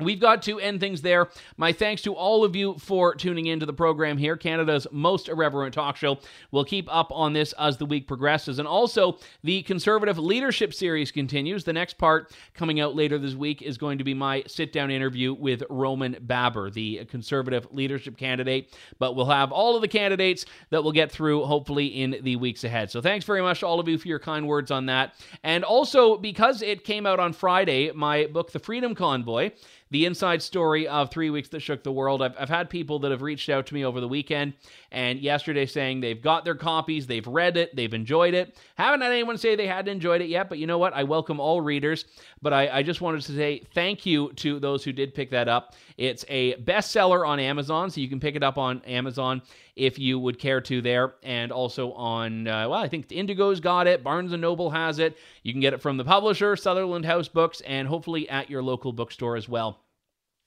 We've 0.00 0.18
got 0.18 0.42
to 0.42 0.58
end 0.58 0.80
things 0.80 1.02
there. 1.02 1.28
My 1.56 1.72
thanks 1.72 2.02
to 2.02 2.14
all 2.14 2.42
of 2.42 2.56
you 2.56 2.74
for 2.80 3.14
tuning 3.14 3.46
into 3.46 3.64
the 3.64 3.72
program 3.72 4.18
here, 4.18 4.36
Canada's 4.36 4.88
most 4.90 5.28
irreverent 5.28 5.72
talk 5.72 5.96
show. 5.96 6.18
We'll 6.50 6.64
keep 6.64 6.92
up 6.92 7.12
on 7.12 7.32
this 7.32 7.52
as 7.60 7.76
the 7.76 7.86
week 7.86 8.08
progresses. 8.08 8.58
And 8.58 8.66
also, 8.66 9.18
the 9.44 9.62
Conservative 9.62 10.18
Leadership 10.18 10.74
Series 10.74 11.12
continues. 11.12 11.62
The 11.62 11.72
next 11.72 11.96
part 11.96 12.32
coming 12.54 12.80
out 12.80 12.96
later 12.96 13.18
this 13.18 13.34
week 13.34 13.62
is 13.62 13.78
going 13.78 13.98
to 13.98 14.04
be 14.04 14.14
my 14.14 14.42
sit 14.48 14.72
down 14.72 14.90
interview 14.90 15.32
with 15.32 15.62
Roman 15.70 16.16
Baber, 16.20 16.70
the 16.70 17.04
Conservative 17.04 17.68
leadership 17.70 18.16
candidate. 18.16 18.76
But 18.98 19.14
we'll 19.14 19.26
have 19.26 19.52
all 19.52 19.76
of 19.76 19.82
the 19.82 19.86
candidates 19.86 20.44
that 20.70 20.82
we'll 20.82 20.92
get 20.92 21.12
through 21.12 21.44
hopefully 21.44 21.86
in 21.86 22.16
the 22.22 22.34
weeks 22.34 22.64
ahead. 22.64 22.90
So 22.90 23.00
thanks 23.00 23.24
very 23.24 23.42
much 23.42 23.60
to 23.60 23.68
all 23.68 23.78
of 23.78 23.86
you 23.86 23.96
for 23.96 24.08
your 24.08 24.18
kind 24.18 24.48
words 24.48 24.72
on 24.72 24.86
that. 24.86 25.14
And 25.44 25.62
also, 25.62 26.16
because 26.16 26.62
it 26.62 26.82
came 26.82 27.06
out 27.06 27.20
on 27.20 27.32
Friday, 27.32 27.92
my 27.92 28.26
book, 28.26 28.50
The 28.50 28.58
Freedom 28.58 28.96
Convoy, 28.96 29.52
the 29.90 30.06
inside 30.06 30.42
story 30.42 30.88
of 30.88 31.10
Three 31.10 31.30
Weeks 31.30 31.48
That 31.50 31.60
Shook 31.60 31.82
the 31.82 31.92
World. 31.92 32.22
I've, 32.22 32.34
I've 32.38 32.48
had 32.48 32.70
people 32.70 32.98
that 33.00 33.10
have 33.10 33.22
reached 33.22 33.48
out 33.48 33.66
to 33.66 33.74
me 33.74 33.84
over 33.84 34.00
the 34.00 34.08
weekend 34.08 34.54
and 34.90 35.20
yesterday 35.20 35.66
saying 35.66 36.00
they've 36.00 36.20
got 36.20 36.44
their 36.44 36.54
copies, 36.54 37.06
they've 37.06 37.26
read 37.26 37.56
it, 37.56 37.76
they've 37.76 37.92
enjoyed 37.92 38.34
it. 38.34 38.56
Haven't 38.76 39.02
had 39.02 39.12
anyone 39.12 39.38
say 39.38 39.56
they 39.56 39.66
hadn't 39.66 39.92
enjoyed 39.92 40.20
it 40.20 40.28
yet, 40.28 40.48
but 40.48 40.58
you 40.58 40.66
know 40.66 40.78
what? 40.78 40.94
I 40.94 41.04
welcome 41.04 41.38
all 41.38 41.60
readers. 41.60 42.06
But 42.42 42.52
I, 42.52 42.78
I 42.78 42.82
just 42.82 43.00
wanted 43.00 43.22
to 43.22 43.36
say 43.36 43.62
thank 43.74 44.04
you 44.04 44.32
to 44.34 44.58
those 44.58 44.84
who 44.84 44.92
did 44.92 45.14
pick 45.14 45.30
that 45.30 45.48
up. 45.48 45.74
It's 45.96 46.24
a 46.28 46.54
bestseller 46.56 47.26
on 47.26 47.38
Amazon, 47.38 47.90
so 47.90 48.00
you 48.00 48.08
can 48.08 48.20
pick 48.20 48.36
it 48.36 48.42
up 48.42 48.58
on 48.58 48.82
Amazon 48.82 49.42
if 49.76 49.98
you 49.98 50.18
would 50.18 50.38
care 50.38 50.60
to 50.60 50.80
there 50.80 51.14
and 51.22 51.50
also 51.50 51.92
on 51.92 52.46
uh, 52.46 52.68
well 52.68 52.80
i 52.80 52.88
think 52.88 53.08
indigo's 53.10 53.60
got 53.60 53.86
it 53.86 54.04
barnes 54.04 54.32
and 54.32 54.42
noble 54.42 54.70
has 54.70 54.98
it 54.98 55.16
you 55.42 55.52
can 55.52 55.60
get 55.60 55.72
it 55.72 55.82
from 55.82 55.96
the 55.96 56.04
publisher 56.04 56.56
sutherland 56.56 57.04
house 57.04 57.28
books 57.28 57.60
and 57.62 57.88
hopefully 57.88 58.28
at 58.28 58.50
your 58.50 58.62
local 58.62 58.92
bookstore 58.92 59.36
as 59.36 59.48
well 59.48 59.80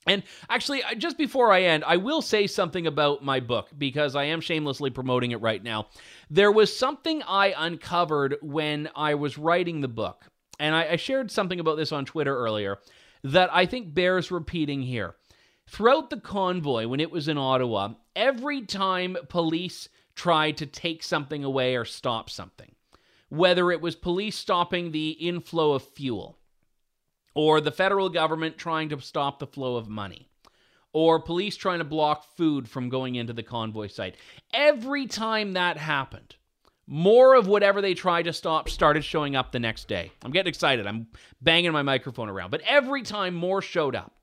and 0.07 0.23
actually, 0.49 0.81
just 0.97 1.17
before 1.17 1.51
I 1.51 1.63
end, 1.63 1.83
I 1.85 1.97
will 1.97 2.21
say 2.21 2.47
something 2.47 2.87
about 2.87 3.23
my 3.23 3.41
book 3.41 3.67
because 3.77 4.15
I 4.15 4.23
am 4.25 4.39
shamelessly 4.39 4.89
promoting 4.89 5.31
it 5.31 5.41
right 5.41 5.61
now. 5.61 5.87
There 6.29 6.51
was 6.51 6.75
something 6.75 7.21
I 7.23 7.53
uncovered 7.57 8.37
when 8.41 8.89
I 8.95 9.15
was 9.15 9.37
writing 9.37 9.81
the 9.81 9.89
book, 9.89 10.25
and 10.59 10.73
I, 10.73 10.91
I 10.91 10.95
shared 10.95 11.29
something 11.29 11.59
about 11.59 11.75
this 11.75 11.91
on 11.91 12.05
Twitter 12.05 12.35
earlier 12.35 12.79
that 13.23 13.49
I 13.53 13.65
think 13.65 13.93
bears 13.93 14.31
repeating 14.31 14.81
here. 14.81 15.15
Throughout 15.67 16.09
the 16.09 16.19
convoy, 16.19 16.87
when 16.87 17.01
it 17.01 17.11
was 17.11 17.27
in 17.27 17.37
Ottawa, 17.37 17.95
every 18.15 18.61
time 18.61 19.17
police 19.27 19.89
tried 20.15 20.57
to 20.57 20.65
take 20.65 21.03
something 21.03 21.43
away 21.43 21.75
or 21.75 21.83
stop 21.83 22.29
something, 22.29 22.71
whether 23.29 23.69
it 23.71 23.81
was 23.81 23.95
police 23.95 24.37
stopping 24.37 24.91
the 24.91 25.11
inflow 25.11 25.73
of 25.73 25.83
fuel, 25.83 26.39
or 27.35 27.59
the 27.59 27.71
federal 27.71 28.09
government 28.09 28.57
trying 28.57 28.89
to 28.89 29.01
stop 29.01 29.39
the 29.39 29.45
flow 29.45 29.75
of 29.75 29.89
money, 29.89 30.29
or 30.93 31.19
police 31.19 31.57
trying 31.57 31.79
to 31.79 31.85
block 31.85 32.25
food 32.35 32.67
from 32.67 32.89
going 32.89 33.15
into 33.15 33.33
the 33.33 33.43
convoy 33.43 33.87
site. 33.87 34.15
Every 34.53 35.05
time 35.05 35.53
that 35.53 35.77
happened, 35.77 36.37
more 36.87 37.35
of 37.35 37.47
whatever 37.47 37.81
they 37.81 37.93
tried 37.93 38.23
to 38.23 38.33
stop 38.33 38.69
started 38.69 39.03
showing 39.03 39.35
up 39.35 39.51
the 39.51 39.59
next 39.59 39.89
day. 39.89 40.13
I'm 40.23 40.31
getting 40.31 40.49
excited. 40.49 40.87
I'm 40.87 41.07
banging 41.41 41.73
my 41.73 41.81
microphone 41.81 42.29
around, 42.29 42.51
but 42.51 42.61
every 42.61 43.03
time 43.03 43.35
more 43.35 43.61
showed 43.61 43.95
up. 43.95 44.13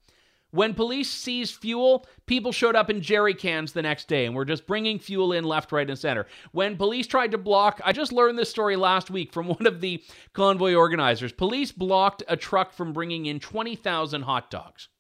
When 0.55 0.73
police 0.73 1.11
seized 1.11 1.57
fuel, 1.57 2.07
people 2.27 2.53
showed 2.53 2.77
up 2.77 2.89
in 2.89 3.01
jerry 3.01 3.35
cans 3.35 3.73
the 3.73 3.83
next 3.83 4.07
day 4.07 4.25
and 4.25 4.37
were 4.37 4.45
just 4.45 4.69
bringing 4.69 5.01
fuel 5.01 5.33
in 5.33 5.43
left, 5.43 5.73
right, 5.73 5.91
and 5.91 5.99
center. 5.99 6.29
When 6.53 6.77
police 6.77 7.09
tried 7.09 7.33
to 7.33 7.39
block, 7.39 7.81
I 7.85 7.91
just 7.91 8.13
learned 8.13 8.39
this 8.39 8.51
story 8.51 8.77
last 8.77 9.11
week 9.11 9.33
from 9.33 9.49
one 9.49 9.67
of 9.67 9.81
the 9.81 10.01
convoy 10.33 10.75
organizers. 10.75 11.33
Police 11.33 11.73
blocked 11.73 12.23
a 12.29 12.37
truck 12.37 12.73
from 12.73 12.93
bringing 12.93 13.27
in 13.27 13.41
20,000 13.41 14.23
hot 14.23 14.49
dogs. 14.49 14.91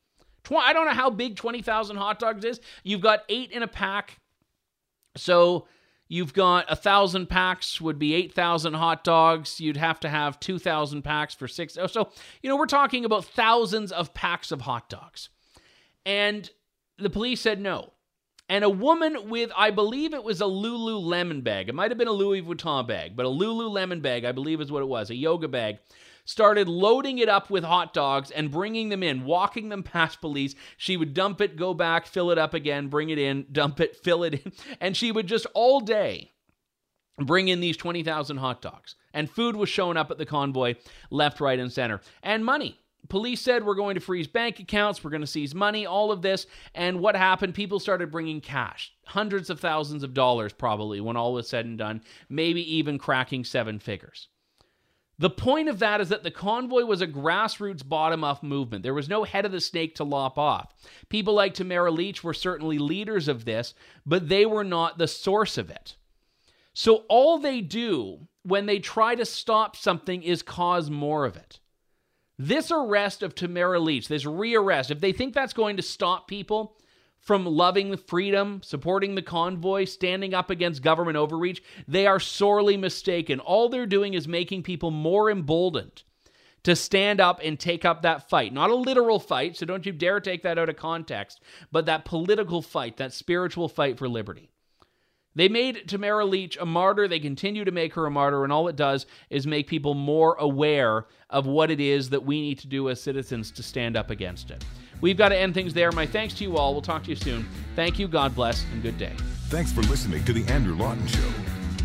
I 0.50 0.72
don't 0.72 0.86
know 0.86 0.92
how 0.92 1.08
big 1.08 1.36
20,000 1.36 1.98
hot 1.98 2.18
dogs 2.18 2.44
is. 2.44 2.60
You've 2.82 3.00
got 3.00 3.20
eight 3.28 3.52
in 3.52 3.62
a 3.62 3.68
pack. 3.68 4.18
So 5.16 5.68
you've 6.08 6.34
got 6.34 6.66
a 6.68 6.74
thousand 6.74 7.28
packs 7.28 7.80
would 7.80 8.00
be 8.00 8.12
8,000 8.14 8.74
hot 8.74 9.04
dogs. 9.04 9.60
You'd 9.60 9.76
have 9.76 10.00
to 10.00 10.08
have 10.08 10.40
2,000 10.40 11.02
packs 11.02 11.32
for 11.32 11.46
six. 11.46 11.78
Oh, 11.78 11.86
so, 11.86 12.10
you 12.42 12.50
know, 12.50 12.56
we're 12.56 12.66
talking 12.66 13.04
about 13.04 13.24
thousands 13.24 13.92
of 13.92 14.14
packs 14.14 14.50
of 14.50 14.62
hot 14.62 14.88
dogs. 14.88 15.28
And 16.06 16.48
the 16.98 17.10
police 17.10 17.40
said 17.40 17.60
no. 17.60 17.92
And 18.48 18.62
a 18.62 18.70
woman 18.70 19.30
with, 19.30 19.50
I 19.56 19.70
believe 19.70 20.12
it 20.12 20.22
was 20.22 20.40
a 20.40 20.44
Lululemon 20.44 21.42
bag. 21.42 21.68
It 21.68 21.74
might 21.74 21.90
have 21.90 21.96
been 21.96 22.08
a 22.08 22.12
Louis 22.12 22.42
Vuitton 22.42 22.86
bag, 22.86 23.16
but 23.16 23.24
a 23.24 23.30
Lululemon 23.30 24.02
bag, 24.02 24.24
I 24.24 24.32
believe 24.32 24.60
is 24.60 24.70
what 24.70 24.82
it 24.82 24.88
was, 24.88 25.08
a 25.08 25.14
yoga 25.14 25.48
bag, 25.48 25.78
started 26.26 26.68
loading 26.68 27.18
it 27.18 27.28
up 27.28 27.48
with 27.48 27.64
hot 27.64 27.94
dogs 27.94 28.30
and 28.30 28.50
bringing 28.50 28.90
them 28.90 29.02
in, 29.02 29.24
walking 29.24 29.70
them 29.70 29.82
past 29.82 30.20
police. 30.20 30.54
She 30.76 30.96
would 30.96 31.14
dump 31.14 31.40
it, 31.40 31.56
go 31.56 31.72
back, 31.72 32.06
fill 32.06 32.30
it 32.30 32.38
up 32.38 32.52
again, 32.52 32.88
bring 32.88 33.08
it 33.08 33.18
in, 33.18 33.46
dump 33.50 33.80
it, 33.80 33.96
fill 33.96 34.24
it 34.24 34.34
in. 34.34 34.52
And 34.80 34.96
she 34.96 35.10
would 35.10 35.26
just 35.26 35.46
all 35.54 35.80
day 35.80 36.32
bring 37.18 37.48
in 37.48 37.60
these 37.60 37.76
20,000 37.76 38.36
hot 38.38 38.60
dogs. 38.60 38.96
And 39.12 39.30
food 39.30 39.56
was 39.56 39.68
showing 39.68 39.96
up 39.96 40.10
at 40.10 40.18
the 40.18 40.26
convoy 40.26 40.74
left, 41.10 41.40
right, 41.40 41.58
and 41.58 41.72
center. 41.72 42.00
And 42.22 42.44
money. 42.44 42.80
Police 43.08 43.40
said 43.40 43.64
we're 43.64 43.74
going 43.74 43.94
to 43.94 44.00
freeze 44.00 44.26
bank 44.26 44.60
accounts, 44.60 45.02
we're 45.02 45.10
going 45.10 45.20
to 45.20 45.26
seize 45.26 45.54
money, 45.54 45.86
all 45.86 46.10
of 46.10 46.22
this. 46.22 46.46
And 46.74 47.00
what 47.00 47.16
happened? 47.16 47.54
People 47.54 47.78
started 47.78 48.10
bringing 48.10 48.40
cash, 48.40 48.92
hundreds 49.06 49.50
of 49.50 49.60
thousands 49.60 50.02
of 50.02 50.14
dollars 50.14 50.52
probably 50.52 51.00
when 51.00 51.16
all 51.16 51.32
was 51.32 51.48
said 51.48 51.66
and 51.66 51.78
done, 51.78 52.02
maybe 52.28 52.76
even 52.76 52.98
cracking 52.98 53.44
seven 53.44 53.78
figures. 53.78 54.28
The 55.18 55.30
point 55.30 55.68
of 55.68 55.78
that 55.78 56.00
is 56.00 56.08
that 56.08 56.24
the 56.24 56.30
convoy 56.30 56.84
was 56.84 57.00
a 57.00 57.06
grassroots 57.06 57.86
bottom 57.88 58.24
up 58.24 58.42
movement. 58.42 58.82
There 58.82 58.94
was 58.94 59.08
no 59.08 59.22
head 59.22 59.44
of 59.44 59.52
the 59.52 59.60
snake 59.60 59.94
to 59.96 60.04
lop 60.04 60.36
off. 60.38 60.74
People 61.08 61.34
like 61.34 61.54
Tamara 61.54 61.92
Lich 61.92 62.24
were 62.24 62.34
certainly 62.34 62.78
leaders 62.78 63.28
of 63.28 63.44
this, 63.44 63.74
but 64.04 64.28
they 64.28 64.44
were 64.44 64.64
not 64.64 64.98
the 64.98 65.06
source 65.06 65.56
of 65.56 65.70
it. 65.70 65.94
So 66.72 67.04
all 67.08 67.38
they 67.38 67.60
do 67.60 68.26
when 68.42 68.66
they 68.66 68.80
try 68.80 69.14
to 69.14 69.24
stop 69.24 69.76
something 69.76 70.22
is 70.24 70.42
cause 70.42 70.90
more 70.90 71.24
of 71.24 71.36
it. 71.36 71.60
This 72.38 72.72
arrest 72.72 73.22
of 73.22 73.34
Tamara 73.34 73.78
Lich, 73.78 74.08
this 74.08 74.24
rearrest, 74.24 74.90
if 74.90 75.00
they 75.00 75.12
think 75.12 75.34
that's 75.34 75.52
going 75.52 75.76
to 75.76 75.82
stop 75.82 76.26
people 76.26 76.76
from 77.20 77.46
loving 77.46 77.90
the 77.90 77.96
freedom, 77.96 78.60
supporting 78.62 79.14
the 79.14 79.22
convoy, 79.22 79.84
standing 79.84 80.34
up 80.34 80.50
against 80.50 80.82
government 80.82 81.16
overreach, 81.16 81.62
they 81.88 82.06
are 82.06 82.20
sorely 82.20 82.76
mistaken. 82.76 83.40
All 83.40 83.68
they're 83.68 83.86
doing 83.86 84.14
is 84.14 84.28
making 84.28 84.64
people 84.64 84.90
more 84.90 85.30
emboldened 85.30 86.02
to 86.64 86.74
stand 86.74 87.20
up 87.20 87.40
and 87.42 87.58
take 87.58 87.84
up 87.84 88.02
that 88.02 88.28
fight. 88.28 88.52
Not 88.52 88.70
a 88.70 88.74
literal 88.74 89.20
fight, 89.20 89.56
so 89.56 89.64
don't 89.64 89.86
you 89.86 89.92
dare 89.92 90.20
take 90.20 90.42
that 90.42 90.58
out 90.58 90.68
of 90.68 90.76
context, 90.76 91.40
but 91.70 91.86
that 91.86 92.04
political 92.04 92.62
fight, 92.62 92.96
that 92.96 93.12
spiritual 93.12 93.68
fight 93.68 93.96
for 93.96 94.08
liberty. 94.08 94.50
They 95.34 95.48
made 95.48 95.88
Tamara 95.88 96.24
Lich 96.24 96.56
a 96.60 96.66
martyr. 96.66 97.08
They 97.08 97.18
continue 97.18 97.64
to 97.64 97.72
make 97.72 97.94
her 97.94 98.06
a 98.06 98.10
martyr, 98.10 98.44
and 98.44 98.52
all 98.52 98.68
it 98.68 98.76
does 98.76 99.06
is 99.30 99.46
make 99.46 99.66
people 99.66 99.94
more 99.94 100.34
aware 100.34 101.06
of 101.30 101.46
what 101.46 101.70
it 101.70 101.80
is 101.80 102.10
that 102.10 102.24
we 102.24 102.40
need 102.40 102.58
to 102.60 102.66
do 102.66 102.88
as 102.88 103.00
citizens 103.00 103.50
to 103.52 103.62
stand 103.62 103.96
up 103.96 104.10
against 104.10 104.50
it. 104.50 104.64
We've 105.00 105.16
got 105.16 105.30
to 105.30 105.36
end 105.36 105.54
things 105.54 105.74
there. 105.74 105.90
My 105.92 106.06
thanks 106.06 106.34
to 106.34 106.44
you 106.44 106.56
all. 106.56 106.72
We'll 106.72 106.82
talk 106.82 107.02
to 107.04 107.10
you 107.10 107.16
soon. 107.16 107.46
Thank 107.74 107.98
you, 107.98 108.08
God 108.08 108.34
bless, 108.34 108.64
and 108.72 108.82
good 108.82 108.96
day. 108.96 109.12
Thanks 109.48 109.72
for 109.72 109.82
listening 109.82 110.24
to 110.24 110.32
The 110.32 110.44
Andrew 110.50 110.76
Lawton 110.76 111.06
Show. 111.06 111.30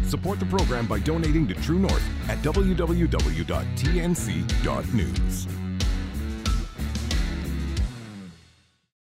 Support 0.07 0.39
the 0.39 0.45
program 0.45 0.87
by 0.87 0.99
donating 0.99 1.47
to 1.47 1.53
True 1.55 1.79
North 1.79 2.03
at 2.29 2.37
www.tnc.news. 2.39 3.09